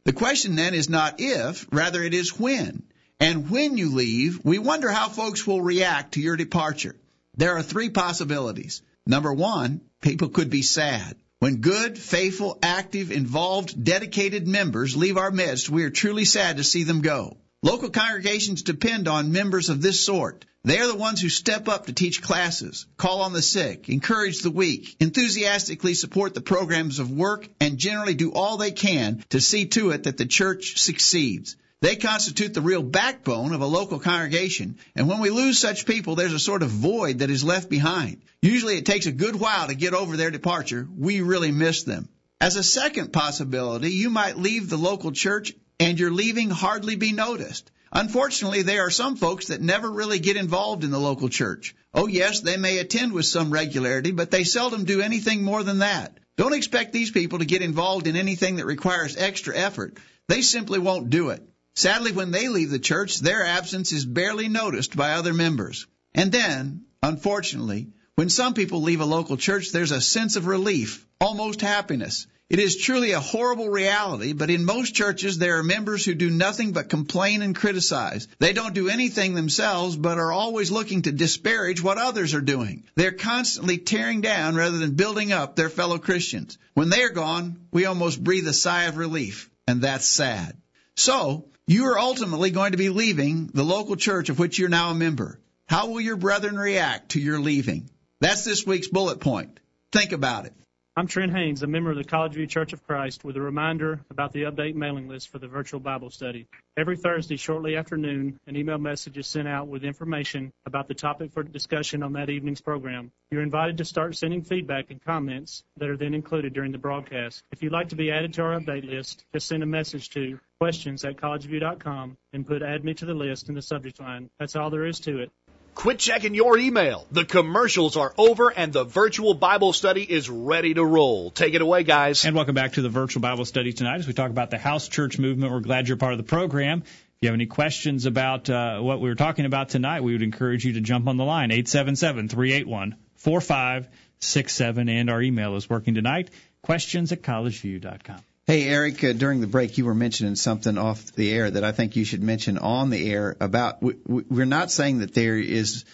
The 0.09 0.15
question 0.15 0.57
then 0.57 0.73
is 0.73 0.89
not 0.89 1.17
if, 1.19 1.67
rather 1.71 2.03
it 2.03 2.15
is 2.15 2.39
when. 2.39 2.83
And 3.21 3.51
when 3.51 3.77
you 3.77 3.95
leave, 3.95 4.43
we 4.43 4.59
wonder 4.59 4.91
how 4.91 5.11
folks 5.11 5.47
will 5.47 5.61
react 5.61 6.15
to 6.15 6.23
your 6.23 6.35
departure. 6.35 6.97
There 7.37 7.55
are 7.59 7.63
three 7.63 7.91
possibilities. 7.91 8.81
Number 9.07 9.31
one, 9.35 9.83
people 10.01 10.31
could 10.31 10.49
be 10.49 10.63
sad. 10.63 11.15
When 11.41 11.57
good, 11.57 11.99
faithful, 11.99 12.59
active, 12.63 13.13
involved, 13.13 13.85
dedicated 13.85 14.49
members 14.49 14.97
leave 14.97 15.19
our 15.19 15.31
midst, 15.31 15.69
we 15.69 15.85
are 15.85 15.91
truly 15.91 16.25
sad 16.25 16.57
to 16.57 16.65
see 16.65 16.85
them 16.85 17.03
go. 17.03 17.37
Local 17.63 17.91
congregations 17.91 18.63
depend 18.63 19.09
on 19.09 19.31
members 19.31 19.69
of 19.69 19.83
this 19.83 20.03
sort. 20.03 20.47
They 20.65 20.79
are 20.81 20.87
the 20.87 20.97
ones 20.97 21.21
who 21.21 21.29
step 21.29 21.69
up 21.69 21.87
to 21.87 21.93
teach 21.93 22.21
classes, 22.21 22.87
call 22.97 23.23
on 23.23 23.33
the 23.33 23.43
sick, 23.43 23.89
encourage 23.89 24.41
the 24.41 24.51
weak, 24.51 24.97
enthusiastically 25.01 25.95
support 25.95 26.35
the 26.35 26.41
programs 26.41 26.99
of 26.99 27.11
work, 27.11 27.49
and 27.61 27.79
generally 27.79 28.15
do 28.15 28.33
all 28.33 28.57
they 28.57 28.73
can 28.73 29.25
to 29.31 29.41
see 29.41 29.67
to 29.67 29.91
it 29.91 30.03
that 30.05 30.17
the 30.17 30.27
church 30.27 30.81
succeeds. 30.81 31.57
They 31.81 31.95
constitute 31.95 32.55
the 32.55 32.61
real 32.61 32.83
backbone 32.83 33.53
of 33.53 33.61
a 33.61 33.67
local 33.67 34.01
congregation, 34.01 34.79
and 34.97 35.09
when 35.09 35.21
we 35.21 35.31
lose 35.31 35.61
such 35.61 35.87
people, 35.87 36.17
there's 36.17 36.33
a 36.33 36.41
sort 36.41 36.65
of 36.65 36.71
void 36.71 37.21
that 37.21 37.31
is 37.31 37.45
left 37.45 37.71
behind. 37.71 38.21
Usually 38.43 38.77
it 38.77 38.85
takes 38.85 39.07
a 39.07 39.13
good 39.13 39.37
while 39.37 39.69
to 39.69 39.77
get 39.77 39.95
over 39.95 40.17
their 40.17 40.33
departure. 40.33 40.89
We 40.99 41.21
really 41.21 41.53
miss 41.53 41.85
them. 41.85 42.09
As 42.41 42.57
a 42.57 42.65
second 42.65 43.13
possibility, 43.13 43.93
you 43.93 44.11
might 44.11 44.39
leave 44.39 44.69
the 44.69 44.77
local 44.77 45.13
church 45.13 45.53
and 45.79 45.99
your 45.99 46.11
leaving 46.11 46.51
hardly 46.51 46.97
be 46.97 47.13
noticed. 47.13 47.71
Unfortunately, 47.93 48.63
there 48.63 48.87
are 48.87 48.91
some 48.91 49.17
folks 49.17 49.47
that 49.47 49.61
never 49.61 49.91
really 49.91 50.19
get 50.19 50.37
involved 50.37 50.85
in 50.85 50.91
the 50.91 50.99
local 50.99 51.29
church. 51.29 51.75
Oh 51.95 52.07
yes, 52.07 52.41
they 52.41 52.57
may 52.57 52.79
attend 52.79 53.13
with 53.13 53.27
some 53.27 53.51
regularity, 53.51 54.13
but 54.13 54.31
they 54.31 54.45
seldom 54.45 54.85
do 54.85 55.01
anything 55.01 55.43
more 55.43 55.63
than 55.63 55.79
that. 55.79 56.19
Don't 56.37 56.55
expect 56.55 56.93
these 56.93 57.11
people 57.11 57.41
to 57.41 57.45
get 57.45 57.63
involved 57.63 58.07
in 58.07 58.15
anything 58.15 58.57
that 58.57 58.67
requires 58.67 59.17
extra 59.17 59.57
effort. 59.57 59.97
They 60.29 60.43
simply 60.43 60.79
won't 60.79 61.11
do 61.11 61.31
it. 61.31 61.43
Sadly, 61.75 62.13
when 62.13 62.31
they 62.31 62.49
leave 62.49 62.71
the 62.71 62.79
church, 62.79 63.19
their 63.19 63.45
absence 63.45 63.93
is 63.93 64.05
barely 64.05 64.49
noticed 64.49 64.97
by 64.97 65.13
other 65.13 65.33
members. 65.33 65.87
And 66.15 66.31
then, 66.31 66.85
unfortunately, 67.03 67.89
when 68.17 68.29
some 68.29 68.55
people 68.55 68.83
leave 68.83 69.01
a 69.01 69.07
local 69.07 69.37
church, 69.37 69.71
there's 69.71 69.93
a 69.93 70.01
sense 70.01 70.37
of 70.37 70.47
relief, 70.47 71.07
almost 71.21 71.61
happiness. 71.61 72.27
It 72.51 72.61
is 72.61 72.79
truly 72.79 73.13
a 73.13 73.21
horrible 73.21 73.69
reality, 73.69 74.33
but 74.33 74.49
in 74.49 74.65
most 74.65 74.95
churches 74.95 75.37
there 75.37 75.59
are 75.59 75.63
members 75.63 76.03
who 76.03 76.15
do 76.15 76.31
nothing 76.31 76.73
but 76.73 76.89
complain 76.89 77.43
and 77.43 77.55
criticize. 77.55 78.27
They 78.39 78.55
don't 78.55 78.75
do 78.75 78.89
anything 78.89 79.35
themselves, 79.35 79.97
but 79.97 80.17
are 80.17 80.33
always 80.33 80.71
looking 80.71 81.03
to 81.03 81.13
disparage 81.13 81.83
what 81.83 81.99
others 81.99 82.33
are 82.33 82.41
doing. 82.41 82.85
They're 82.95 83.13
constantly 83.13 83.77
tearing 83.77 84.23
down 84.23 84.55
rather 84.55 84.79
than 84.79 84.95
building 84.95 85.31
up 85.31 85.57
their 85.57 85.69
fellow 85.69 85.99
Christians. 85.99 86.57
When 86.73 86.89
they 86.89 87.03
are 87.03 87.11
gone, 87.11 87.67
we 87.71 87.85
almost 87.85 88.25
breathe 88.25 88.49
a 88.49 88.55
sigh 88.55 88.85
of 88.85 88.97
relief, 88.97 89.51
and 89.67 89.83
that's 89.83 90.07
sad. 90.07 90.57
So, 90.97 91.51
you 91.67 91.85
are 91.89 91.99
ultimately 91.99 92.51
going 92.51 92.73
to 92.73 92.79
be 92.79 92.89
leaving 92.89 93.51
the 93.53 93.63
local 93.63 93.97
church 93.97 94.31
of 94.31 94.39
which 94.39 94.59
you're 94.59 94.71
now 94.71 94.91
a 94.91 94.95
member. 94.95 95.39
How 95.67 95.89
will 95.89 96.01
your 96.01 96.17
brethren 96.17 96.59
react 96.59 97.11
to 97.11 97.21
your 97.21 97.41
leaving? 97.41 97.91
That's 98.21 98.45
this 98.45 98.67
week's 98.67 98.89
bullet 98.89 99.21
point. 99.21 99.61
Think 99.93 100.13
about 100.13 100.47
it. 100.47 100.55
I'm 100.99 101.07
Trent 101.07 101.31
Haynes, 101.31 101.63
a 101.63 101.69
member 101.69 101.93
of 101.93 101.97
the 101.97 102.03
College 102.03 102.33
View 102.33 102.49
Church 102.49 102.73
of 102.73 102.85
Christ, 102.85 103.23
with 103.23 103.37
a 103.37 103.41
reminder 103.41 104.01
about 104.11 104.33
the 104.33 104.43
update 104.43 104.75
mailing 104.75 105.07
list 105.07 105.29
for 105.29 105.39
the 105.39 105.47
virtual 105.47 105.79
Bible 105.79 106.11
study. 106.11 106.49
Every 106.77 106.97
Thursday, 106.97 107.37
shortly 107.37 107.77
after 107.77 107.97
noon, 107.97 108.37
an 108.49 108.57
email 108.57 108.79
message 108.79 109.17
is 109.17 109.29
sent 109.29 109.47
out 109.47 109.69
with 109.69 109.85
information 109.85 110.51
about 110.67 110.89
the 110.89 110.95
topic 110.95 111.31
for 111.31 111.45
discussion 111.45 112.03
on 112.03 112.15
that 112.15 112.31
evening's 112.31 112.61
program. 112.61 113.13
You're 113.31 113.43
invited 113.43 113.79
to 113.79 113.85
start 113.85 114.17
sending 114.17 114.43
feedback 114.43 114.91
and 114.91 115.01
comments 115.01 115.63
that 115.77 115.89
are 115.89 115.97
then 115.97 116.15
included 116.15 116.53
during 116.53 116.73
the 116.73 116.79
broadcast. 116.79 117.45
If 117.53 117.63
you'd 117.63 117.71
like 117.71 117.91
to 117.91 117.97
be 117.97 118.11
added 118.11 118.35
to 118.35 118.43
our 118.43 118.59
update 118.59 118.85
list, 118.85 119.25
just 119.33 119.47
send 119.47 119.63
a 119.63 119.67
message 119.67 120.11
to 120.11 120.41
questions 120.59 121.05
at 121.05 121.17
collegeview.com 121.17 122.17
and 122.33 122.45
put 122.45 122.63
add 122.63 122.83
me 122.83 122.95
to 122.95 123.07
the 123.07 123.15
list 123.15 123.49
in 123.49 123.55
the 123.55 123.63
subject 123.63 124.01
line. 124.01 124.31
That's 124.41 124.57
all 124.57 124.71
there 124.71 124.85
is 124.87 124.99
to 125.01 125.21
it. 125.21 125.31
Quit 125.79 126.01
checking 126.01 126.35
your 126.35 126.59
email. 126.59 127.07
The 127.13 127.25
commercials 127.25 127.97
are 127.97 128.13
over 128.19 128.51
and 128.51 128.73
the 128.73 128.83
virtual 128.83 129.33
Bible 129.35 129.73
study 129.73 130.03
is 130.03 130.29
ready 130.29 130.75
to 130.75 130.85
roll. 130.85 131.31
Take 131.31 131.55
it 131.55 131.63
away, 131.63 131.85
guys. 131.85 132.25
And 132.25 132.35
welcome 132.35 132.57
back 132.57 132.73
to 132.73 132.83
the 132.83 132.89
virtual 132.89 133.21
Bible 133.21 133.45
study 133.45 133.73
tonight 133.73 134.01
as 134.01 134.09
we 134.09 134.13
talk 134.13 134.31
about 134.31 134.51
the 134.51 134.59
house 134.59 134.89
church 134.89 135.21
movement. 135.21 135.53
We're 135.53 135.61
glad 135.61 135.87
you're 135.87 135.97
part 135.97 136.15
of 136.15 136.19
the 136.19 136.25
program. 136.25 136.83
If 136.85 137.17
you 137.21 137.29
have 137.29 137.35
any 137.35 137.47
questions 137.47 138.07
about 138.07 138.51
uh, 138.51 138.81
what 138.81 139.01
we 139.01 139.09
were 139.09 139.15
talking 139.15 139.45
about 139.45 139.69
tonight, 139.69 140.03
we 140.03 140.15
would 140.15 140.23
encourage 140.23 140.65
you 140.65 140.73
to 140.73 140.81
jump 140.81 141.07
on 141.07 141.17
the 141.17 141.25
line, 141.25 141.53
877 141.53 142.29
381 142.29 142.97
4567. 143.15 144.89
And 144.89 145.09
our 145.09 145.23
email 145.23 145.55
is 145.55 145.71
working 145.71 145.95
tonight, 145.95 146.29
questions 146.61 147.13
at 147.13 147.23
collegeview.com. 147.23 148.19
Hey, 148.49 148.67
Eric, 148.67 149.05
uh, 149.05 149.13
during 149.13 149.43
the 149.43 149.47
break, 149.47 149.77
you 149.77 149.85
were 149.85 149.95
mentioning 149.95 150.35
something 150.35 150.79
off 150.79 151.13
the 151.13 151.31
air 151.31 151.51
that 151.51 151.65
I 151.65 151.73
think 151.73 151.97
you 151.97 152.07
should 152.07 152.23
mention 152.23 152.57
on 152.57 152.89
the 152.89 153.13
air 153.13 153.37
about. 153.41 153.83
We, 153.83 153.97
we're 154.07 154.47
not 154.47 154.71
saying 154.71 155.01
that 155.01 155.13
there 155.13 155.37
is 155.37 155.85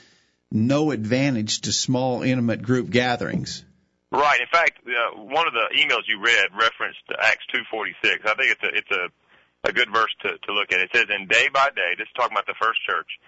no 0.52 0.92
advantage 0.92 1.62
to 1.62 1.72
small, 1.72 2.22
intimate 2.22 2.62
group 2.62 2.90
gatherings. 2.90 3.64
Right. 4.12 4.40
In 4.40 4.46
fact, 4.46 4.78
uh, 4.86 5.20
one 5.20 5.48
of 5.48 5.52
the 5.52 5.66
emails 5.76 6.06
you 6.06 6.22
read 6.22 6.46
referenced 6.54 7.02
Acts 7.18 7.44
2:46. 7.52 8.24
I 8.24 8.34
think 8.34 8.52
it's 8.52 8.62
a 8.62 8.68
it's 8.68 8.90
a 8.92 9.68
a 9.68 9.72
good 9.72 9.92
verse 9.92 10.14
to 10.20 10.38
to 10.38 10.52
look 10.52 10.70
at. 10.70 10.78
It 10.78 10.90
says, 10.94 11.06
"And 11.10 11.28
day 11.28 11.48
by 11.52 11.70
day, 11.74 11.96
this 11.98 12.06
is 12.06 12.12
talking 12.14 12.36
about 12.36 12.46
the 12.46 12.54
first 12.62 12.78
church, 12.88 13.18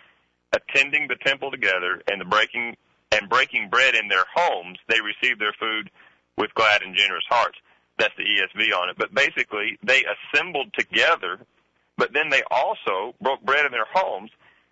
attending 0.53 1.09
the 1.09 1.17
temple 1.17 1.51
together 1.51 2.01
and 2.09 2.21
the 2.21 2.27
breaking 2.27 2.77
and 3.11 3.29
breaking 3.29 3.71
bread 3.71 3.97
in 3.97 4.07
their 4.07 4.27
homes, 4.33 4.79
they 4.87 5.01
received 5.01 5.41
their 5.41 5.55
food 5.59 5.91
with 6.39 6.55
glad 6.55 6.83
and 6.83 6.95
generous 6.95 7.27
hearts." 7.29 7.59
That's 7.99 8.15
the 8.17 8.25
ESV 8.25 8.77
on 8.77 8.91
it. 8.91 8.97
But 8.99 9.15
basically, 9.15 9.79
they 9.83 10.05
assembled 10.05 10.73
together, 10.75 11.39
but 11.97 12.13
then 12.13 12.29
they 12.29 12.43
also 12.51 13.15
broke 13.21 13.43
bread 13.43 13.65
in 13.65 13.73
their 13.73 13.87
homes. 13.91 14.31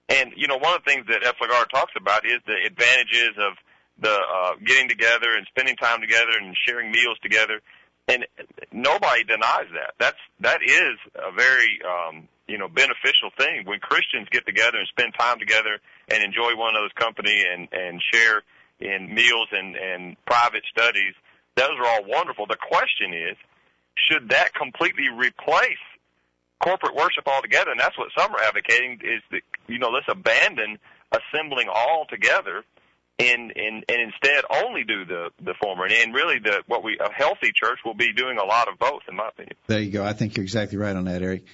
And 0.08 0.32
you 0.36 0.46
know, 0.46 0.58
one 0.58 0.74
of 0.74 0.84
the 0.84 0.90
things 0.90 1.06
that 1.08 1.24
F. 1.24 1.36
LaGard 1.40 1.70
talks 1.70 1.92
about 1.96 2.26
is 2.26 2.40
the 2.46 2.56
advantages 2.66 3.36
of 3.38 3.54
the 3.98 4.12
uh, 4.12 4.54
getting 4.64 4.88
together 4.88 5.34
and 5.36 5.46
spending 5.46 5.76
time 5.76 6.00
together 6.00 6.32
and 6.40 6.54
sharing 6.66 6.90
meals 6.90 7.18
together. 7.22 7.60
And 8.06 8.26
nobody 8.70 9.24
denies 9.24 9.68
that. 9.72 9.94
That's 9.98 10.18
that 10.40 10.60
is 10.62 10.98
a 11.14 11.32
very 11.32 11.80
um, 11.80 12.28
you 12.46 12.58
know 12.58 12.68
beneficial 12.68 13.30
thing 13.38 13.64
when 13.64 13.80
Christians 13.80 14.28
get 14.30 14.44
together 14.44 14.76
and 14.76 14.86
spend 14.88 15.14
time 15.18 15.38
together 15.38 15.80
and 16.08 16.22
enjoy 16.22 16.54
one 16.54 16.74
another's 16.74 16.92
company 16.96 17.42
and 17.50 17.68
and 17.72 18.02
share 18.12 18.42
in 18.80 19.14
meals 19.14 19.48
and 19.52 19.76
and 19.76 20.16
private 20.26 20.64
studies 20.70 21.14
those 21.56 21.70
are 21.78 21.86
all 21.86 22.04
wonderful. 22.06 22.46
The 22.46 22.56
question 22.56 23.14
is, 23.14 23.36
should 23.96 24.30
that 24.30 24.54
completely 24.54 25.08
replace 25.08 25.78
corporate 26.62 26.94
worship 26.94 27.26
altogether? 27.26 27.70
And 27.70 27.78
that's 27.78 27.96
what 27.96 28.08
some 28.16 28.32
are 28.34 28.40
advocating 28.42 29.00
is 29.02 29.22
that, 29.30 29.42
you 29.68 29.78
know, 29.78 29.90
let's 29.90 30.06
abandon 30.08 30.78
assembling 31.12 31.68
all 31.72 32.06
together 32.08 32.64
and, 33.18 33.52
and, 33.54 33.84
and 33.88 34.12
instead 34.12 34.44
only 34.50 34.82
do 34.82 35.04
the, 35.04 35.30
the 35.42 35.54
former. 35.62 35.84
And, 35.84 35.92
and 35.92 36.14
really 36.14 36.40
the, 36.40 36.62
what 36.66 36.82
we, 36.82 36.98
a 36.98 37.12
healthy 37.12 37.52
church 37.54 37.78
will 37.84 37.94
be 37.94 38.12
doing 38.12 38.38
a 38.38 38.44
lot 38.44 38.68
of 38.68 38.78
both, 38.78 39.02
in 39.08 39.14
my 39.14 39.28
opinion. 39.28 39.54
There 39.68 39.80
you 39.80 39.92
go. 39.92 40.04
I 40.04 40.12
think 40.12 40.36
you're 40.36 40.44
exactly 40.44 40.78
right 40.78 40.96
on 40.96 41.04
that, 41.04 41.22
Eric. 41.22 41.44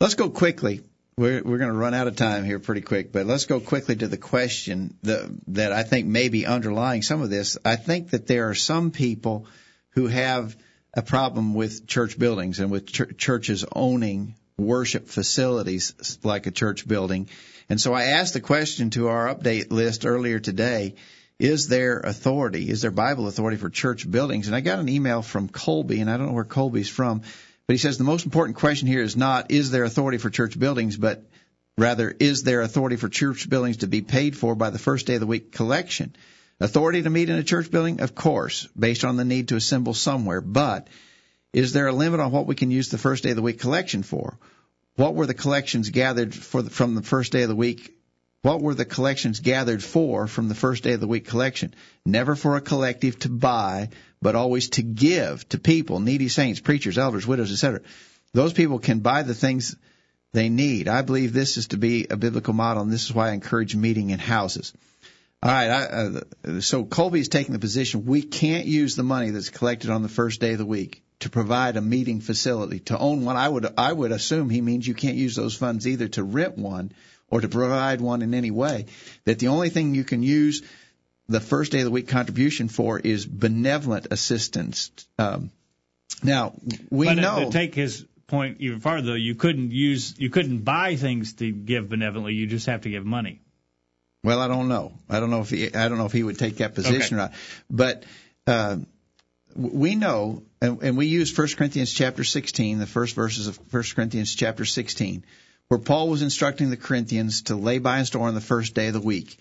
Let's 0.00 0.14
go 0.14 0.30
quickly. 0.30 0.80
We're, 1.16 1.42
we're 1.42 1.58
going 1.58 1.70
to 1.70 1.76
run 1.76 1.92
out 1.92 2.06
of 2.06 2.16
time 2.16 2.44
here 2.44 2.58
pretty 2.58 2.80
quick, 2.80 3.12
but 3.12 3.26
let's 3.26 3.44
go 3.44 3.60
quickly 3.60 3.96
to 3.96 4.08
the 4.08 4.16
question 4.16 4.96
that, 5.02 5.30
that 5.48 5.72
I 5.72 5.82
think 5.82 6.06
may 6.06 6.28
be 6.30 6.46
underlying 6.46 7.02
some 7.02 7.20
of 7.20 7.28
this. 7.28 7.58
I 7.64 7.76
think 7.76 8.10
that 8.10 8.26
there 8.26 8.48
are 8.48 8.54
some 8.54 8.90
people 8.90 9.46
who 9.90 10.06
have 10.06 10.56
a 10.94 11.02
problem 11.02 11.54
with 11.54 11.86
church 11.86 12.18
buildings 12.18 12.60
and 12.60 12.70
with 12.70 12.86
ch- 12.86 13.16
churches 13.18 13.64
owning 13.72 14.36
worship 14.56 15.08
facilities 15.08 16.18
like 16.22 16.46
a 16.46 16.50
church 16.50 16.88
building. 16.88 17.28
And 17.68 17.80
so 17.80 17.92
I 17.92 18.04
asked 18.04 18.32
the 18.32 18.40
question 18.40 18.90
to 18.90 19.08
our 19.08 19.34
update 19.34 19.70
list 19.70 20.06
earlier 20.06 20.38
today, 20.38 20.94
is 21.38 21.68
there 21.68 21.98
authority, 21.98 22.70
is 22.70 22.82
there 22.82 22.90
Bible 22.90 23.26
authority 23.26 23.56
for 23.56 23.68
church 23.68 24.10
buildings? 24.10 24.46
And 24.46 24.56
I 24.56 24.60
got 24.60 24.78
an 24.78 24.88
email 24.88 25.22
from 25.22 25.48
Colby, 25.48 26.00
and 26.00 26.10
I 26.10 26.16
don't 26.16 26.26
know 26.26 26.32
where 26.32 26.44
Colby's 26.44 26.88
from, 26.88 27.22
but 27.66 27.74
he 27.74 27.78
says 27.78 27.98
the 27.98 28.04
most 28.04 28.24
important 28.24 28.56
question 28.56 28.88
here 28.88 29.02
is 29.02 29.16
not 29.16 29.50
is 29.50 29.70
there 29.70 29.84
authority 29.84 30.18
for 30.18 30.30
church 30.30 30.58
buildings, 30.58 30.96
but 30.96 31.24
rather 31.78 32.10
is 32.10 32.42
there 32.42 32.60
authority 32.60 32.96
for 32.96 33.08
church 33.08 33.48
buildings 33.48 33.78
to 33.78 33.86
be 33.86 34.02
paid 34.02 34.36
for 34.36 34.54
by 34.54 34.70
the 34.70 34.78
first 34.78 35.06
day 35.06 35.14
of 35.14 35.20
the 35.20 35.26
week 35.26 35.52
collection? 35.52 36.14
Authority 36.60 37.02
to 37.02 37.10
meet 37.10 37.30
in 37.30 37.36
a 37.36 37.42
church 37.42 37.70
building? 37.70 38.00
Of 38.00 38.14
course, 38.14 38.68
based 38.78 39.04
on 39.04 39.16
the 39.16 39.24
need 39.24 39.48
to 39.48 39.56
assemble 39.56 39.94
somewhere, 39.94 40.40
but 40.40 40.88
is 41.52 41.72
there 41.72 41.86
a 41.86 41.92
limit 41.92 42.20
on 42.20 42.32
what 42.32 42.46
we 42.46 42.54
can 42.54 42.70
use 42.70 42.88
the 42.88 42.98
first 42.98 43.24
day 43.24 43.30
of 43.30 43.36
the 43.36 43.42
week 43.42 43.60
collection 43.60 44.02
for? 44.02 44.38
What 44.96 45.14
were 45.14 45.26
the 45.26 45.34
collections 45.34 45.90
gathered 45.90 46.34
for 46.34 46.62
the, 46.62 46.70
from 46.70 46.94
the 46.94 47.02
first 47.02 47.32
day 47.32 47.42
of 47.42 47.48
the 47.48 47.56
week? 47.56 47.96
What 48.42 48.60
were 48.60 48.74
the 48.74 48.84
collections 48.84 49.40
gathered 49.40 49.82
for 49.82 50.26
from 50.26 50.48
the 50.48 50.54
first 50.54 50.82
day 50.82 50.92
of 50.92 51.00
the 51.00 51.06
week 51.06 51.26
collection? 51.26 51.74
Never 52.04 52.34
for 52.34 52.56
a 52.56 52.60
collective 52.60 53.18
to 53.20 53.28
buy, 53.28 53.90
but 54.22 54.36
always 54.36 54.70
to 54.70 54.82
give 54.82 55.46
to 55.50 55.58
people, 55.58 56.00
needy 56.00 56.28
saints, 56.28 56.60
preachers, 56.60 56.96
elders, 56.96 57.26
widows, 57.26 57.52
etc. 57.52 57.80
Those 58.32 58.52
people 58.52 58.78
can 58.78 59.00
buy 59.00 59.22
the 59.24 59.34
things 59.34 59.76
they 60.32 60.48
need. 60.48 60.88
I 60.88 61.02
believe 61.02 61.32
this 61.32 61.56
is 61.56 61.68
to 61.68 61.76
be 61.76 62.06
a 62.08 62.16
biblical 62.16 62.54
model, 62.54 62.82
and 62.82 62.92
this 62.92 63.04
is 63.04 63.12
why 63.12 63.28
I 63.28 63.32
encourage 63.32 63.76
meeting 63.76 64.10
in 64.10 64.18
houses. 64.18 64.72
All 65.42 65.50
right. 65.50 65.68
I, 65.68 65.82
uh, 65.82 66.60
so 66.60 66.84
Colby's 66.84 67.28
taking 67.28 67.52
the 67.52 67.58
position 67.58 68.06
we 68.06 68.22
can't 68.22 68.64
use 68.64 68.94
the 68.94 69.02
money 69.02 69.30
that's 69.30 69.50
collected 69.50 69.90
on 69.90 70.02
the 70.02 70.08
first 70.08 70.40
day 70.40 70.52
of 70.52 70.58
the 70.58 70.64
week 70.64 71.02
to 71.18 71.30
provide 71.30 71.76
a 71.76 71.80
meeting 71.80 72.20
facility. 72.20 72.78
To 72.80 72.98
own 72.98 73.24
one, 73.24 73.36
I 73.36 73.48
would 73.48 73.66
I 73.76 73.92
would 73.92 74.12
assume 74.12 74.50
he 74.50 74.60
means 74.60 74.86
you 74.86 74.94
can't 74.94 75.16
use 75.16 75.34
those 75.34 75.56
funds 75.56 75.86
either 75.86 76.06
to 76.08 76.22
rent 76.22 76.56
one 76.56 76.92
or 77.28 77.40
to 77.40 77.48
provide 77.48 78.00
one 78.00 78.22
in 78.22 78.34
any 78.34 78.52
way. 78.52 78.86
That 79.24 79.40
the 79.40 79.48
only 79.48 79.68
thing 79.68 79.94
you 79.94 80.04
can 80.04 80.22
use 80.22 80.62
the 81.28 81.40
first 81.40 81.72
day 81.72 81.78
of 81.78 81.84
the 81.84 81.90
week 81.90 82.08
contribution 82.08 82.68
for 82.68 82.98
is 82.98 83.26
benevolent 83.26 84.08
assistance. 84.10 84.90
Um, 85.18 85.50
now 86.22 86.54
we 86.90 87.06
but 87.06 87.14
know 87.14 87.44
to 87.44 87.50
take 87.50 87.74
his 87.74 88.04
point 88.26 88.56
even 88.60 88.80
farther, 88.80 89.08
though, 89.08 89.14
you 89.14 89.34
couldn't 89.34 89.72
use 89.72 90.14
you 90.18 90.30
couldn't 90.30 90.58
buy 90.58 90.96
things 90.96 91.34
to 91.34 91.50
give 91.50 91.88
benevolently. 91.88 92.34
You 92.34 92.46
just 92.46 92.66
have 92.66 92.82
to 92.82 92.90
give 92.90 93.04
money. 93.04 93.40
Well, 94.24 94.40
I 94.40 94.48
don't 94.48 94.68
know. 94.68 94.92
I 95.08 95.20
don't 95.20 95.30
know 95.30 95.40
if 95.40 95.50
he 95.50 95.74
I 95.74 95.88
don't 95.88 95.98
know 95.98 96.06
if 96.06 96.12
he 96.12 96.22
would 96.22 96.38
take 96.38 96.58
that 96.58 96.74
position 96.74 97.00
Okay. 97.00 97.14
or 97.14 97.28
not. 97.28 97.32
But 97.68 98.04
uh, 98.46 98.76
we 99.54 99.94
know, 99.96 100.42
and, 100.60 100.82
and 100.82 100.96
we 100.96 101.06
use 101.06 101.36
1 101.36 101.48
Corinthians 101.56 101.92
chapter 101.92 102.24
16, 102.24 102.78
the 102.78 102.86
first 102.86 103.14
verses 103.14 103.48
of 103.48 103.58
1 103.72 103.82
Corinthians 103.94 104.34
chapter 104.34 104.64
16, 104.64 105.24
where 105.68 105.80
Paul 105.80 106.08
was 106.08 106.22
instructing 106.22 106.70
the 106.70 106.76
Corinthians 106.76 107.42
to 107.42 107.56
lay 107.56 107.78
by 107.78 107.98
and 107.98 108.06
store 108.06 108.28
on 108.28 108.34
the 108.34 108.40
first 108.40 108.74
day 108.74 108.88
of 108.88 108.94
the 108.94 109.00
week. 109.00 109.38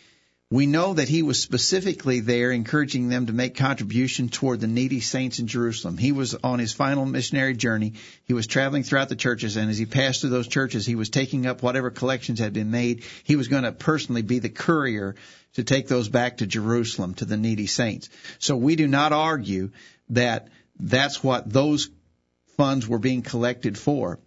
We 0.52 0.66
know 0.66 0.94
that 0.96 1.08
he 1.08 1.24
was 1.24 1.42
specifically 1.42 2.20
there 2.20 2.52
encouraging 2.52 3.08
them 3.08 3.28
to 3.28 3.34
make 3.34 3.56
contribution 3.56 4.28
toward 4.28 4.60
the 4.60 4.68
needy 4.68 5.00
saints 5.00 5.40
in 5.40 5.48
Jerusalem. 5.48 5.98
He 5.98 6.12
was 6.12 6.36
on 6.36 6.60
his 6.60 6.74
final 6.74 7.06
missionary 7.06 7.54
journey. 7.54 7.94
He 8.26 8.34
was 8.34 8.48
traveling 8.48 8.84
throughout 8.84 9.08
the 9.08 9.16
churches, 9.16 9.56
and 9.56 9.70
as 9.70 9.78
he 9.78 9.86
passed 9.86 10.20
through 10.20 10.32
those 10.32 10.50
churches, 10.50 10.86
he 10.86 10.96
was 10.96 11.10
taking 11.10 11.46
up 11.46 11.64
whatever 11.64 11.90
collections 11.90 12.40
had 12.40 12.52
been 12.52 12.70
made. 12.70 13.06
He 13.24 13.38
was 13.38 13.48
going 13.48 13.64
to 13.64 13.72
personally 13.72 14.24
be 14.24 14.40
the 14.40 14.50
courier 14.50 15.16
to 15.54 15.64
take 15.64 15.88
those 15.88 16.10
back 16.10 16.38
to 16.38 16.46
Jerusalem 16.46 17.14
to 17.16 17.26
the 17.26 17.38
needy 17.38 17.68
saints. 17.68 18.10
So 18.40 18.58
we 18.58 18.76
do 18.76 18.88
not 18.88 19.14
argue 19.14 19.72
that 20.10 20.50
that's 20.78 21.24
what 21.24 21.50
those 21.50 21.90
funds 22.58 22.86
were 22.86 23.00
being 23.00 23.22
collected 23.22 23.78
for. 23.78 24.20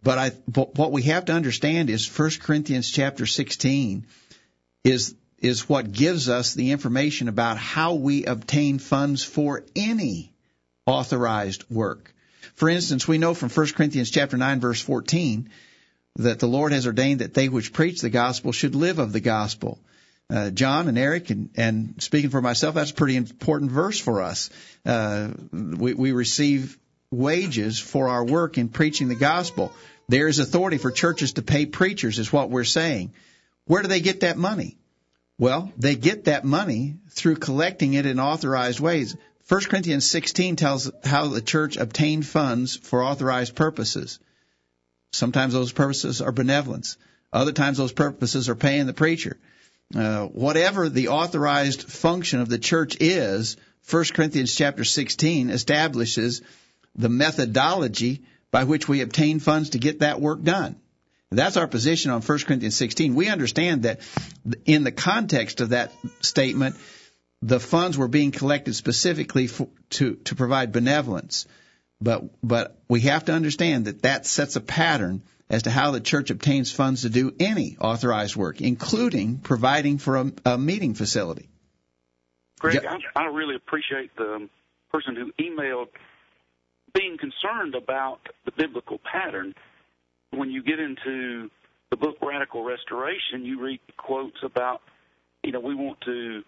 But 0.00 0.18
I, 0.18 0.30
but 0.46 0.76
what 0.76 0.92
we 0.92 1.02
have 1.02 1.24
to 1.24 1.32
understand 1.32 1.90
is 1.90 2.06
1 2.06 2.30
Corinthians 2.40 2.88
chapter 2.88 3.26
16 3.26 4.06
is 4.84 5.16
is 5.38 5.68
what 5.68 5.92
gives 5.92 6.28
us 6.28 6.54
the 6.54 6.72
information 6.72 7.28
about 7.28 7.58
how 7.58 7.94
we 7.94 8.24
obtain 8.24 8.78
funds 8.78 9.22
for 9.22 9.64
any 9.74 10.32
authorized 10.86 11.64
work. 11.70 12.14
For 12.54 12.68
instance, 12.68 13.06
we 13.06 13.18
know 13.18 13.34
from 13.34 13.50
1 13.50 13.66
Corinthians 13.74 14.10
chapter 14.10 14.36
9 14.36 14.60
verse 14.60 14.80
14 14.80 15.50
that 16.16 16.38
the 16.38 16.48
Lord 16.48 16.72
has 16.72 16.86
ordained 16.86 17.20
that 17.20 17.34
they 17.34 17.48
which 17.48 17.72
preach 17.72 18.00
the 18.00 18.10
gospel 18.10 18.52
should 18.52 18.74
live 18.74 18.98
of 18.98 19.12
the 19.12 19.20
gospel. 19.20 19.78
Uh, 20.28 20.50
John 20.50 20.88
and 20.88 20.98
Eric, 20.98 21.30
and, 21.30 21.50
and 21.56 21.94
speaking 21.98 22.30
for 22.30 22.40
myself, 22.40 22.74
that's 22.74 22.90
a 22.90 22.94
pretty 22.94 23.16
important 23.16 23.70
verse 23.70 24.00
for 24.00 24.22
us. 24.22 24.50
Uh, 24.84 25.28
we, 25.52 25.94
we 25.94 26.12
receive 26.12 26.78
wages 27.12 27.78
for 27.78 28.08
our 28.08 28.24
work 28.24 28.58
in 28.58 28.68
preaching 28.68 29.08
the 29.08 29.14
gospel. 29.14 29.72
There 30.08 30.26
is 30.26 30.38
authority 30.38 30.78
for 30.78 30.90
churches 30.90 31.34
to 31.34 31.42
pay 31.42 31.66
preachers, 31.66 32.18
is 32.18 32.32
what 32.32 32.50
we're 32.50 32.64
saying. 32.64 33.12
Where 33.66 33.82
do 33.82 33.88
they 33.88 34.00
get 34.00 34.20
that 34.20 34.36
money? 34.36 34.78
Well, 35.38 35.70
they 35.76 35.96
get 35.96 36.24
that 36.24 36.44
money 36.44 36.96
through 37.10 37.36
collecting 37.36 37.94
it 37.94 38.06
in 38.06 38.18
authorized 38.18 38.80
ways. 38.80 39.16
1 39.48 39.60
Corinthians 39.64 40.10
16 40.10 40.56
tells 40.56 40.90
how 41.04 41.28
the 41.28 41.42
church 41.42 41.76
obtained 41.76 42.26
funds 42.26 42.76
for 42.76 43.04
authorized 43.04 43.54
purposes. 43.54 44.18
Sometimes 45.12 45.52
those 45.52 45.72
purposes 45.72 46.20
are 46.20 46.32
benevolence. 46.32 46.96
Other 47.32 47.52
times 47.52 47.78
those 47.78 47.92
purposes 47.92 48.48
are 48.48 48.54
paying 48.54 48.86
the 48.86 48.94
preacher. 48.94 49.36
Uh, 49.94 50.26
whatever 50.26 50.88
the 50.88 51.08
authorized 51.08 51.82
function 51.82 52.40
of 52.40 52.48
the 52.48 52.58
church 52.58 52.96
is, 52.98 53.56
1 53.88 54.04
Corinthians 54.14 54.54
chapter 54.54 54.84
16 54.84 55.50
establishes 55.50 56.42
the 56.96 57.08
methodology 57.08 58.22
by 58.50 58.64
which 58.64 58.88
we 58.88 59.00
obtain 59.00 59.38
funds 59.38 59.70
to 59.70 59.78
get 59.78 60.00
that 60.00 60.20
work 60.20 60.42
done. 60.42 60.76
That's 61.30 61.56
our 61.56 61.66
position 61.66 62.10
on 62.10 62.22
1 62.22 62.38
Corinthians 62.40 62.76
16. 62.76 63.14
We 63.14 63.28
understand 63.28 63.82
that 63.82 64.00
in 64.64 64.84
the 64.84 64.92
context 64.92 65.60
of 65.60 65.70
that 65.70 65.92
statement, 66.20 66.76
the 67.42 67.60
funds 67.60 67.98
were 67.98 68.08
being 68.08 68.30
collected 68.30 68.74
specifically 68.74 69.46
for, 69.46 69.68
to 69.90 70.14
to 70.16 70.34
provide 70.34 70.72
benevolence. 70.72 71.46
But 72.00 72.24
but 72.42 72.78
we 72.88 73.00
have 73.02 73.24
to 73.26 73.32
understand 73.32 73.86
that 73.86 74.02
that 74.02 74.26
sets 74.26 74.56
a 74.56 74.60
pattern 74.60 75.22
as 75.48 75.62
to 75.62 75.70
how 75.70 75.90
the 75.92 76.00
church 76.00 76.30
obtains 76.30 76.72
funds 76.72 77.02
to 77.02 77.08
do 77.08 77.34
any 77.38 77.76
authorized 77.80 78.36
work, 78.36 78.60
including 78.60 79.38
providing 79.38 79.98
for 79.98 80.16
a, 80.16 80.32
a 80.44 80.58
meeting 80.58 80.94
facility. 80.94 81.48
Greg, 82.58 82.84
I, 82.84 82.98
I 83.14 83.26
really 83.26 83.54
appreciate 83.54 84.14
the 84.16 84.34
um, 84.34 84.50
person 84.90 85.14
who 85.14 85.30
emailed 85.42 85.88
being 86.94 87.16
concerned 87.18 87.74
about 87.74 88.20
the 88.44 88.52
biblical 88.52 88.98
pattern. 88.98 89.54
When 90.36 90.50
you 90.50 90.62
get 90.62 90.78
into 90.78 91.50
the 91.90 91.96
book 91.96 92.16
Radical 92.20 92.62
Restoration, 92.62 93.44
you 93.44 93.62
read 93.64 93.80
quotes 93.96 94.36
about, 94.42 94.82
you 95.42 95.50
know, 95.50 95.60
we 95.60 95.74
want 95.74 95.98
to, 96.02 96.42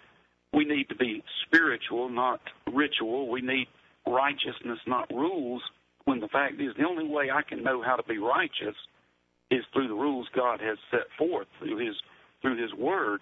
we 0.52 0.66
need 0.66 0.90
to 0.90 0.94
be 0.94 1.22
spiritual, 1.46 2.10
not 2.10 2.40
ritual. 2.70 3.30
We 3.30 3.40
need 3.40 3.66
righteousness, 4.06 4.78
not 4.86 5.10
rules. 5.10 5.62
When 6.04 6.20
the 6.20 6.28
fact 6.28 6.60
is, 6.60 6.74
the 6.76 6.86
only 6.86 7.06
way 7.06 7.30
I 7.30 7.42
can 7.42 7.62
know 7.62 7.82
how 7.82 7.96
to 7.96 8.02
be 8.02 8.18
righteous 8.18 8.76
is 9.50 9.64
through 9.72 9.88
the 9.88 9.94
rules 9.94 10.28
God 10.34 10.60
has 10.60 10.76
set 10.90 11.06
forth 11.16 11.46
through 11.58 11.78
His 11.78 11.96
through 12.42 12.60
His 12.60 12.72
Word, 12.74 13.20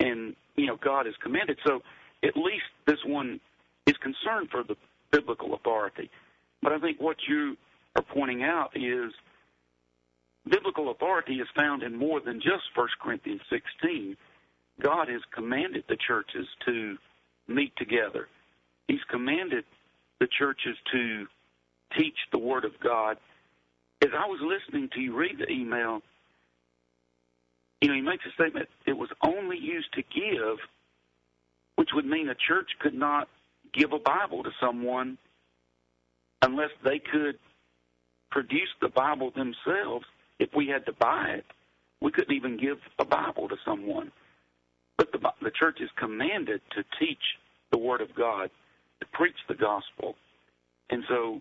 and 0.00 0.36
you 0.56 0.66
know 0.66 0.76
God 0.76 1.06
has 1.06 1.14
commanded. 1.22 1.58
So 1.64 1.80
at 2.22 2.36
least 2.36 2.64
this 2.86 2.98
one 3.06 3.40
is 3.86 3.96
concerned 3.98 4.48
for 4.50 4.62
the 4.62 4.76
biblical 5.10 5.54
authority. 5.54 6.10
But 6.62 6.72
I 6.72 6.78
think 6.78 7.00
what 7.00 7.16
you 7.28 7.56
are 7.96 8.02
pointing 8.02 8.42
out 8.42 8.70
is 8.74 9.12
biblical 10.48 10.90
authority 10.90 11.34
is 11.34 11.48
found 11.56 11.82
in 11.82 11.96
more 11.96 12.20
than 12.20 12.40
just 12.40 12.64
1 12.74 12.88
Corinthians 13.00 13.40
16. 13.50 14.16
God 14.80 15.08
has 15.08 15.22
commanded 15.34 15.84
the 15.88 15.96
churches 15.96 16.46
to 16.66 16.96
meet 17.48 17.74
together. 17.76 18.28
He's 18.88 19.02
commanded 19.10 19.64
the 20.20 20.28
churches 20.38 20.76
to 20.92 21.26
teach 21.96 22.16
the 22.32 22.38
Word 22.38 22.64
of 22.64 22.72
God. 22.82 23.18
As 24.02 24.10
I 24.16 24.26
was 24.26 24.40
listening 24.42 24.90
to 24.94 25.00
you 25.00 25.16
read 25.16 25.38
the 25.38 25.50
email, 25.50 26.02
you 27.80 27.88
know, 27.88 27.94
he 27.94 28.00
makes 28.00 28.24
a 28.26 28.32
statement, 28.32 28.68
it 28.86 28.96
was 28.96 29.10
only 29.22 29.58
used 29.58 29.92
to 29.94 30.02
give, 30.02 30.58
which 31.76 31.90
would 31.94 32.06
mean 32.06 32.28
a 32.28 32.34
church 32.34 32.70
could 32.80 32.94
not 32.94 33.28
give 33.72 33.92
a 33.92 33.98
Bible 33.98 34.42
to 34.42 34.50
someone 34.60 35.18
unless 36.42 36.70
they 36.82 36.98
could 36.98 37.38
produce 38.30 38.68
the 38.80 38.88
Bible 38.88 39.30
themselves. 39.30 40.06
If 40.38 40.50
we 40.54 40.68
had 40.68 40.86
to 40.86 40.92
buy 40.92 41.34
it, 41.38 41.44
we 42.00 42.10
couldn't 42.10 42.34
even 42.34 42.56
give 42.56 42.78
a 42.98 43.04
Bible 43.04 43.48
to 43.48 43.56
someone. 43.64 44.12
But 44.96 45.12
the, 45.12 45.18
the 45.42 45.50
church 45.50 45.80
is 45.80 45.90
commanded 45.96 46.60
to 46.76 46.84
teach 46.98 47.22
the 47.72 47.78
Word 47.78 48.00
of 48.00 48.14
God, 48.14 48.50
to 49.00 49.06
preach 49.12 49.36
the 49.48 49.54
gospel. 49.54 50.16
And 50.90 51.04
so 51.08 51.40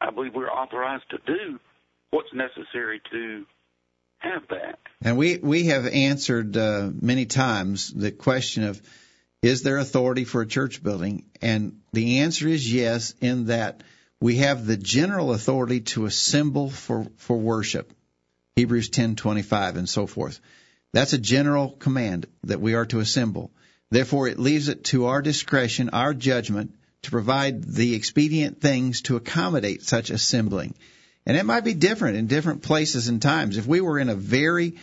I 0.00 0.10
believe 0.10 0.34
we're 0.34 0.50
authorized 0.50 1.04
to 1.10 1.18
do 1.26 1.58
what's 2.10 2.32
necessary 2.34 3.00
to 3.10 3.44
have 4.18 4.42
that. 4.50 4.78
And 5.00 5.16
we, 5.16 5.38
we 5.38 5.66
have 5.66 5.86
answered 5.86 6.56
uh, 6.56 6.90
many 7.00 7.26
times 7.26 7.92
the 7.92 8.12
question 8.12 8.64
of 8.64 8.80
is 9.42 9.62
there 9.62 9.78
authority 9.78 10.24
for 10.24 10.42
a 10.42 10.46
church 10.46 10.82
building? 10.82 11.24
And 11.40 11.80
the 11.92 12.20
answer 12.20 12.46
is 12.46 12.72
yes, 12.72 13.14
in 13.20 13.46
that 13.46 13.82
we 14.20 14.36
have 14.36 14.66
the 14.66 14.76
general 14.76 15.32
authority 15.32 15.80
to 15.80 16.06
assemble 16.06 16.70
for, 16.70 17.06
for 17.16 17.36
worship. 17.36 17.92
Hebrews 18.56 18.90
10:25 18.90 19.76
and 19.76 19.88
so 19.88 20.06
forth. 20.06 20.38
That's 20.92 21.14
a 21.14 21.18
general 21.18 21.70
command 21.70 22.26
that 22.44 22.60
we 22.60 22.74
are 22.74 22.84
to 22.86 23.00
assemble. 23.00 23.50
Therefore, 23.90 24.28
it 24.28 24.38
leaves 24.38 24.68
it 24.68 24.84
to 24.84 25.06
our 25.06 25.22
discretion, 25.22 25.88
our 25.90 26.12
judgment, 26.12 26.74
to 27.02 27.10
provide 27.10 27.64
the 27.64 27.94
expedient 27.94 28.60
things 28.60 29.02
to 29.02 29.16
accommodate 29.16 29.82
such 29.82 30.10
assembling. 30.10 30.74
And 31.24 31.36
it 31.36 31.46
might 31.46 31.64
be 31.64 31.74
different 31.74 32.16
in 32.16 32.26
different 32.26 32.62
places 32.62 33.08
and 33.08 33.22
times. 33.22 33.56
If 33.56 33.66
we 33.66 33.80
were 33.80 33.98
in 33.98 34.08
a 34.08 34.14
very 34.14 34.74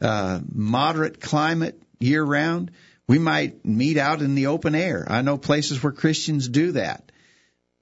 uh, 0.00 0.40
moderate 0.52 1.20
climate 1.20 1.80
year 2.00 2.22
round, 2.22 2.72
we 3.06 3.18
might 3.18 3.64
meet 3.64 3.96
out 3.96 4.22
in 4.22 4.34
the 4.34 4.46
open 4.46 4.74
air. 4.74 5.06
I 5.08 5.22
know 5.22 5.38
places 5.38 5.82
where 5.82 5.92
Christians 5.92 6.48
do 6.48 6.72
that. 6.72 7.10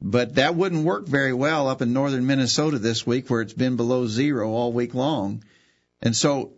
But 0.05 0.35
that 0.35 0.57
wouldn't 0.57 0.85
work 0.85 1.07
very 1.07 1.33
well 1.33 1.69
up 1.69 1.81
in 1.81 1.93
northern 1.93 2.27
Minnesota 2.27 2.79
this 2.79 3.07
week 3.07 3.31
where 3.31 3.41
it's 3.41 3.53
been 3.53 3.77
below 3.77 4.09
zero 4.09 4.51
all 4.51 4.73
week 4.73 4.95
long. 4.95 5.45
And 6.03 6.17
so 6.17 6.55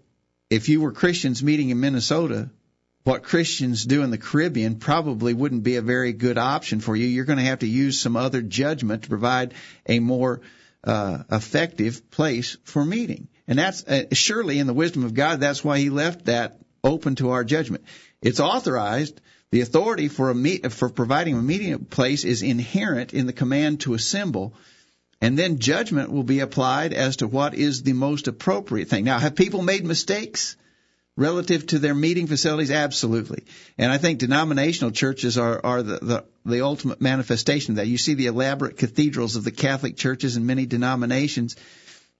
if 0.48 0.70
you 0.70 0.80
were 0.80 0.92
Christians 0.92 1.42
meeting 1.42 1.68
in 1.68 1.78
Minnesota, 1.78 2.48
what 3.02 3.22
Christians 3.22 3.84
do 3.84 4.02
in 4.02 4.10
the 4.10 4.16
Caribbean 4.16 4.76
probably 4.76 5.34
wouldn't 5.34 5.62
be 5.62 5.76
a 5.76 5.82
very 5.82 6.14
good 6.14 6.38
option 6.38 6.80
for 6.80 6.96
you. 6.96 7.06
You're 7.06 7.26
going 7.26 7.38
to 7.38 7.44
have 7.44 7.58
to 7.58 7.66
use 7.66 8.00
some 8.00 8.16
other 8.16 8.40
judgment 8.40 9.02
to 9.02 9.10
provide 9.10 9.52
a 9.86 10.00
more 10.00 10.40
uh, 10.82 11.18
effective 11.30 12.10
place 12.10 12.56
for 12.64 12.82
meeting. 12.82 13.28
And 13.46 13.58
that's 13.58 13.84
uh, 13.84 14.04
surely 14.12 14.58
in 14.58 14.66
the 14.66 14.72
wisdom 14.72 15.04
of 15.04 15.12
God, 15.12 15.40
that's 15.40 15.62
why 15.62 15.78
he 15.78 15.90
left 15.90 16.26
that 16.26 16.60
open 16.82 17.16
to 17.16 17.30
our 17.30 17.44
judgment. 17.44 17.84
It's 18.24 18.40
authorized. 18.40 19.20
The 19.52 19.60
authority 19.60 20.08
for 20.08 20.30
a 20.30 20.34
meet, 20.34 20.72
for 20.72 20.88
providing 20.88 21.36
a 21.36 21.42
meeting 21.42 21.84
place 21.84 22.24
is 22.24 22.42
inherent 22.42 23.14
in 23.14 23.26
the 23.26 23.32
command 23.32 23.80
to 23.80 23.94
assemble. 23.94 24.54
And 25.20 25.38
then 25.38 25.60
judgment 25.60 26.10
will 26.10 26.24
be 26.24 26.40
applied 26.40 26.92
as 26.92 27.16
to 27.16 27.28
what 27.28 27.54
is 27.54 27.82
the 27.82 27.92
most 27.92 28.26
appropriate 28.26 28.88
thing. 28.88 29.04
Now, 29.04 29.18
have 29.18 29.36
people 29.36 29.62
made 29.62 29.84
mistakes 29.84 30.56
relative 31.16 31.66
to 31.68 31.78
their 31.78 31.94
meeting 31.94 32.26
facilities? 32.26 32.72
Absolutely. 32.72 33.44
And 33.78 33.92
I 33.92 33.98
think 33.98 34.18
denominational 34.18 34.90
churches 34.90 35.38
are, 35.38 35.60
are 35.64 35.82
the, 35.82 35.98
the, 35.98 36.24
the 36.44 36.64
ultimate 36.64 37.00
manifestation 37.00 37.72
of 37.72 37.76
that. 37.76 37.86
You 37.86 37.98
see 37.98 38.14
the 38.14 38.26
elaborate 38.26 38.76
cathedrals 38.76 39.36
of 39.36 39.44
the 39.44 39.52
Catholic 39.52 39.96
churches 39.96 40.36
and 40.36 40.46
many 40.46 40.66
denominations 40.66 41.56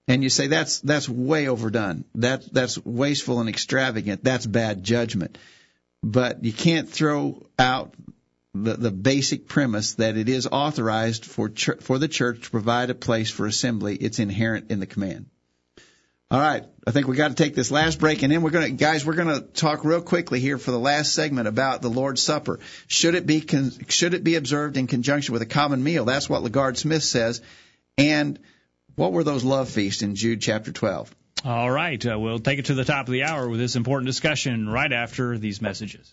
and 0.07 0.23
you 0.23 0.29
say 0.29 0.49
that's 0.49 0.81
that's 0.81 1.09
way 1.09 1.49
overdone. 1.49 2.05
That 2.17 2.53
that's 2.53 2.83
wasteful 2.85 3.41
and 3.41 3.49
extravagant. 3.49 4.23
That's 4.23 4.47
bad 4.47 4.85
judgment. 4.85 5.39
But 6.05 6.45
you 6.45 6.53
can't 6.53 6.87
throw 6.87 7.47
out 7.59 7.95
the, 8.53 8.75
the 8.75 8.91
basic 8.91 9.49
premise 9.49 9.95
that 9.95 10.19
it 10.19 10.29
is 10.29 10.47
authorized 10.47 11.25
for 11.25 11.49
ch- 11.49 11.81
for 11.81 11.99
the 11.99 12.09
church 12.09 12.43
to 12.43 12.51
provide 12.51 12.91
a 12.91 12.95
place 12.95 13.31
for 13.31 13.47
assembly. 13.47 13.97
It's 13.97 14.19
inherent 14.19 14.71
in 14.71 14.81
the 14.81 14.87
command. 14.87 15.27
All 16.31 16.39
right, 16.39 16.65
I 16.87 16.91
think 16.91 17.07
we 17.07 17.17
got 17.17 17.29
to 17.29 17.35
take 17.35 17.55
this 17.55 17.71
last 17.71 17.99
break, 17.99 18.23
and 18.23 18.31
then 18.31 18.43
we're 18.43 18.51
going 18.51 18.67
to, 18.67 18.73
guys, 18.73 19.07
we're 19.07 19.15
going 19.15 19.29
to 19.29 19.41
talk 19.41 19.83
real 19.83 20.03
quickly 20.03 20.41
here 20.41 20.59
for 20.59 20.73
the 20.73 20.79
last 20.79 21.15
segment 21.15 21.49
about 21.49 21.81
the 21.81 21.89
Lord's 21.89 22.21
Supper. 22.21 22.61
Should 22.87 23.15
it 23.15 23.27
be 23.27 23.41
con- 23.41 23.73
should 23.89 24.13
it 24.13 24.25
be 24.25 24.35
observed 24.35 24.77
in 24.77 24.87
conjunction 24.87 25.33
with 25.33 25.41
a 25.41 25.47
common 25.47 25.83
meal? 25.83 26.05
That's 26.05 26.29
what 26.29 26.43
LaGard 26.43 26.77
Smith 26.77 27.03
says, 27.03 27.41
and 27.97 28.39
what 28.95 29.13
were 29.13 29.25
those 29.25 29.43
love 29.43 29.71
feasts 29.71 30.03
in 30.03 30.17
Jude 30.17 30.43
chapter 30.43 30.71
12? 30.71 31.15
All 31.47 31.71
right, 31.71 32.03
uh, 32.07 32.19
we'll 32.19 32.39
take 32.39 32.59
it 32.59 32.65
to 32.67 32.75
the 32.75 32.87
top 32.87 33.07
of 33.07 33.13
the 33.13 33.25
hour 33.25 33.47
with 33.47 33.61
this 33.61 33.77
important 33.77 34.07
discussion 34.07 34.67
right 34.67 34.91
after 34.91 35.37
these 35.37 35.61
messages. 35.61 36.11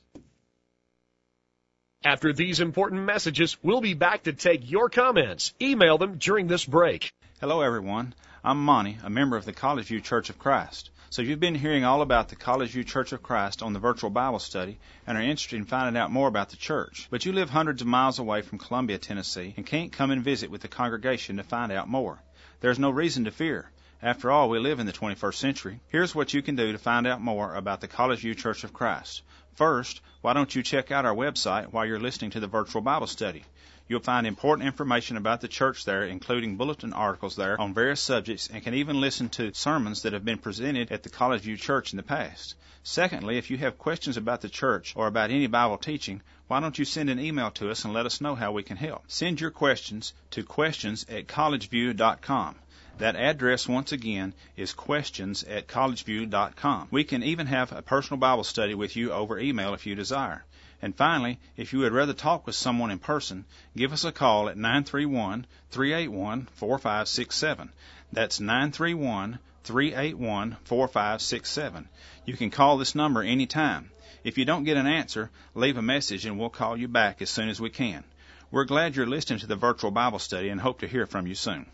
After 2.03 2.33
these 2.33 2.59
important 2.59 3.03
messages, 3.03 3.55
we'll 3.63 3.79
be 3.79 3.93
back 3.93 4.23
to 4.23 4.33
take 4.33 4.69
your 4.69 4.89
comments. 4.89 5.53
Email 5.61 5.97
them 5.97 6.17
during 6.17 6.47
this 6.47 6.65
break. 6.65 7.13
Hello, 7.39 7.61
everyone. 7.61 8.13
I'm 8.43 8.61
Monty, 8.61 8.97
a 9.05 9.09
member 9.09 9.37
of 9.37 9.45
the 9.45 9.53
College 9.53 9.85
View 9.85 10.01
Church 10.01 10.29
of 10.29 10.37
Christ. 10.37 10.89
So 11.11 11.21
you've 11.21 11.39
been 11.39 11.55
hearing 11.55 11.85
all 11.85 12.01
about 12.01 12.27
the 12.27 12.35
College 12.35 12.71
View 12.71 12.83
Church 12.83 13.13
of 13.13 13.23
Christ 13.23 13.63
on 13.63 13.71
the 13.71 13.79
virtual 13.79 14.09
Bible 14.09 14.39
study 14.39 14.79
and 15.07 15.17
are 15.17 15.21
interested 15.21 15.55
in 15.55 15.63
finding 15.63 15.97
out 15.97 16.11
more 16.11 16.27
about 16.27 16.49
the 16.49 16.57
church. 16.57 17.07
But 17.09 17.25
you 17.25 17.31
live 17.31 17.49
hundreds 17.49 17.81
of 17.81 17.87
miles 17.87 18.19
away 18.19 18.41
from 18.41 18.59
Columbia, 18.59 18.97
Tennessee 18.97 19.53
and 19.55 19.65
can't 19.65 19.93
come 19.93 20.11
and 20.11 20.25
visit 20.25 20.51
with 20.51 20.59
the 20.59 20.67
congregation 20.67 21.37
to 21.37 21.43
find 21.43 21.71
out 21.71 21.87
more. 21.87 22.19
There's 22.59 22.79
no 22.79 22.89
reason 22.89 23.23
to 23.23 23.31
fear. 23.31 23.71
After 24.03 24.31
all, 24.31 24.49
we 24.49 24.57
live 24.57 24.79
in 24.79 24.87
the 24.87 24.93
21st 24.93 25.35
century. 25.35 25.79
Here's 25.89 26.15
what 26.15 26.33
you 26.33 26.41
can 26.41 26.55
do 26.55 26.71
to 26.71 26.79
find 26.79 27.05
out 27.05 27.21
more 27.21 27.53
about 27.53 27.81
the 27.81 27.87
College 27.87 28.21
View 28.21 28.33
Church 28.33 28.63
of 28.63 28.73
Christ. 28.73 29.21
First, 29.53 30.01
why 30.21 30.33
don't 30.33 30.55
you 30.55 30.63
check 30.63 30.89
out 30.89 31.05
our 31.05 31.13
website 31.13 31.67
while 31.67 31.85
you're 31.85 31.99
listening 31.99 32.31
to 32.31 32.39
the 32.39 32.47
virtual 32.47 32.81
Bible 32.81 33.05
study? 33.05 33.43
You'll 33.87 33.99
find 33.99 34.25
important 34.25 34.65
information 34.65 35.17
about 35.17 35.41
the 35.41 35.47
church 35.47 35.85
there, 35.85 36.03
including 36.03 36.57
bulletin 36.57 36.93
articles 36.93 37.35
there 37.35 37.61
on 37.61 37.75
various 37.75 38.01
subjects, 38.01 38.49
and 38.51 38.63
can 38.63 38.73
even 38.73 38.99
listen 38.99 39.29
to 39.29 39.53
sermons 39.53 40.01
that 40.01 40.13
have 40.13 40.25
been 40.25 40.39
presented 40.39 40.91
at 40.91 41.03
the 41.03 41.09
College 41.09 41.41
View 41.41 41.55
Church 41.55 41.93
in 41.93 41.97
the 41.97 42.03
past. 42.03 42.55
Secondly, 42.81 43.37
if 43.37 43.51
you 43.51 43.57
have 43.57 43.77
questions 43.77 44.17
about 44.17 44.41
the 44.41 44.49
church 44.49 44.93
or 44.95 45.05
about 45.05 45.29
any 45.29 45.45
Bible 45.45 45.77
teaching, 45.77 46.23
why 46.47 46.59
don't 46.59 46.79
you 46.79 46.85
send 46.85 47.11
an 47.11 47.19
email 47.19 47.51
to 47.51 47.69
us 47.69 47.85
and 47.85 47.93
let 47.93 48.07
us 48.07 48.19
know 48.19 48.33
how 48.33 48.51
we 48.51 48.63
can 48.63 48.77
help? 48.77 49.03
Send 49.07 49.39
your 49.39 49.51
questions 49.51 50.13
to 50.31 50.41
questions 50.43 51.05
at 51.07 51.27
collegeview.com. 51.27 52.55
That 53.01 53.15
address, 53.15 53.67
once 53.67 53.91
again, 53.91 54.35
is 54.55 54.73
questions 54.73 55.43
at 55.45 55.67
collegeview.com. 55.67 56.89
We 56.91 57.03
can 57.03 57.23
even 57.23 57.47
have 57.47 57.71
a 57.71 57.81
personal 57.81 58.19
Bible 58.19 58.43
study 58.43 58.75
with 58.75 58.95
you 58.95 59.11
over 59.11 59.39
email 59.39 59.73
if 59.73 59.87
you 59.87 59.95
desire. 59.95 60.45
And 60.83 60.95
finally, 60.95 61.39
if 61.57 61.73
you 61.73 61.79
would 61.79 61.93
rather 61.93 62.13
talk 62.13 62.45
with 62.45 62.53
someone 62.53 62.91
in 62.91 62.99
person, 62.99 63.45
give 63.75 63.91
us 63.91 64.03
a 64.03 64.11
call 64.11 64.49
at 64.49 64.55
931 64.55 65.47
381 65.71 66.47
4567. 66.53 67.73
That's 68.13 68.39
931 68.39 69.39
381 69.63 70.57
4567. 70.63 71.89
You 72.27 72.37
can 72.37 72.51
call 72.51 72.77
this 72.77 72.93
number 72.93 73.23
anytime. 73.23 73.89
If 74.23 74.37
you 74.37 74.45
don't 74.45 74.63
get 74.63 74.77
an 74.77 74.85
answer, 74.85 75.31
leave 75.55 75.77
a 75.77 75.81
message 75.81 76.27
and 76.27 76.37
we'll 76.37 76.49
call 76.49 76.77
you 76.77 76.87
back 76.87 77.23
as 77.23 77.31
soon 77.31 77.49
as 77.49 77.59
we 77.59 77.71
can. 77.71 78.03
We're 78.51 78.65
glad 78.65 78.95
you're 78.95 79.07
listening 79.07 79.39
to 79.39 79.47
the 79.47 79.55
virtual 79.55 79.89
Bible 79.89 80.19
study 80.19 80.49
and 80.49 80.61
hope 80.61 80.81
to 80.81 80.87
hear 80.87 81.07
from 81.07 81.25
you 81.25 81.33
soon. 81.33 81.65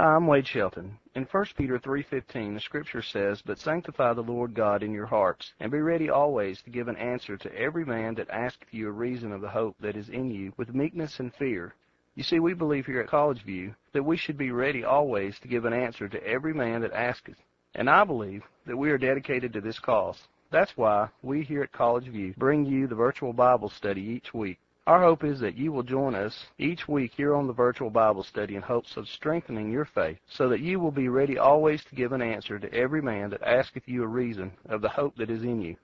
Hi, 0.00 0.14
I'm 0.14 0.26
Wade 0.26 0.48
Shelton. 0.48 0.98
In 1.14 1.26
1 1.26 1.44
Peter 1.58 1.78
3:15, 1.78 2.54
the 2.54 2.60
scripture 2.60 3.02
says, 3.02 3.42
"But 3.42 3.58
sanctify 3.58 4.14
the 4.14 4.22
Lord 4.22 4.54
God 4.54 4.82
in 4.82 4.94
your 4.94 5.04
hearts, 5.04 5.52
and 5.60 5.70
be 5.70 5.82
ready 5.82 6.08
always 6.08 6.62
to 6.62 6.70
give 6.70 6.88
an 6.88 6.96
answer 6.96 7.36
to 7.36 7.54
every 7.54 7.84
man 7.84 8.14
that 8.14 8.30
asketh 8.30 8.72
you 8.72 8.88
a 8.88 8.92
reason 8.92 9.30
of 9.30 9.42
the 9.42 9.50
hope 9.50 9.76
that 9.78 9.96
is 9.96 10.08
in 10.08 10.30
you, 10.30 10.54
with 10.56 10.74
meekness 10.74 11.20
and 11.20 11.34
fear." 11.34 11.74
You 12.14 12.22
see, 12.22 12.40
we 12.40 12.54
believe 12.54 12.86
here 12.86 13.00
at 13.00 13.08
College 13.08 13.42
View 13.42 13.74
that 13.92 14.04
we 14.04 14.16
should 14.16 14.38
be 14.38 14.52
ready 14.52 14.82
always 14.82 15.38
to 15.40 15.48
give 15.48 15.66
an 15.66 15.74
answer 15.74 16.08
to 16.08 16.26
every 16.26 16.54
man 16.54 16.80
that 16.80 16.94
asketh. 16.94 17.44
And 17.74 17.90
I 17.90 18.04
believe 18.04 18.42
that 18.64 18.78
we 18.78 18.90
are 18.90 18.96
dedicated 18.96 19.52
to 19.52 19.60
this 19.60 19.78
cause. 19.78 20.28
That's 20.48 20.78
why 20.78 21.10
we 21.20 21.42
here 21.42 21.64
at 21.64 21.72
College 21.72 22.08
View 22.08 22.32
bring 22.38 22.64
you 22.64 22.86
the 22.86 22.94
virtual 22.94 23.34
Bible 23.34 23.68
study 23.68 24.00
each 24.00 24.32
week. 24.32 24.60
Our 24.86 25.02
hope 25.02 25.24
is 25.24 25.40
that 25.40 25.56
you 25.56 25.72
will 25.72 25.82
join 25.82 26.14
us 26.14 26.46
each 26.58 26.88
week 26.88 27.12
here 27.14 27.34
on 27.34 27.46
the 27.46 27.52
virtual 27.52 27.90
Bible 27.90 28.22
study 28.22 28.56
in 28.56 28.62
hopes 28.62 28.96
of 28.96 29.08
strengthening 29.08 29.70
your 29.70 29.84
faith 29.84 30.18
so 30.26 30.48
that 30.48 30.60
you 30.60 30.80
will 30.80 30.90
be 30.90 31.08
ready 31.08 31.36
always 31.36 31.84
to 31.84 31.94
give 31.94 32.12
an 32.12 32.22
answer 32.22 32.58
to 32.58 32.74
every 32.74 33.02
man 33.02 33.30
that 33.30 33.42
asketh 33.42 33.86
you 33.86 34.02
a 34.02 34.08
reason 34.08 34.52
of 34.66 34.80
the 34.80 34.88
hope 34.88 35.16
that 35.16 35.30
is 35.30 35.42
in 35.42 35.60
you. 35.60 35.76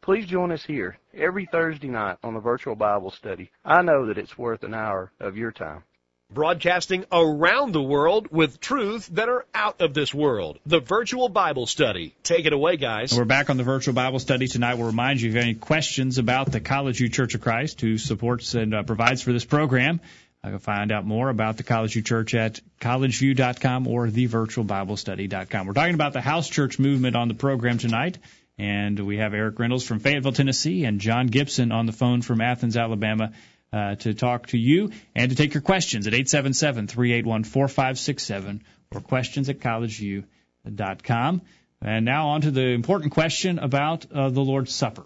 Please 0.00 0.26
join 0.26 0.50
us 0.50 0.64
here 0.64 0.96
every 1.12 1.46
Thursday 1.46 1.88
night 1.88 2.18
on 2.22 2.32
the 2.34 2.40
virtual 2.40 2.74
Bible 2.74 3.10
study. 3.10 3.50
I 3.64 3.82
know 3.82 4.06
that 4.06 4.18
it's 4.18 4.38
worth 4.38 4.62
an 4.62 4.74
hour 4.74 5.12
of 5.20 5.36
your 5.36 5.52
time 5.52 5.84
broadcasting 6.30 7.06
around 7.10 7.72
the 7.72 7.82
world 7.82 8.30
with 8.30 8.60
truths 8.60 9.08
that 9.08 9.30
are 9.30 9.46
out 9.54 9.80
of 9.80 9.94
this 9.94 10.12
world. 10.12 10.58
The 10.66 10.80
virtual 10.80 11.30
Bible 11.30 11.66
study. 11.66 12.14
Take 12.22 12.44
it 12.44 12.52
away, 12.52 12.76
guys. 12.76 13.16
We're 13.16 13.24
back 13.24 13.48
on 13.48 13.56
the 13.56 13.62
virtual 13.62 13.94
Bible 13.94 14.18
study 14.18 14.46
tonight. 14.46 14.74
We'll 14.74 14.88
remind 14.88 15.22
you 15.22 15.30
if 15.30 15.34
you 15.34 15.40
have 15.40 15.48
any 15.48 15.54
questions 15.54 16.18
about 16.18 16.52
the 16.52 16.60
College 16.60 16.98
View 16.98 17.08
Church 17.08 17.34
of 17.34 17.40
Christ, 17.40 17.80
who 17.80 17.96
supports 17.96 18.54
and 18.54 18.74
uh, 18.74 18.82
provides 18.82 19.22
for 19.22 19.32
this 19.32 19.46
program. 19.46 20.00
I 20.44 20.50
can 20.50 20.58
find 20.58 20.92
out 20.92 21.06
more 21.06 21.30
about 21.30 21.56
the 21.56 21.62
College 21.62 21.94
View 21.94 22.02
Church 22.02 22.34
at 22.34 22.60
collegeview.com 22.80 23.88
or 23.88 24.06
thevirtualbiblestudy.com. 24.06 25.66
We're 25.66 25.72
talking 25.72 25.94
about 25.94 26.12
the 26.12 26.20
house 26.20 26.48
church 26.48 26.78
movement 26.78 27.16
on 27.16 27.28
the 27.28 27.34
program 27.34 27.78
tonight. 27.78 28.18
And 28.58 28.98
we 28.98 29.18
have 29.18 29.34
Eric 29.34 29.58
Reynolds 29.58 29.86
from 29.86 30.00
Fayetteville, 30.00 30.32
Tennessee, 30.32 30.84
and 30.84 31.00
John 31.00 31.28
Gibson 31.28 31.70
on 31.70 31.86
the 31.86 31.92
phone 31.92 32.22
from 32.22 32.40
Athens, 32.40 32.76
Alabama 32.76 33.32
uh, 33.72 33.94
to 33.96 34.14
talk 34.14 34.46
to 34.48 34.58
you 34.58 34.90
and 35.14 35.30
to 35.30 35.36
take 35.36 35.54
your 35.54 35.62
questions 35.62 36.06
at 36.06 36.12
877-381-4567 36.14 38.60
or 38.94 39.00
questions 39.00 39.48
at 39.48 39.58
collegeview.com. 39.60 41.42
And 41.80 42.04
now 42.04 42.30
on 42.30 42.40
to 42.42 42.50
the 42.50 42.70
important 42.70 43.12
question 43.12 43.58
about 43.58 44.06
uh, 44.12 44.28
the 44.30 44.40
Lord's 44.40 44.74
Supper. 44.74 45.04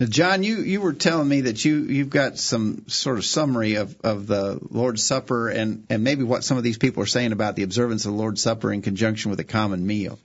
Now, 0.00 0.06
John, 0.06 0.44
you, 0.44 0.58
you 0.58 0.80
were 0.80 0.92
telling 0.92 1.28
me 1.28 1.40
that 1.42 1.64
you, 1.64 1.82
you've 1.82 2.10
got 2.10 2.38
some 2.38 2.88
sort 2.88 3.18
of 3.18 3.24
summary 3.24 3.76
of, 3.76 3.96
of 4.04 4.28
the 4.28 4.60
Lord's 4.70 5.02
Supper 5.02 5.48
and, 5.48 5.86
and 5.90 6.04
maybe 6.04 6.22
what 6.22 6.44
some 6.44 6.56
of 6.56 6.62
these 6.62 6.78
people 6.78 7.02
are 7.02 7.06
saying 7.06 7.32
about 7.32 7.56
the 7.56 7.64
observance 7.64 8.04
of 8.04 8.12
the 8.12 8.18
Lord's 8.18 8.40
Supper 8.40 8.72
in 8.72 8.82
conjunction 8.82 9.30
with 9.30 9.40
a 9.40 9.44
common 9.44 9.84
meal. 9.86 10.20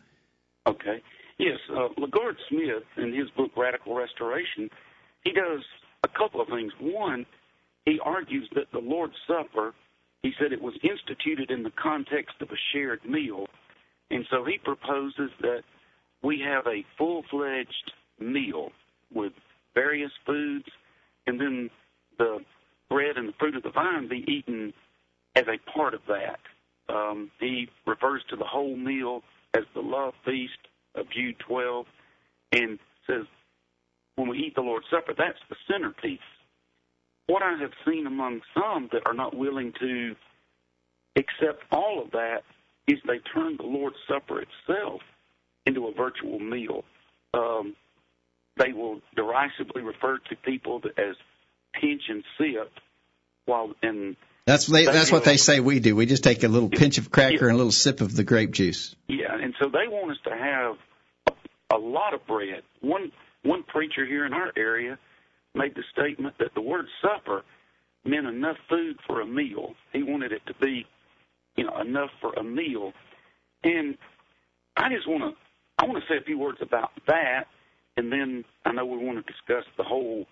Okay. 0.68 1.01
Yes, 1.39 1.58
uh, 1.72 1.88
LaGard 1.97 2.36
Smith, 2.49 2.84
in 2.97 3.14
his 3.14 3.30
book 3.32 3.51
Radical 3.58 3.95
Restoration, 3.95 4.70
he 5.24 5.32
does 5.32 5.64
a 6.04 6.08
couple 6.08 6.39
of 6.39 6.49
things. 6.49 6.72
One, 6.80 7.26
he 7.86 7.99
argues 8.03 8.49
that 8.55 8.71
the 8.71 8.79
Lord's 8.79 9.15
Supper, 9.27 9.73
he 10.21 10.31
said 10.39 10.53
it 10.53 10.61
was 10.61 10.75
instituted 10.84 11.51
in 11.51 11.63
the 11.63 11.71
context 11.71 12.36
of 12.41 12.49
a 12.49 12.57
shared 12.71 13.03
meal. 13.05 13.47
And 14.09 14.25
so 14.29 14.45
he 14.45 14.57
proposes 14.57 15.31
that 15.41 15.63
we 16.21 16.39
have 16.45 16.65
a 16.67 16.86
full 16.97 17.23
fledged 17.29 17.91
meal 18.19 18.71
with 19.13 19.34
various 19.75 20.11
foods, 20.25 20.65
and 21.27 21.39
then 21.39 21.69
the 22.17 22.39
bread 22.89 23.17
and 23.17 23.27
the 23.27 23.34
fruit 23.39 23.55
of 23.55 23.63
the 23.63 23.71
vine 23.71 24.07
be 24.07 24.23
eaten 24.27 24.73
as 25.36 25.45
a 25.47 25.71
part 25.71 25.93
of 25.93 26.01
that. 26.07 26.39
Um, 26.93 27.31
he 27.39 27.69
refers 27.86 28.21
to 28.29 28.36
the 28.36 28.45
whole 28.45 28.75
meal 28.75 29.23
as 29.53 29.63
the 29.73 29.81
love 29.81 30.13
feast 30.25 30.57
of 30.95 31.09
Jude 31.09 31.38
12 31.39 31.86
and 32.51 32.79
says, 33.07 33.25
when 34.15 34.29
we 34.29 34.38
eat 34.38 34.55
the 34.55 34.61
Lord's 34.61 34.86
Supper, 34.91 35.13
that's 35.17 35.39
the 35.49 35.55
centerpiece 35.69 36.19
what 37.28 37.41
I 37.41 37.57
have 37.57 37.71
seen 37.88 38.07
among 38.07 38.41
some 38.53 38.89
that 38.91 39.03
are 39.05 39.13
not 39.13 39.36
willing 39.36 39.74
to 39.80 40.15
accept 41.15 41.63
all 41.71 42.01
of 42.03 42.11
that 42.11 42.43
is 42.88 42.99
they 43.07 43.19
turn 43.34 43.57
the 43.57 43.63
Lord's 43.63 43.95
Supper 44.07 44.41
itself 44.41 45.01
into 45.65 45.88
a 45.88 45.93
virtual 45.93 46.39
meal. 46.39 46.84
Um, 47.34 47.76
they 48.57 48.74
will 48.74 49.01
derisively 49.15 49.82
refer 49.82 50.19
to 50.30 50.36
people 50.43 50.82
as 50.97 51.15
pinch 51.74 52.03
and 52.09 52.24
sip, 52.38 52.71
while 53.45 53.74
and 53.82 54.15
that's 54.45 54.67
they, 54.67 54.86
that's 54.86 55.11
what 55.11 55.24
they 55.24 55.38
say 55.38 55.59
we 55.59 55.80
do. 55.80 55.95
We 55.95 56.05
just 56.05 56.24
take 56.24 56.43
a 56.43 56.47
little 56.47 56.69
pinch 56.69 56.97
of 56.97 57.09
cracker 57.09 57.34
yeah. 57.34 57.43
and 57.43 57.51
a 57.51 57.57
little 57.57 57.71
sip 57.71 58.01
of 58.01 58.15
the 58.15 58.24
grape 58.24 58.51
juice. 58.51 58.95
Yeah, 59.07 59.34
and 59.34 59.55
so 59.59 59.69
they 59.69 59.88
want 59.88 60.11
us 60.11 60.17
to 60.26 60.32
have 60.32 60.76
a, 61.71 61.76
a 61.76 61.80
lot 61.80 62.13
of 62.13 62.28
bread. 62.28 62.61
One 62.82 63.11
one 63.43 63.63
preacher 63.63 64.05
here 64.05 64.26
in 64.26 64.34
our 64.34 64.51
area 64.55 64.99
made 65.56 65.76
the 65.76 65.84
statement 65.91 66.36
that 66.39 66.54
the 66.56 66.62
word 66.62 66.86
supper 67.01 67.43
meant 68.06 68.28
enough 68.28 68.58
food 68.70 68.97
for 69.08 69.22
a 69.22 69.26
meal. 69.26 69.74
He 69.91 70.04
wanted 70.04 70.32
it 70.32 70.41
to 70.47 70.54
be 70.62 70.86
you 71.56 71.66
know, 71.66 71.80
enough 71.80 72.10
for 72.22 72.34
a 72.34 72.43
meal. 72.43 72.93
And 73.64 73.97
I 74.78 74.89
just 74.89 75.08
want 75.08 75.24
to 75.24 75.39
I 75.80 75.86
want 75.86 76.04
to 76.04 76.14
say 76.14 76.18
a 76.18 76.24
few 76.24 76.38
words 76.38 76.60
about 76.62 76.91
that, 77.08 77.45
and 77.97 78.12
then 78.12 78.45
I 78.64 78.72
know 78.72 78.86
we 78.86 78.97
want 78.97 79.26
to 79.26 79.32
discuss 79.32 79.66
the 79.76 79.84
whole 79.84 80.26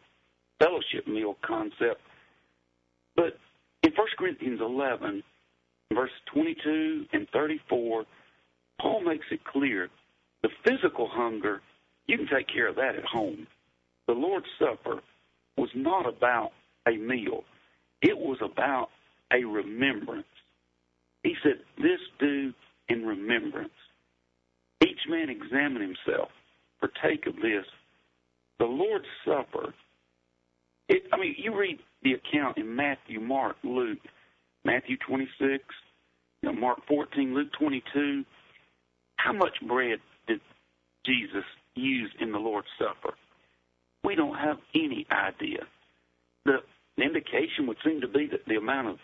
fellowship 0.60 1.08
meal 1.08 1.36
concept. 1.46 2.00
But 3.16 3.38
in 3.84 3.92
1 3.92 4.08
Corinthians 4.18 4.62
11, 4.62 5.24
verse 5.94 6.12
22 6.34 7.06
and 7.12 7.28
34, 7.34 8.06
Paul 8.80 9.04
makes 9.04 9.26
it 9.32 9.44
clear 9.44 9.90
the 10.44 10.50
physical 10.64 11.10
hunger, 11.12 11.62
you 12.06 12.18
can 12.18 12.28
take 12.28 12.48
care 12.48 12.68
of 12.68 12.76
that 12.76 12.96
at 12.96 13.04
home. 13.04 13.48
The 14.08 14.14
Lord's 14.14 14.46
Supper 14.60 15.02
was 15.58 15.70
not 15.76 16.08
about 16.08 16.52
a 16.88 16.98
meal, 16.98 17.44
it 18.02 18.18
was 18.18 18.38
about 18.42 18.90
a 19.32 19.44
remembrance. 19.44 20.26
He 21.24 21.36
said, 21.44 21.60
This 21.78 22.00
do 22.20 22.54
in 22.90 23.06
remembrance. 23.06 23.70
Each 24.82 25.00
man 25.08 25.30
examine 25.30 25.82
himself, 25.82 26.30
partake 26.80 27.28
of 27.28 27.36
this. 27.36 27.66
The 28.60 28.66
Lord's 28.66 29.06
Supper, 29.26 29.74
it, 30.90 31.04
I 31.14 31.18
mean, 31.18 31.36
you 31.38 31.58
read 31.58 31.80
the 32.04 32.14
account 32.14 32.58
in 32.58 32.76
Matthew, 32.76 33.20
Mark, 33.20 33.56
Luke, 33.64 34.00
Matthew 34.66 34.98
26, 35.08 35.64
you 36.42 36.52
know, 36.52 36.60
Mark 36.60 36.80
14, 36.88 37.34
Luke 37.34 37.52
22. 37.58 38.24
How 39.18 39.34
much 39.34 39.54
bread 39.68 40.00
did 40.28 40.42
Jesus 41.06 41.46
use 41.76 42.12
in 42.20 42.32
the 42.32 42.40
Lord's 42.40 42.68
Supper? 42.78 43.16
We 44.04 44.16
don't 44.16 44.36
have 44.36 44.58
any 44.74 45.06
idea. 45.12 45.60
The 46.46 46.60
indication 47.04 47.68
would 47.68 47.78
seem 47.84 48.02
to 48.02 48.08
be 48.08 48.28
that 48.28 48.46
the 48.48 48.56
amount 48.56 48.88
of 48.88 48.98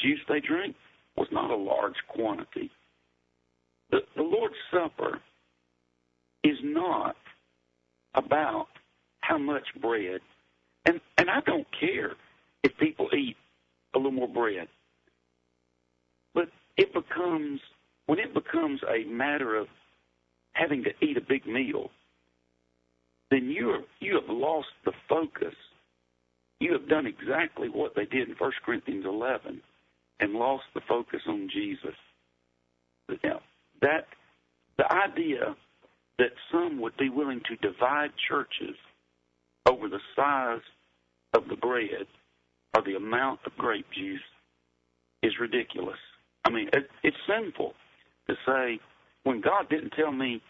juice 0.00 0.20
they 0.28 0.40
drank 0.40 0.76
was 1.16 1.28
not 1.32 1.50
a 1.50 1.56
large 1.56 1.96
quantity. 2.08 2.70
The, 3.90 4.00
the 4.16 4.22
Lord's 4.22 4.54
Supper 4.72 5.20
is 6.42 6.58
not 6.62 7.16
about 8.14 8.66
how 9.20 9.38
much 9.38 9.64
bread, 9.80 10.20
and 10.84 11.00
and 11.18 11.30
I 11.30 11.40
don't 11.46 11.66
care 11.78 12.12
if 12.62 12.76
people 12.78 13.08
eat 13.16 13.36
a 13.94 13.98
little 13.98 14.12
more 14.12 14.28
bread, 14.28 14.68
but 16.34 16.48
it 16.76 16.92
becomes 16.92 17.60
when 18.06 18.18
it 18.18 18.34
becomes 18.34 18.80
a 18.88 19.04
matter 19.04 19.56
of 19.56 19.66
having 20.52 20.84
to 20.84 20.90
eat 21.00 21.16
a 21.16 21.20
big 21.20 21.46
meal, 21.46 21.90
then 23.30 23.48
you 23.48 23.84
you 24.00 24.14
have 24.14 24.28
lost 24.28 24.68
the 24.84 24.92
focus. 25.08 25.54
You 26.60 26.72
have 26.72 26.88
done 26.88 27.06
exactly 27.06 27.68
what 27.68 27.94
they 27.94 28.04
did 28.04 28.28
in 28.28 28.36
1 28.36 28.52
Corinthians 28.64 29.04
11 29.06 29.60
and 30.20 30.32
lost 30.32 30.64
the 30.74 30.80
focus 30.88 31.20
on 31.28 31.48
Jesus. 31.52 31.96
Now, 33.22 33.40
that 33.82 34.06
the 34.78 34.90
idea 34.90 35.56
that 36.18 36.30
some 36.50 36.80
would 36.80 36.96
be 36.96 37.10
willing 37.10 37.40
to 37.48 37.56
divide 37.56 38.10
churches 38.28 38.76
over 39.66 39.88
the 39.88 40.00
size 40.14 40.62
of 41.34 41.48
the 41.48 41.56
bread 41.56 42.06
or 42.74 42.82
the 42.82 42.94
amount 42.96 43.40
of 43.46 43.56
grape 43.56 43.86
juice 43.92 44.20
is 45.22 45.32
ridiculous. 45.40 45.98
I 46.44 46.50
mean, 46.50 46.68
it, 46.72 46.88
it's 47.02 47.16
sinful 47.26 47.74
to 48.28 48.34
say 48.46 48.78
when 49.24 49.40
God 49.40 49.68
didn't 49.68 49.90
tell 49.90 50.12
me 50.12 50.40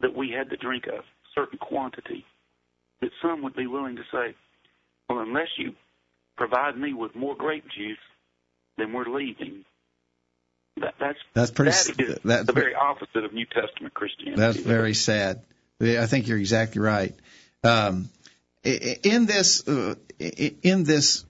that 0.00 0.14
we 0.14 0.30
had 0.30 0.50
to 0.50 0.56
drink 0.56 0.84
a 0.86 1.00
certain 1.34 1.58
quantity, 1.58 2.24
that 3.00 3.10
some 3.22 3.42
would 3.42 3.54
be 3.54 3.66
willing 3.66 3.96
to 3.96 4.02
say, 4.12 4.34
well, 5.08 5.20
unless 5.20 5.48
you 5.58 5.74
provide 6.36 6.76
me 6.76 6.92
with 6.92 7.14
more 7.14 7.34
grape 7.34 7.64
juice, 7.76 7.98
then 8.78 8.92
we're 8.92 9.08
leaving. 9.08 9.64
That, 10.80 10.94
that's 10.98 11.18
that's 11.34 11.50
pretty. 11.50 11.72
That 11.72 12.00
is 12.00 12.18
that's 12.24 12.46
the 12.46 12.52
very 12.52 12.74
opposite 12.74 13.24
of 13.24 13.32
New 13.32 13.46
Testament 13.46 13.92
Christianity. 13.92 14.40
That's 14.40 14.58
very 14.58 14.94
sad. 14.94 15.42
I 15.80 16.06
think 16.06 16.28
you're 16.28 16.38
exactly 16.38 16.80
right. 16.80 17.14
Um, 17.64 18.08
in 18.62 19.26
this, 19.26 19.66
uh, 19.66 19.94
in 20.18 20.84
this 20.84 21.24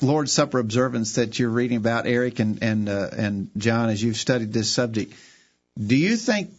Lord's 0.00 0.32
Supper 0.32 0.58
observance 0.58 1.14
that 1.14 1.38
you're 1.38 1.50
reading 1.50 1.76
about, 1.76 2.06
Eric 2.06 2.38
and 2.38 2.62
and 2.62 2.88
uh, 2.88 3.08
and 3.16 3.50
John, 3.56 3.90
as 3.90 4.02
you've 4.02 4.16
studied 4.16 4.52
this 4.52 4.70
subject, 4.70 5.14
do 5.78 5.96
you 5.96 6.16
think, 6.16 6.50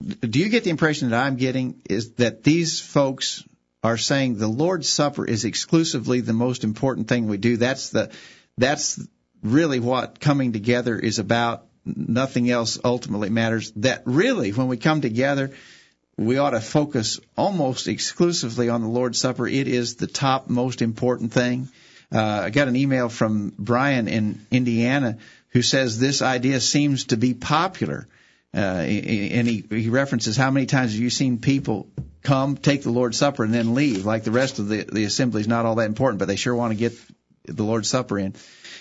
do 0.00 0.38
you 0.38 0.48
get 0.48 0.64
the 0.64 0.70
impression 0.70 1.10
that 1.10 1.24
I'm 1.24 1.36
getting 1.36 1.80
is 1.88 2.12
that 2.14 2.44
these 2.44 2.80
folks 2.80 3.44
are 3.82 3.98
saying 3.98 4.36
the 4.36 4.48
Lord's 4.48 4.88
Supper 4.88 5.24
is 5.24 5.44
exclusively 5.44 6.20
the 6.20 6.32
most 6.32 6.64
important 6.64 7.08
thing 7.08 7.26
we 7.26 7.36
do? 7.36 7.56
That's 7.56 7.90
the 7.90 8.10
that's 8.56 9.00
really 9.42 9.80
what 9.80 10.20
coming 10.20 10.52
together 10.52 10.98
is 10.98 11.18
about. 11.18 11.64
Nothing 11.84 12.50
else 12.50 12.78
ultimately 12.84 13.30
matters. 13.30 13.72
That 13.76 14.02
really, 14.04 14.50
when 14.52 14.68
we 14.68 14.76
come 14.76 15.00
together, 15.00 15.52
we 16.16 16.38
ought 16.38 16.50
to 16.50 16.60
focus 16.60 17.18
almost 17.36 17.88
exclusively 17.88 18.68
on 18.68 18.82
the 18.82 18.88
Lord's 18.88 19.18
Supper. 19.18 19.48
It 19.48 19.68
is 19.68 19.96
the 19.96 20.06
top 20.06 20.48
most 20.48 20.82
important 20.82 21.32
thing. 21.32 21.68
Uh, 22.12 22.42
I 22.44 22.50
got 22.50 22.68
an 22.68 22.76
email 22.76 23.08
from 23.08 23.52
Brian 23.58 24.08
in 24.08 24.46
Indiana 24.50 25.18
who 25.50 25.62
says 25.62 25.98
this 25.98 26.20
idea 26.22 26.60
seems 26.60 27.06
to 27.06 27.16
be 27.16 27.34
popular. 27.34 28.08
Uh, 28.54 28.58
and 28.58 29.46
he, 29.46 29.64
he 29.68 29.90
references 29.90 30.36
how 30.36 30.50
many 30.50 30.66
times 30.66 30.92
have 30.92 31.00
you 31.00 31.10
seen 31.10 31.38
people 31.38 31.88
come, 32.22 32.56
take 32.56 32.82
the 32.82 32.90
Lord's 32.90 33.18
Supper, 33.18 33.44
and 33.44 33.52
then 33.52 33.74
leave? 33.74 34.06
Like 34.06 34.24
the 34.24 34.30
rest 34.30 34.58
of 34.58 34.68
the, 34.68 34.84
the 34.84 35.04
assembly 35.04 35.42
is 35.42 35.48
not 35.48 35.66
all 35.66 35.76
that 35.76 35.86
important, 35.86 36.18
but 36.18 36.28
they 36.28 36.36
sure 36.36 36.54
want 36.54 36.72
to 36.72 36.78
get 36.78 36.94
the 37.44 37.64
Lord's 37.64 37.88
Supper 37.88 38.18
in. 38.18 38.34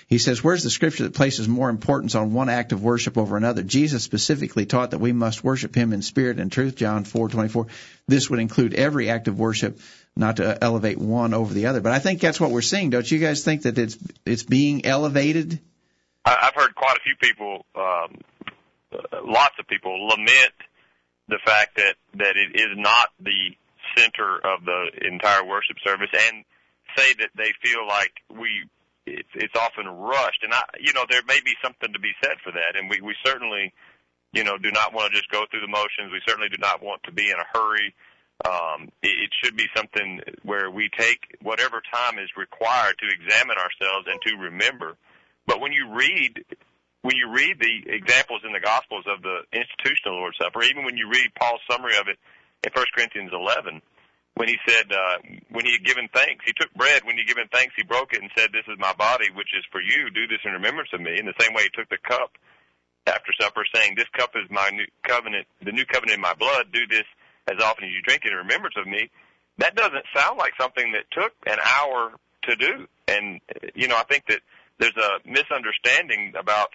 He 0.08 0.20
says, 0.20 0.42
Where's 0.42 0.64
the 0.64 0.70
scripture 0.70 1.04
that 1.04 1.14
places 1.14 1.50
more 1.50 1.70
importance 1.70 2.16
on 2.16 2.34
one 2.34 2.48
act 2.48 2.72
of 2.72 2.82
worship 2.82 3.18
over 3.18 3.36
another? 3.36 3.62
Jesus 3.62 4.04
specifically 4.04 4.66
taught 4.66 4.92
that 4.92 5.00
we 5.00 5.12
must 5.12 5.44
worship 5.44 5.76
him 5.76 5.92
in 5.92 6.02
spirit 6.02 6.40
and 6.40 6.50
truth, 6.50 6.76
John 6.76 7.04
4:24. 7.04 7.68
This 8.08 8.30
would 8.30 8.40
include 8.40 8.74
every 8.74 9.10
act 9.10 9.28
of 9.28 9.38
worship, 9.38 9.82
not 10.16 10.38
to 10.38 10.64
elevate 10.64 10.98
one 10.98 11.34
over 11.34 11.54
the 11.54 11.66
other. 11.66 11.82
But 11.82 11.92
I 11.92 12.00
think 12.00 12.22
that's 12.22 12.40
what 12.40 12.52
we're 12.52 12.62
seeing. 12.62 12.90
Don't 12.90 13.10
you 13.10 13.20
guys 13.20 13.44
think 13.44 13.64
that 13.64 13.78
it's 13.78 13.98
it's 14.26 14.44
being 14.44 14.86
elevated? 14.86 15.60
I've 16.24 16.56
heard 16.56 16.74
quite 16.76 16.98
a 16.98 17.02
few 17.02 17.16
people, 17.22 17.66
um, 17.76 18.18
lots 19.24 19.56
of 19.60 19.68
people, 19.68 20.08
lament 20.08 20.54
the 21.28 21.40
fact 21.46 21.76
that 21.76 21.96
that 22.16 22.36
it 22.38 22.56
is 22.56 22.76
not 22.76 23.10
the 23.20 23.56
center 23.98 24.38
of 24.38 24.64
the 24.66 24.90
entire 25.06 25.44
worship 25.44 25.78
service, 25.84 26.10
and 26.14 26.46
say 26.96 27.14
that 27.20 27.30
they 27.36 27.52
feel 27.62 27.86
like 27.88 28.12
we 28.30 28.68
it's 29.06 29.30
it's 29.36 29.56
often 29.56 29.88
rushed, 29.88 30.44
and 30.44 30.54
I 30.54 30.62
you 30.80 30.94
know 30.94 31.06
there 31.10 31.22
may 31.28 31.40
be 31.44 31.54
something 31.64 31.92
to 31.94 32.00
be 32.00 32.12
said 32.24 32.38
for 32.44 32.52
that, 32.52 32.76
and 32.76 32.90
we 32.90 33.02
we 33.02 33.16
certainly 33.26 33.74
you 34.34 34.44
know 34.44 34.58
do 34.58 34.72
not 34.72 34.94
want 34.94 35.12
to 35.12 35.18
just 35.18 35.30
go 35.32 35.46
through 35.50 35.62
the 35.62 35.68
motions. 35.68 36.12
We 36.12 36.22
certainly 36.28 36.50
do 36.50 36.58
not 36.60 36.82
want 36.82 37.04
to 37.04 37.12
be 37.12 37.30
in 37.30 37.38
a 37.38 37.58
hurry. 37.58 37.94
Um, 38.46 38.90
it, 39.02 39.08
it 39.08 39.30
should 39.44 39.58
be 39.58 39.66
something 39.76 40.22
where 40.44 40.70
we 40.70 40.90
take 40.96 41.38
whatever 41.42 41.82
time 41.92 42.20
is 42.20 42.30
required 42.38 42.96
to 43.00 43.08
examine 43.08 43.58
ourselves 43.58 44.08
and 44.08 44.22
to 44.22 44.36
remember. 44.38 44.96
But 45.48 45.60
when 45.60 45.72
you 45.72 45.92
read 45.94 46.44
when 47.02 47.16
you 47.16 47.32
read 47.32 47.60
the 47.60 47.94
examples 47.94 48.42
in 48.46 48.54
the 48.54 48.60
Gospels 48.60 49.06
of 49.08 49.22
the 49.22 49.44
institutional 49.54 50.18
Lord's 50.18 50.38
Supper, 50.38 50.64
even 50.64 50.84
when 50.84 50.98
you 50.98 51.10
read 51.10 51.30
Paul's 51.40 51.62
summary 51.70 51.98
of 51.98 52.08
it 52.08 52.18
in 52.64 52.72
1 52.74 52.86
Corinthians 52.96 53.32
11, 53.34 53.82
when 54.38 54.48
he 54.48 54.58
said, 54.68 54.92
uh, 54.92 55.18
when 55.50 55.66
he 55.66 55.74
had 55.74 55.84
given 55.84 56.08
thanks, 56.14 56.46
he 56.46 56.54
took 56.54 56.72
bread. 56.76 57.04
When 57.04 57.16
he 57.16 57.24
had 57.26 57.28
given 57.28 57.50
thanks, 57.52 57.74
he 57.76 57.84
broke 57.84 58.14
it 58.14 58.22
and 58.22 58.30
said, 58.38 58.52
"This 58.54 58.68
is 58.68 58.78
my 58.78 58.94
body, 58.94 59.30
which 59.34 59.50
is 59.58 59.66
for 59.72 59.82
you. 59.82 60.12
Do 60.12 60.28
this 60.28 60.40
in 60.46 60.52
remembrance 60.52 60.94
of 60.94 61.02
me." 61.02 61.18
In 61.18 61.26
the 61.26 61.34
same 61.40 61.54
way, 61.54 61.64
he 61.64 61.70
took 61.70 61.90
the 61.90 61.98
cup 61.98 62.38
after 63.08 63.34
supper, 63.42 63.66
saying, 63.74 63.96
"This 63.96 64.10
cup 64.14 64.36
is 64.36 64.48
my 64.52 64.70
new 64.70 64.86
covenant, 65.02 65.48
the 65.62 65.72
new 65.72 65.86
covenant 65.86 66.16
in 66.16 66.22
my 66.22 66.36
blood. 66.36 66.72
Do 66.72 66.86
this 66.86 67.06
as 67.48 67.60
often 67.64 67.86
as 67.86 67.92
you 67.92 68.02
drink 68.04 68.26
it 68.26 68.32
in 68.32 68.38
remembrance 68.38 68.76
of 68.78 68.86
me." 68.86 69.10
That 69.58 69.74
doesn't 69.74 70.06
sound 70.16 70.38
like 70.38 70.54
something 70.60 70.92
that 70.92 71.10
took 71.10 71.34
an 71.48 71.58
hour 71.60 72.14
to 72.44 72.56
do. 72.56 72.88
And 73.08 73.42
you 73.74 73.88
know, 73.88 73.98
I 73.98 74.04
think 74.04 74.28
that 74.28 74.42
there's 74.78 74.98
a 74.98 75.20
misunderstanding 75.26 76.36
about 76.38 76.74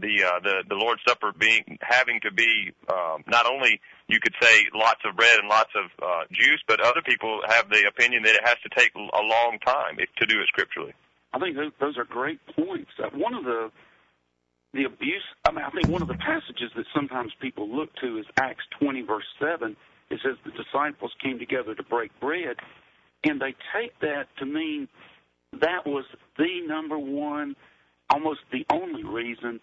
the 0.00 0.24
uh, 0.24 0.40
the 0.40 0.64
the 0.68 0.74
Lord's 0.74 1.00
Supper 1.06 1.32
being 1.38 1.78
having 1.80 2.20
to 2.20 2.30
be 2.30 2.72
um, 2.88 3.24
not 3.26 3.46
only 3.46 3.80
you 4.08 4.18
could 4.20 4.34
say 4.40 4.66
lots 4.74 5.00
of 5.04 5.16
bread 5.16 5.38
and 5.38 5.48
lots 5.48 5.70
of 5.74 5.90
uh, 6.02 6.24
juice, 6.30 6.62
but 6.66 6.80
other 6.80 7.02
people 7.04 7.40
have 7.46 7.68
the 7.70 7.86
opinion 7.88 8.22
that 8.24 8.34
it 8.34 8.44
has 8.44 8.56
to 8.62 8.68
take 8.76 8.92
a 8.94 9.22
long 9.22 9.58
time 9.64 9.98
if, 9.98 10.08
to 10.16 10.26
do 10.26 10.40
it 10.40 10.46
scripturally. 10.48 10.92
I 11.32 11.38
think 11.38 11.56
those, 11.56 11.72
those 11.80 11.98
are 11.98 12.04
great 12.04 12.40
points. 12.54 12.90
Uh, 13.02 13.08
one 13.14 13.34
of 13.34 13.44
the 13.44 13.70
the 14.72 14.84
abuse. 14.84 15.24
I 15.46 15.52
mean, 15.52 15.64
I 15.64 15.70
think 15.70 15.88
one 15.88 16.02
of 16.02 16.08
the 16.08 16.14
passages 16.14 16.70
that 16.76 16.84
sometimes 16.94 17.32
people 17.40 17.68
look 17.68 17.94
to 18.02 18.18
is 18.18 18.26
Acts 18.38 18.64
20 18.80 19.02
verse 19.02 19.24
7. 19.40 19.76
It 20.10 20.20
says 20.22 20.36
the 20.44 20.52
disciples 20.52 21.12
came 21.22 21.38
together 21.38 21.74
to 21.74 21.82
break 21.82 22.10
bread, 22.20 22.56
and 23.24 23.40
they 23.40 23.54
take 23.74 23.98
that 24.00 24.26
to 24.38 24.46
mean 24.46 24.88
that 25.60 25.86
was 25.86 26.04
the 26.38 26.60
number 26.66 26.98
one, 26.98 27.56
almost 28.10 28.40
the 28.52 28.64
only 28.70 29.02
reason 29.02 29.60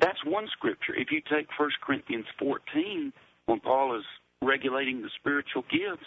that's 0.00 0.24
one 0.24 0.48
scripture. 0.48 0.94
If 0.94 1.10
you 1.10 1.20
take 1.20 1.48
1 1.58 1.70
Corinthians 1.80 2.26
14, 2.38 3.12
when 3.46 3.60
Paul 3.60 3.96
is 3.98 4.04
regulating 4.42 5.02
the 5.02 5.10
spiritual 5.18 5.62
gifts, 5.70 6.06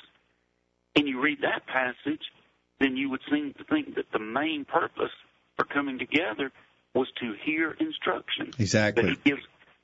and 0.96 1.08
you 1.08 1.22
read 1.22 1.40
that 1.42 1.66
passage, 1.68 2.22
then 2.80 2.98
you 2.98 3.10
would 3.10 3.22
seem 3.30 3.54
to 3.58 3.64
think 3.66 3.96
that 3.96 4.12
the 4.12 4.20
main 4.20 4.66
purpose 4.66 5.12
for 5.58 5.66
coming 5.66 6.00
together 6.00 6.52
was 6.94 7.08
to 7.22 7.34
hear 7.46 7.72
instruction. 7.80 8.52
Exactly. 8.60 9.04
But 9.04 9.10
he 9.12 9.18
gives 9.24 9.42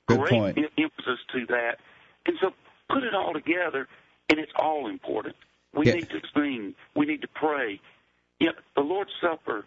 Good 0.08 0.20
great 0.20 0.32
point. 0.32 0.58
emphasis 0.78 1.20
to 1.34 1.46
that. 1.48 1.80
And 2.26 2.38
so 2.42 2.54
put 2.90 3.04
it 3.04 3.14
all 3.14 3.34
together, 3.34 3.88
and 4.30 4.40
it's 4.40 4.52
all 4.56 4.88
important. 4.90 5.36
We 5.74 5.86
Yeah. 5.88 5.94
need 5.96 6.10
to 6.10 6.22
sing. 6.34 6.76
We 6.96 7.06
need 7.06 7.22
to 7.22 7.28
pray. 7.28 7.80
Yet 8.40 8.56
the 8.76 8.82
Lord's 8.82 9.14
Supper, 9.22 9.66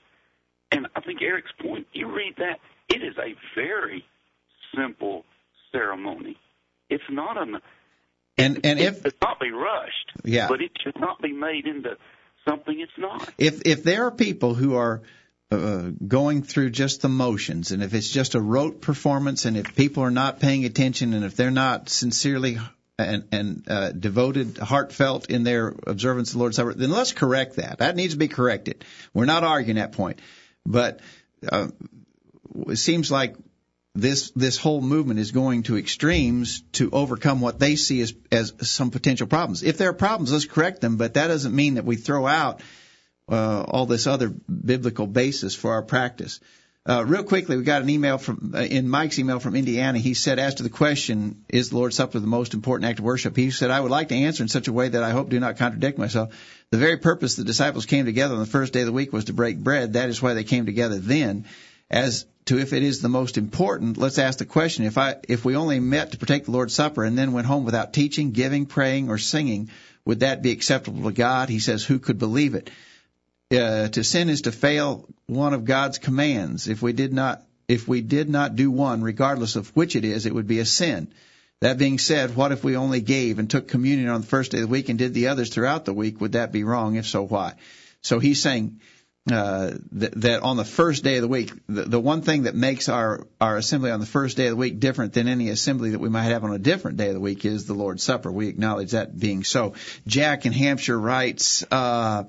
and 0.71 0.87
I 0.95 1.01
think 1.01 1.23
Eric's 1.23 1.53
point, 1.53 1.87
you 1.93 2.07
read 2.07 2.37
that, 2.37 2.61
it 2.89 3.03
is 3.03 3.17
a 3.19 3.35
very 3.55 4.05
simple 4.75 5.25
ceremony. 5.73 6.37
It's 6.89 7.05
not 7.11 7.41
an 7.41 7.59
And 8.37 8.61
and 8.65 8.79
it 8.79 8.85
if 8.85 9.03
should 9.03 9.15
not 9.23 9.41
be 9.41 9.51
rushed. 9.51 10.13
Yeah. 10.25 10.49
But 10.49 10.61
it 10.61 10.73
should 10.83 10.99
not 10.99 11.21
be 11.21 11.33
made 11.33 11.67
into 11.67 11.97
something 12.49 12.79
it's 12.79 12.93
not. 12.99 13.29
if 13.39 13.63
if 13.67 13.85
there 13.85 14.07
are 14.07 14.11
people 14.11 14.55
who 14.55 14.75
are 14.77 15.03
uh, 15.51 15.91
going 16.07 16.43
through 16.43 16.71
just 16.71 17.03
the 17.03 17.09
motions, 17.09 17.73
and 17.73 17.83
if 17.83 17.93
it's 17.93 18.09
just 18.09 18.35
a 18.35 18.41
rote 18.41 18.81
performance, 18.81 19.47
and 19.47 19.57
if 19.57 19.75
people 19.75 20.05
are 20.05 20.11
not 20.11 20.39
paying 20.39 20.65
attention, 20.65 21.13
and 21.13 21.25
if 21.25 21.35
they're 21.35 21.51
not 21.51 21.89
sincerely 21.89 22.59
and, 22.99 23.25
and 23.33 23.65
uh, 23.69 23.91
devoted, 23.91 24.59
heartfelt 24.59 25.29
in 25.29 25.43
their 25.43 25.75
observance 25.87 26.31
of 26.31 26.35
the 26.35 26.39
Lord's 26.39 26.57
Supper, 26.57 26.75
then 26.75 26.91
let's 26.91 27.13
correct 27.13 27.57
that. 27.57 27.79
That 27.79 27.97
needs 27.97 28.13
to 28.13 28.19
be 28.19 28.29
corrected. 28.29 28.85
We're 29.13 29.25
not 29.25 29.43
arguing 29.43 29.77
that 29.77 29.93
point, 29.93 30.21
but 30.65 31.01
uh, 31.51 31.69
it 32.69 32.77
seems 32.77 33.11
like 33.11 33.35
this 33.95 34.31
this 34.33 34.57
whole 34.57 34.81
movement 34.81 35.19
is 35.19 35.33
going 35.33 35.65
to 35.65 35.77
extremes 35.77 36.63
to 36.73 36.91
overcome 36.91 37.41
what 37.41 37.59
they 37.59 37.77
see 37.77 38.01
as 38.03 38.15
as 38.31 38.53
some 38.71 38.91
potential 38.91 39.27
problems. 39.27 39.63
If 39.63 39.79
there 39.79 39.91
are 39.91 39.95
problems, 39.95 40.33
let's 40.33 40.45
correct 40.45 40.81
them, 40.81 40.97
but 40.97 41.15
that 41.15 41.27
doesn't 41.27 41.55
mean 41.55 41.75
that 41.75 41.85
we 41.85 41.97
throw 41.97 42.27
out 42.27 42.63
uh, 43.29 43.63
all 43.63 43.87
this 43.87 44.07
other 44.07 44.29
biblical 44.29 45.07
basis 45.07 45.55
for 45.55 45.73
our 45.73 45.83
practice. 45.83 46.41
Uh, 46.89 47.05
real 47.05 47.25
quickly, 47.25 47.59
we 47.59 47.63
got 47.63 47.83
an 47.83 47.91
email 47.91 48.17
from 48.17 48.53
uh, 48.55 48.61
in 48.61 48.89
Mike's 48.89 49.19
email 49.19 49.39
from 49.39 49.55
Indiana. 49.55 49.99
He 49.99 50.15
said, 50.15 50.39
as 50.39 50.57
to 50.57 50.63
the 50.63 50.71
question, 50.71 51.45
is 51.49 51.71
the 51.71 51.77
Lord's 51.77 51.97
Supper 51.97 52.19
the 52.19 52.27
most 52.27 52.55
important 52.55 52.89
act 52.89 53.01
of 53.01 53.05
worship? 53.05 53.37
He 53.37 53.51
said, 53.51 53.71
I 53.71 53.79
would 53.79 53.91
like 53.91 54.09
to 54.09 54.15
answer 54.15 54.43
in 54.43 54.49
such 54.49 54.67
a 54.67 54.73
way 54.73 54.89
that 54.89 55.03
I 55.03 55.11
hope 55.11 55.29
do 55.29 55.39
not 55.39 55.59
contradict 55.59 55.99
myself. 55.99 56.35
The 56.71 56.79
very 56.79 56.97
purpose 56.97 57.35
the 57.35 57.45
disciples 57.45 57.85
came 57.85 58.07
together 58.07 58.35
on 58.35 58.41
the 58.41 58.47
first 58.47 58.73
day 58.73 58.81
of 58.81 58.87
the 58.87 58.93
week 58.93 59.13
was 59.13 59.27
to 59.27 59.35
break 59.35 59.59
bread. 59.59 59.93
That 59.93 60.09
is 60.09 60.23
why 60.23 60.33
they 60.33 60.45
came 60.45 60.65
together 60.65 60.99
then. 60.99 61.45
As 61.91 62.27
to 62.47 62.59
if 62.59 62.73
it 62.73 62.83
is 62.83 63.01
the 63.01 63.09
most 63.09 63.37
important, 63.37 63.97
let's 63.97 64.19
ask 64.19 64.39
the 64.39 64.47
question: 64.47 64.85
If 64.85 64.97
I, 64.97 65.17
if 65.29 65.45
we 65.45 65.57
only 65.57 65.81
met 65.81 66.13
to 66.13 66.19
partake 66.19 66.45
the 66.45 66.53
Lord's 66.53 66.75
Supper 66.75 67.05
and 67.05 67.19
then 67.19 67.33
went 67.33 67.47
home 67.47 67.65
without 67.65 67.93
teaching, 67.93 68.31
giving, 68.33 68.67
praying, 68.67 69.11
or 69.11 69.19
singing, 69.19 69.71
would 70.05 70.21
that 70.21 70.43
be 70.43 70.53
acceptable 70.53 71.05
to 71.05 71.13
God? 71.13 71.49
He 71.49 71.59
says, 71.59 71.85
who 71.85 71.99
could 71.99 72.19
believe 72.19 72.55
it? 72.55 72.71
uh, 73.53 73.89
to 73.89 74.05
sin 74.05 74.29
is 74.29 74.43
to 74.43 74.53
fail 74.53 75.09
one 75.27 75.55
of 75.55 75.65
God's 75.65 75.99
commands. 75.99 76.69
If 76.69 76.83
we 76.83 76.93
did 76.93 77.13
not, 77.13 77.43
if 77.69 77.89
we 77.89 78.01
did 78.01 78.29
not 78.29 78.57
do 78.57 78.71
one, 78.71 79.03
regardless 79.03 79.57
of 79.57 79.75
which 79.77 79.97
it 79.97 80.05
is, 80.05 80.27
it 80.27 80.35
would 80.35 80.47
be 80.47 80.61
a 80.61 80.65
sin. 80.65 81.09
That 81.61 81.79
being 81.79 81.99
said, 81.99 82.37
what 82.37 82.53
if 82.53 82.65
we 82.65 82.77
only 82.77 83.01
gave 83.01 83.39
and 83.39 83.51
took 83.51 83.69
communion 83.69 84.09
on 84.09 84.23
the 84.23 84.27
first 84.27 84.53
day 84.53 84.59
of 84.59 84.63
the 84.63 84.69
week 84.69 84.89
and 84.89 84.99
did 84.99 85.13
the 85.13 85.29
others 85.29 85.51
throughout 85.51 85.85
the 85.85 85.93
week? 85.93 86.21
Would 86.21 86.33
that 86.33 86.53
be 86.53 86.65
wrong? 86.65 86.97
If 86.97 87.07
so, 87.07 87.23
why? 87.23 87.55
So 88.03 88.19
he's 88.19 88.41
saying 88.41 88.81
uh, 89.33 89.79
that, 89.93 90.21
that 90.21 90.43
on 90.43 90.57
the 90.57 90.65
first 90.65 91.05
day 91.05 91.17
of 91.17 91.23
the 91.23 91.29
week, 91.29 91.53
the, 91.69 91.83
the 91.83 92.01
one 92.01 92.23
thing 92.23 92.45
that 92.45 92.55
makes 92.55 92.89
our 92.89 93.27
our 93.41 93.57
assembly 93.57 93.91
on 93.91 94.01
the 94.01 94.07
first 94.07 94.37
day 94.37 94.47
of 94.47 94.51
the 94.51 94.57
week 94.57 94.81
different 94.81 95.13
than 95.13 95.29
any 95.29 95.49
assembly 95.49 95.91
that 95.91 96.01
we 96.01 96.09
might 96.09 96.25
have 96.25 96.45
on 96.45 96.53
a 96.53 96.59
different 96.59 96.97
day 96.97 97.09
of 97.09 97.15
the 97.15 97.21
week 97.21 97.45
is 97.45 97.67
the 97.67 97.75
Lord's 97.75 98.03
Supper. 98.03 98.31
We 98.31 98.49
acknowledge 98.49 98.93
that 98.93 99.19
being 99.19 99.45
so. 99.45 99.75
Jack 100.07 100.47
in 100.47 100.53
Hampshire 100.53 100.99
writes. 100.99 101.65
Uh, 101.71 102.25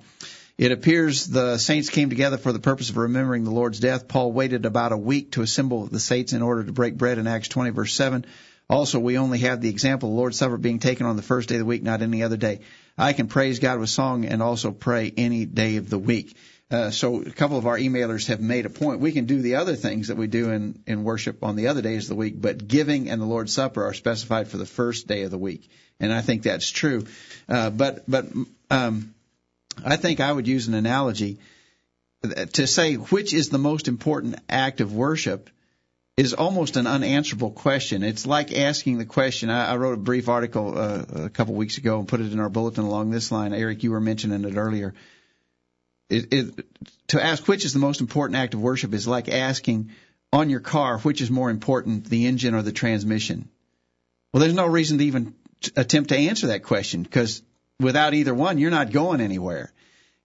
it 0.57 0.71
appears 0.71 1.25
the 1.25 1.57
saints 1.57 1.89
came 1.89 2.09
together 2.09 2.37
for 2.37 2.51
the 2.51 2.59
purpose 2.59 2.91
of 2.91 2.97
remembering 2.97 3.45
the 3.45 3.51
Lord's 3.51 3.79
death. 3.79 4.07
Paul 4.07 4.31
waited 4.31 4.67
about 4.67 4.91
a 4.91 4.97
week 4.97 5.31
to 5.31 5.41
assemble 5.41 5.87
the 5.87 5.99
saints 5.99 6.33
in 6.33 6.43
order 6.43 6.63
to 6.63 6.71
break 6.71 6.95
bread 6.97 7.17
in 7.17 7.25
Acts 7.25 7.47
20 7.47 7.71
verse 7.71 7.95
7. 7.95 8.25
Also, 8.69 8.99
we 8.99 9.17
only 9.17 9.39
have 9.39 9.59
the 9.59 9.69
example 9.69 10.07
of 10.07 10.13
the 10.13 10.17
Lord's 10.17 10.37
Supper 10.37 10.57
being 10.57 10.79
taken 10.79 11.05
on 11.05 11.17
the 11.17 11.21
first 11.21 11.49
day 11.49 11.55
of 11.55 11.59
the 11.59 11.65
week, 11.65 11.83
not 11.83 12.01
any 12.01 12.23
other 12.23 12.37
day. 12.37 12.61
I 12.97 13.13
can 13.13 13.27
praise 13.27 13.59
God 13.59 13.79
with 13.79 13.89
song 13.89 14.25
and 14.25 14.41
also 14.41 14.71
pray 14.71 15.11
any 15.17 15.45
day 15.45 15.75
of 15.75 15.89
the 15.89 15.99
week. 15.99 16.37
Uh, 16.72 16.89
so 16.89 17.22
a 17.22 17.32
couple 17.32 17.57
of 17.57 17.67
our 17.67 17.78
emailers 17.78 18.28
have 18.28 18.39
made 18.39 18.65
a 18.65 18.69
point. 18.69 19.01
We 19.01 19.11
can 19.11 19.26
do 19.26 19.41
the 19.41 19.55
other 19.55 19.76
things 19.76 20.07
that 20.07 20.15
we 20.15 20.28
do 20.28 20.51
in, 20.51 20.82
in 20.88 21.03
worship 21.03 21.43
on 21.43 21.57
the 21.57 21.67
other 21.67 21.82
days 21.82 22.05
of 22.05 22.09
the 22.09 22.15
week, 22.15 22.39
but 22.39 22.65
giving 22.65 23.09
and 23.09 23.22
the 23.22 23.26
Lord's 23.26 23.53
Supper 23.53 23.84
are 23.84 23.93
specified 23.93 24.47
for 24.47 24.57
the 24.57 24.65
first 24.65 25.05
day 25.05 25.24
of 25.24 25.32
the 25.32 25.38
week. 25.38 25.69
And 25.99 26.13
I 26.13 26.22
think 26.22 26.43
that's 26.43 26.69
true. 26.69 27.05
Uh, 27.49 27.72
but, 27.72 28.09
but, 28.09 28.28
um, 28.69 29.13
I 29.84 29.97
think 29.97 30.22
I 30.22 30.32
would 30.32 30.47
use 30.47 30.67
an 30.69 30.74
analogy 30.74 31.39
to 32.53 32.67
say 32.67 32.95
which 32.95 33.34
is 33.34 33.49
the 33.49 33.57
most 33.57 33.88
important 33.88 34.36
act 34.47 34.80
of 34.80 34.93
worship 34.93 35.49
is 36.17 36.34
almost 36.34 36.76
an 36.76 36.88
unanswerable 36.88 37.51
question. 37.51 38.03
It's 38.03 38.26
like 38.26 38.55
asking 38.55 38.97
the 38.97 39.05
question. 39.05 39.49
I, 39.49 39.72
I 39.72 39.78
wrote 39.78 39.93
a 39.93 39.97
brief 39.97 40.30
article 40.30 40.78
uh, 40.78 41.03
a 41.26 41.30
couple 41.30 41.55
weeks 41.55 41.78
ago 41.78 41.99
and 41.99 42.07
put 42.07 42.19
it 42.19 42.32
in 42.32 42.39
our 42.39 42.49
bulletin 42.49 42.84
along 42.84 43.09
this 43.09 43.32
line. 43.32 43.53
Eric, 43.53 43.84
you 43.84 43.91
were 43.91 44.01
mentioning 44.01 44.45
it 44.45 44.55
earlier. 44.55 44.93
It, 46.12 46.34
it, 46.34 46.66
to 47.07 47.24
ask 47.24 47.47
which 47.47 47.66
is 47.66 47.74
the 47.74 47.80
most 47.80 48.01
important 48.01 48.38
act 48.38 48.53
of 48.53 48.62
worship 48.62 48.93
is 48.93 49.07
like 49.07 49.30
asking 49.30 49.91
on 50.34 50.49
your 50.49 50.59
car 50.59 50.99
which 50.99 51.22
is 51.22 51.32
more 51.32 51.49
important, 51.49 52.05
the 52.05 52.26
engine 52.28 52.53
or 52.53 52.62
the 52.62 52.72
transmission. 52.72 53.49
Well, 54.34 54.41
there's 54.41 54.53
no 54.53 54.68
reason 54.68 54.97
to 54.97 55.05
even 55.05 55.34
attempt 55.76 56.09
to 56.09 56.18
answer 56.18 56.47
that 56.47 56.64
question 56.64 57.03
because 57.03 57.41
without 57.80 58.14
either 58.14 58.34
one, 58.34 58.57
you're 58.57 58.72
not 58.72 58.91
going 58.91 59.22
anywhere. 59.22 59.72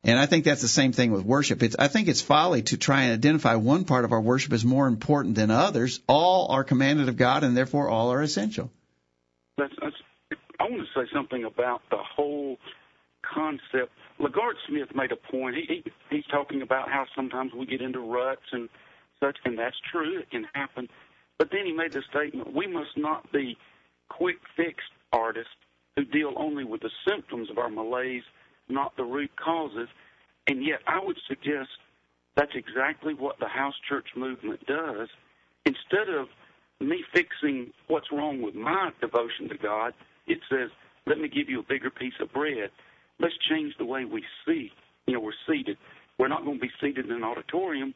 And 0.05 0.19
I 0.19 0.27
think 0.27 0.45
that's 0.45 0.63
the 0.63 0.69
same 0.69 0.93
thing 0.93 1.11
with 1.11 1.25
worship. 1.25 1.63
It's, 1.63 1.75
I 1.77 1.89
think 1.89 2.07
it's 2.07 2.23
folly 2.23 2.63
to 2.63 2.77
try 2.77 3.03
and 3.03 3.13
identify 3.13 3.57
one 3.57 3.85
part 3.85 4.05
of 4.05 4.13
our 4.13 4.21
worship 4.21 4.53
as 4.53 4.65
more 4.65 4.87
important 4.87 5.35
than 5.35 5.51
others. 5.51 6.01
All 6.07 6.53
are 6.53 6.63
commanded 6.63 7.09
of 7.09 7.17
God, 7.17 7.43
and 7.43 7.57
therefore 7.57 7.89
all 7.89 8.13
are 8.13 8.23
essential. 8.23 8.71
That's, 9.59 9.73
that's, 9.83 9.97
I 10.61 10.65
want 10.65 10.87
to 10.87 11.01
say 11.01 11.09
something 11.13 11.43
about 11.43 11.83
the 11.91 11.99
whole 11.99 12.57
concept. 13.23 13.93
LaGard 14.21 14.55
Smith 14.69 14.89
made 14.95 15.13
a 15.13 15.17
point. 15.17 15.57
He, 15.57 15.67
he 15.67 15.93
he's 16.11 16.27
talking 16.27 16.63
about 16.63 16.89
how 16.89 17.07
sometimes 17.15 17.53
we 17.53 17.67
get 17.67 17.81
into 17.83 18.01
ruts 18.01 18.47
and 18.53 18.69
such, 19.21 19.37
and 19.45 19.59
that's 19.59 19.77
true. 19.93 20.19
It 20.19 20.31
can 20.31 20.47
happen. 20.55 20.89
But 21.39 21.51
then 21.51 21.67
he 21.67 21.73
made 21.73 21.93
the 21.93 22.03
statement: 22.11 22.55
we 22.55 22.67
must 22.67 22.97
not 22.97 23.31
be 23.33 23.57
quick 24.09 24.37
fix 24.57 24.85
artists 25.13 25.51
who 25.97 26.05
deal 26.05 26.33
only 26.37 26.65
with 26.65 26.81
the 26.83 26.91
symptoms 27.09 27.51
of 27.51 27.59
our 27.59 27.71
malaise, 27.71 28.23
not 28.69 28.97
the 28.97 29.05
root 29.05 29.31
causes. 29.37 29.89
And 30.47 30.65
yet, 30.65 30.79
I 30.87 31.01
would 31.03 31.19
suggest 31.27 31.71
that's 32.37 32.53
exactly 32.55 33.15
what 33.15 33.39
the 33.39 33.49
house 33.49 33.75
church 33.89 34.09
movement 34.15 34.65
does. 34.67 35.09
Instead 35.65 36.09
of 36.09 36.29
me 36.81 37.03
fixing 37.13 37.73
what's 37.89 38.13
wrong 38.13 38.43
with 38.43 38.55
my 38.55 38.91
devotion 39.01 39.49
to 39.49 39.57
God, 39.57 39.95
it 40.27 40.39
says, 40.51 40.71
let 41.07 41.19
me 41.19 41.29
give 41.29 41.49
you 41.49 41.61
a 41.61 41.63
bigger 41.63 41.91
piece 41.91 42.15
of 42.21 42.33
bread. 42.33 42.71
Let's 43.19 43.35
change 43.49 43.75
the 43.79 43.85
way 43.85 44.05
we 44.05 44.25
see. 44.47 44.73
You 45.07 45.15
know, 45.15 45.21
we're 45.21 45.33
seated. 45.49 45.79
We're 46.19 46.29
not 46.29 46.45
going 46.45 46.59
to 46.59 46.63
be 46.63 46.71
seated 46.81 47.07
in 47.07 47.13
an 47.13 47.25
auditorium. 47.25 47.95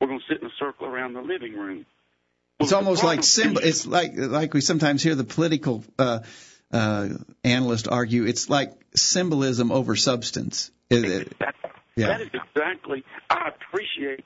We're 0.00 0.08
going 0.08 0.20
to 0.20 0.32
sit 0.32 0.42
in 0.42 0.48
a 0.48 0.52
circle 0.58 0.86
around 0.86 1.14
the 1.14 1.22
living 1.22 1.54
room. 1.54 1.86
It's 2.60 2.72
almost 2.72 3.02
like 3.02 3.24
symbol. 3.24 3.62
It's 3.64 3.86
like 3.86 4.12
like 4.14 4.52
we 4.52 4.60
sometimes 4.60 5.02
hear 5.02 5.14
the 5.14 5.24
political 5.24 5.82
uh, 5.98 6.20
uh, 6.70 7.08
analyst 7.42 7.88
argue. 7.88 8.26
It's 8.26 8.50
like 8.50 8.72
symbolism 8.94 9.72
over 9.72 9.96
substance. 9.96 10.70
It, 10.90 11.04
it, 11.04 11.32
yeah. 11.96 12.08
That 12.08 12.20
is 12.20 12.28
exactly. 12.34 13.04
I 13.30 13.48
appreciate 13.48 14.24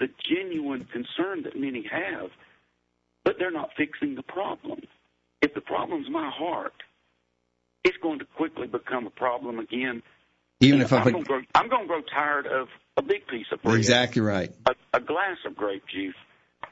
the 0.00 0.08
genuine 0.28 0.86
concern 0.92 1.42
that 1.42 1.58
many 1.58 1.86
have, 1.90 2.30
but 3.24 3.36
they're 3.38 3.50
not 3.50 3.70
fixing 3.76 4.14
the 4.14 4.22
problem. 4.22 4.80
If 5.42 5.54
the 5.54 5.60
problem's 5.60 6.08
my 6.08 6.30
heart, 6.30 6.74
it's 7.84 7.96
going 8.02 8.18
to 8.20 8.24
quickly 8.24 8.66
become 8.66 9.06
a 9.06 9.10
problem 9.10 9.58
again. 9.58 10.02
Even 10.60 10.80
if 10.80 10.92
I 10.92 10.98
I'm 10.98 11.12
going 11.12 11.24
to 11.24 11.28
grow, 11.28 11.40
I'm 11.54 11.68
going 11.68 11.82
to 11.82 11.88
grow 11.88 12.02
tired 12.02 12.46
of 12.46 12.68
a 12.96 13.02
big 13.02 13.26
piece 13.26 13.46
of 13.52 13.62
bread, 13.62 13.76
exactly 13.76 14.22
right. 14.22 14.52
a, 14.66 14.74
a 14.94 15.00
glass 15.00 15.38
of 15.46 15.56
grape 15.56 15.84
juice. 15.92 16.14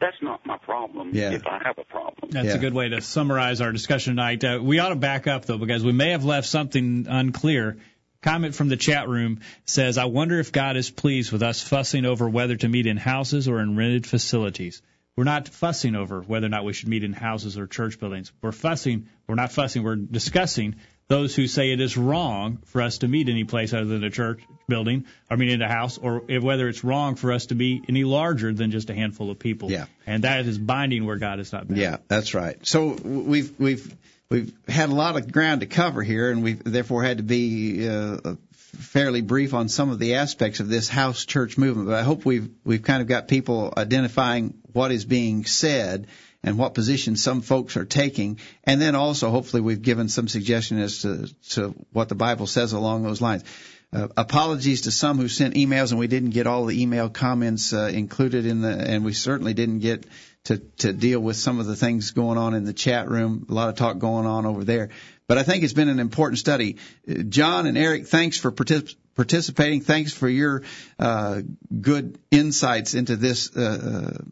That's 0.01 0.17
not 0.23 0.47
my 0.47 0.57
problem. 0.57 1.11
Yeah. 1.13 1.33
If 1.33 1.47
I 1.47 1.61
have 1.65 1.77
a 1.79 1.85
problem, 1.85 2.31
That's 2.31 2.55
a 2.55 2.59
good 2.59 2.73
way 2.73 2.89
to 2.89 3.01
summarize 3.01 3.61
our 3.61 3.73
discussion 3.73 4.13
tonight. 4.13 4.43
Uh, 4.45 4.59
we 4.63 4.79
ought 4.79 4.91
to 4.91 4.97
back 4.97 5.27
up 5.27 5.45
though, 5.45 5.59
because 5.59 5.85
we 5.85 5.93
may 5.93 6.11
have 6.11 6.25
left 6.25 6.49
something 6.49 7.07
unclear. 7.09 7.79
Comment 8.23 8.55
from 8.55 8.69
the 8.69 8.77
chat 8.77 9.09
room 9.09 9.41
says, 9.65 9.99
"I 9.99 10.05
wonder 10.05 10.39
if 10.39 10.53
God 10.53 10.77
is 10.77 10.91
pleased 10.91 11.33
with 11.33 11.43
us 11.43 11.63
fussing 11.63 12.05
over 12.05 12.29
whether 12.29 12.57
to 12.57 12.69
meet 12.69 12.87
in 12.87 12.97
houses 12.97 13.49
or 13.49 13.61
in 13.61 13.77
rented 13.77 14.07
facilities." 14.07 14.83
We're 15.17 15.25
not 15.25 15.49
fussing 15.49 15.97
over 15.97 16.21
whether 16.21 16.47
or 16.47 16.51
not 16.51 16.65
we 16.65 16.73
should 16.73 16.89
meet 16.89 17.05
in 17.05 17.13
houses 17.13 17.59
or 17.59 17.67
church 17.67 17.99
buildings. 17.99 18.33
We're 18.41 18.53
fussing. 18.53 19.09
We're 19.27 19.35
not 19.35 19.53
fussing. 19.53 19.83
We're 19.83 19.97
discussing 19.97 20.77
those 21.11 21.35
who 21.35 21.49
say 21.49 21.73
it 21.73 21.81
is 21.81 21.97
wrong 21.97 22.59
for 22.67 22.81
us 22.81 22.99
to 22.99 23.09
meet 23.09 23.29
any 23.29 23.43
place 23.43 23.75
other 23.75 23.85
than 23.85 24.05
a 24.05 24.11
church 24.11 24.41
building, 24.69 25.07
I 25.29 25.35
mean, 25.35 25.49
in 25.49 25.61
a 25.61 25.67
house, 25.67 25.99
or 25.99 26.23
if, 26.29 26.41
whether 26.41 26.69
it's 26.69 26.85
wrong 26.85 27.17
for 27.17 27.33
us 27.33 27.47
to 27.47 27.57
be 27.57 27.83
any 27.89 28.05
larger 28.05 28.55
than 28.55 28.71
just 28.71 28.91
a 28.91 28.95
handful 28.95 29.29
of 29.29 29.41
people. 29.41 29.73
Yeah. 29.73 29.87
And 30.07 30.23
that 30.23 30.47
is 30.47 30.57
binding 30.57 31.05
where 31.05 31.17
God 31.17 31.41
is 31.41 31.53
not 31.53 31.67
bound. 31.67 31.81
Yeah, 31.81 31.97
that's 32.07 32.33
right. 32.33 32.65
So 32.65 32.91
we've 32.91 33.59
we've 33.59 33.93
we've 34.31 34.53
had 34.69 34.89
a 34.89 34.95
lot 34.95 35.17
of 35.17 35.33
ground 35.33 35.63
to 35.63 35.67
cover 35.67 36.01
here, 36.01 36.31
and 36.31 36.45
we've 36.45 36.63
therefore 36.63 37.03
had 37.03 37.17
to 37.17 37.25
be 37.25 37.89
uh, 37.89 38.37
fairly 38.55 39.21
brief 39.21 39.53
on 39.53 39.69
some 39.69 39.91
of 39.91 39.99
the 39.99 40.15
aspects 40.15 40.61
of 40.61 40.69
this 40.69 40.89
house 40.89 41.25
church 41.25 41.59
movement, 41.59 41.89
but 41.89 41.97
I 41.97 42.05
hope 42.05 42.25
we've 42.25 42.51
we've 42.65 42.83
kind 42.83 43.03
of 43.03 43.09
got 43.09 43.27
people 43.27 43.75
identifying 43.77 44.55
what 44.73 44.93
is 44.93 45.05
being 45.05 45.45
said 45.45 46.07
and 46.43 46.59
what 46.59 46.75
position 46.75 47.17
some 47.17 47.43
folks 47.43 47.77
are 47.77 47.85
taking, 47.85 48.39
and 48.65 48.81
then 48.81 48.95
also 48.95 49.31
hopefully 49.31 49.61
we've 49.61 49.83
given 49.83 50.09
some 50.09 50.29
suggestion 50.29 50.79
as 50.79 51.03
to 51.03 51.29
to 51.51 51.75
what 51.93 52.09
the 52.09 52.15
Bible 52.15 52.47
says 52.47 52.73
along 52.73 53.03
those 53.03 53.21
lines. 53.21 53.45
Uh, 53.93 54.07
apologies 54.17 54.83
to 54.83 54.91
some 54.93 55.19
who 55.19 55.27
sent 55.27 55.55
emails 55.55 55.91
and 55.91 55.99
we 55.99 56.07
didn't 56.07 56.31
get 56.31 56.47
all 56.47 56.65
the 56.65 56.81
email 56.81 57.09
comments 57.09 57.73
uh, 57.73 57.91
included 57.93 58.47
in 58.47 58.61
the, 58.61 58.69
and 58.69 59.05
we 59.05 59.13
certainly 59.13 59.53
didn't 59.53 59.81
get 59.81 60.07
to 60.45 60.59
to 60.79 60.93
deal 60.93 61.19
with 61.19 61.37
some 61.37 61.59
of 61.59 61.67
the 61.67 61.75
things 61.75 62.13
going 62.13 62.39
on 62.39 62.55
in 62.55 62.65
the 62.65 62.73
chat 62.73 63.09
room. 63.09 63.47
A 63.49 63.53
lot 63.53 63.69
of 63.69 63.75
talk 63.75 63.99
going 63.99 64.27
on 64.27 64.47
over 64.47 64.65
there. 64.65 64.91
But 65.27 65.39
I 65.39 65.43
think 65.43 65.65
it's 65.65 65.73
been 65.73 65.89
an 65.89 66.01
important 66.01 66.39
study. 66.39 66.77
Uh, 67.09 67.23
John 67.29 67.67
and 67.67 67.77
Eric, 67.77 68.07
thanks 68.07 68.39
for 68.39 68.51
partic- 68.51 68.95
participating. 69.15 69.81
Thanks 69.81 70.13
for 70.13 70.29
your 70.29 70.63
uh, 70.99 71.43
good 71.81 72.19
insights 72.31 72.95
into 72.95 73.17
this 73.17 73.55
uh, 73.57 74.23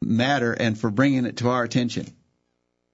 matter 0.00 0.52
and 0.52 0.78
for 0.78 0.90
bringing 0.90 1.26
it 1.26 1.38
to 1.38 1.48
our 1.48 1.62
attention. 1.62 2.06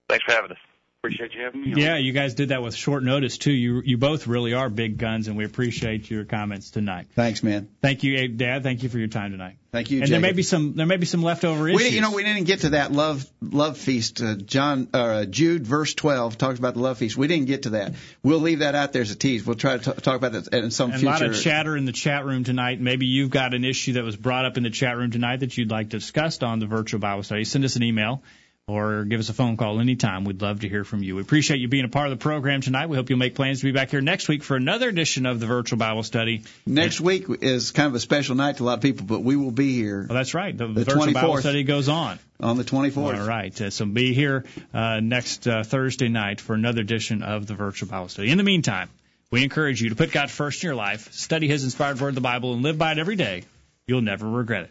Thanks 0.08 0.24
for 0.24 0.32
having 0.32 0.52
us. 0.52 0.58
Appreciate 1.00 1.32
you 1.32 1.44
having 1.44 1.62
me. 1.62 1.72
On. 1.74 1.78
Yeah, 1.78 1.96
you 1.96 2.10
guys 2.10 2.34
did 2.34 2.48
that 2.48 2.60
with 2.60 2.74
short 2.74 3.04
notice 3.04 3.38
too. 3.38 3.52
You 3.52 3.82
you 3.84 3.96
both 3.98 4.26
really 4.26 4.54
are 4.54 4.68
big 4.68 4.98
guns, 4.98 5.28
and 5.28 5.36
we 5.36 5.44
appreciate 5.44 6.10
your 6.10 6.24
comments 6.24 6.70
tonight. 6.70 7.06
Thanks, 7.14 7.40
man. 7.40 7.68
Thank 7.80 8.02
you, 8.02 8.26
Dad. 8.26 8.64
Thank 8.64 8.82
you 8.82 8.88
for 8.88 8.98
your 8.98 9.06
time 9.06 9.30
tonight. 9.30 9.58
Thank 9.70 9.92
you. 9.92 9.98
And 9.98 10.08
Jacob. 10.08 10.22
there 10.22 10.30
may 10.32 10.34
be 10.34 10.42
some 10.42 10.74
there 10.74 10.86
may 10.86 10.96
be 10.96 11.06
some 11.06 11.22
leftover 11.22 11.68
issues. 11.68 11.82
We, 11.82 11.88
you 11.90 12.00
know, 12.00 12.10
we 12.10 12.24
didn't 12.24 12.44
get 12.44 12.62
to 12.62 12.70
that 12.70 12.90
love 12.90 13.24
love 13.40 13.78
feast. 13.78 14.20
Uh, 14.20 14.34
John 14.34 14.88
uh, 14.92 15.24
Jude 15.24 15.64
verse 15.64 15.94
twelve 15.94 16.36
talks 16.36 16.58
about 16.58 16.74
the 16.74 16.80
love 16.80 16.98
feast. 16.98 17.16
We 17.16 17.28
didn't 17.28 17.46
get 17.46 17.62
to 17.62 17.70
that. 17.70 17.94
We'll 18.24 18.40
leave 18.40 18.58
that 18.58 18.74
out 18.74 18.92
there 18.92 19.02
as 19.02 19.12
a 19.12 19.16
tease. 19.16 19.46
We'll 19.46 19.54
try 19.54 19.78
to 19.78 19.92
t- 19.94 20.00
talk 20.00 20.16
about 20.16 20.32
that 20.32 20.52
in 20.52 20.72
some 20.72 20.90
and 20.90 20.98
future. 20.98 21.14
A 21.14 21.18
lot 21.20 21.22
of 21.22 21.40
chatter 21.40 21.76
in 21.76 21.84
the 21.84 21.92
chat 21.92 22.24
room 22.24 22.42
tonight. 22.42 22.80
Maybe 22.80 23.06
you've 23.06 23.30
got 23.30 23.54
an 23.54 23.64
issue 23.64 23.92
that 23.92 24.02
was 24.02 24.16
brought 24.16 24.46
up 24.46 24.56
in 24.56 24.64
the 24.64 24.70
chat 24.70 24.96
room 24.96 25.12
tonight 25.12 25.40
that 25.40 25.56
you'd 25.56 25.70
like 25.70 25.90
discussed 25.90 26.42
on 26.42 26.58
the 26.58 26.66
virtual 26.66 26.98
Bible 26.98 27.22
study. 27.22 27.44
Send 27.44 27.64
us 27.64 27.76
an 27.76 27.84
email 27.84 28.20
or 28.68 29.04
give 29.04 29.18
us 29.18 29.30
a 29.30 29.32
phone 29.32 29.56
call 29.56 29.80
anytime. 29.80 30.24
We'd 30.24 30.42
love 30.42 30.60
to 30.60 30.68
hear 30.68 30.84
from 30.84 31.02
you. 31.02 31.16
We 31.16 31.22
appreciate 31.22 31.58
you 31.58 31.68
being 31.68 31.86
a 31.86 31.88
part 31.88 32.12
of 32.12 32.18
the 32.18 32.22
program 32.22 32.60
tonight. 32.60 32.88
We 32.88 32.96
hope 32.96 33.08
you'll 33.08 33.18
make 33.18 33.34
plans 33.34 33.60
to 33.60 33.64
be 33.64 33.72
back 33.72 33.90
here 33.90 34.02
next 34.02 34.28
week 34.28 34.42
for 34.42 34.56
another 34.56 34.88
edition 34.90 35.24
of 35.24 35.40
the 35.40 35.46
virtual 35.46 35.78
Bible 35.78 36.02
study. 36.02 36.42
Next 36.66 37.00
week 37.00 37.24
is 37.40 37.70
kind 37.70 37.88
of 37.88 37.94
a 37.94 38.00
special 38.00 38.36
night 38.36 38.58
to 38.58 38.64
a 38.64 38.66
lot 38.66 38.74
of 38.74 38.82
people, 38.82 39.06
but 39.06 39.20
we 39.20 39.36
will 39.36 39.50
be 39.50 39.74
here. 39.74 40.04
Well, 40.06 40.16
that's 40.16 40.34
right. 40.34 40.56
The, 40.56 40.66
the 40.66 40.84
virtual 40.84 41.06
24th. 41.06 41.14
Bible 41.14 41.36
study 41.38 41.62
goes 41.62 41.88
on. 41.88 42.18
On 42.40 42.56
the 42.56 42.64
24th. 42.64 43.18
All 43.18 43.26
right. 43.26 43.58
Uh, 43.60 43.70
so 43.70 43.86
be 43.86 44.12
here 44.12 44.44
uh, 44.74 45.00
next 45.00 45.48
uh, 45.48 45.64
Thursday 45.64 46.08
night 46.08 46.40
for 46.40 46.54
another 46.54 46.82
edition 46.82 47.22
of 47.22 47.46
the 47.46 47.54
virtual 47.54 47.88
Bible 47.88 48.08
study. 48.08 48.30
In 48.30 48.36
the 48.36 48.44
meantime, 48.44 48.90
we 49.30 49.42
encourage 49.42 49.80
you 49.80 49.88
to 49.88 49.96
put 49.96 50.12
God 50.12 50.30
first 50.30 50.62
in 50.62 50.68
your 50.68 50.76
life, 50.76 51.12
study 51.12 51.48
His 51.48 51.64
inspired 51.64 52.00
word, 52.00 52.14
the 52.14 52.20
Bible, 52.20 52.52
and 52.52 52.62
live 52.62 52.76
by 52.76 52.92
it 52.92 52.98
every 52.98 53.16
day. 53.16 53.44
You'll 53.86 54.02
never 54.02 54.28
regret 54.28 54.64
it. 54.64 54.70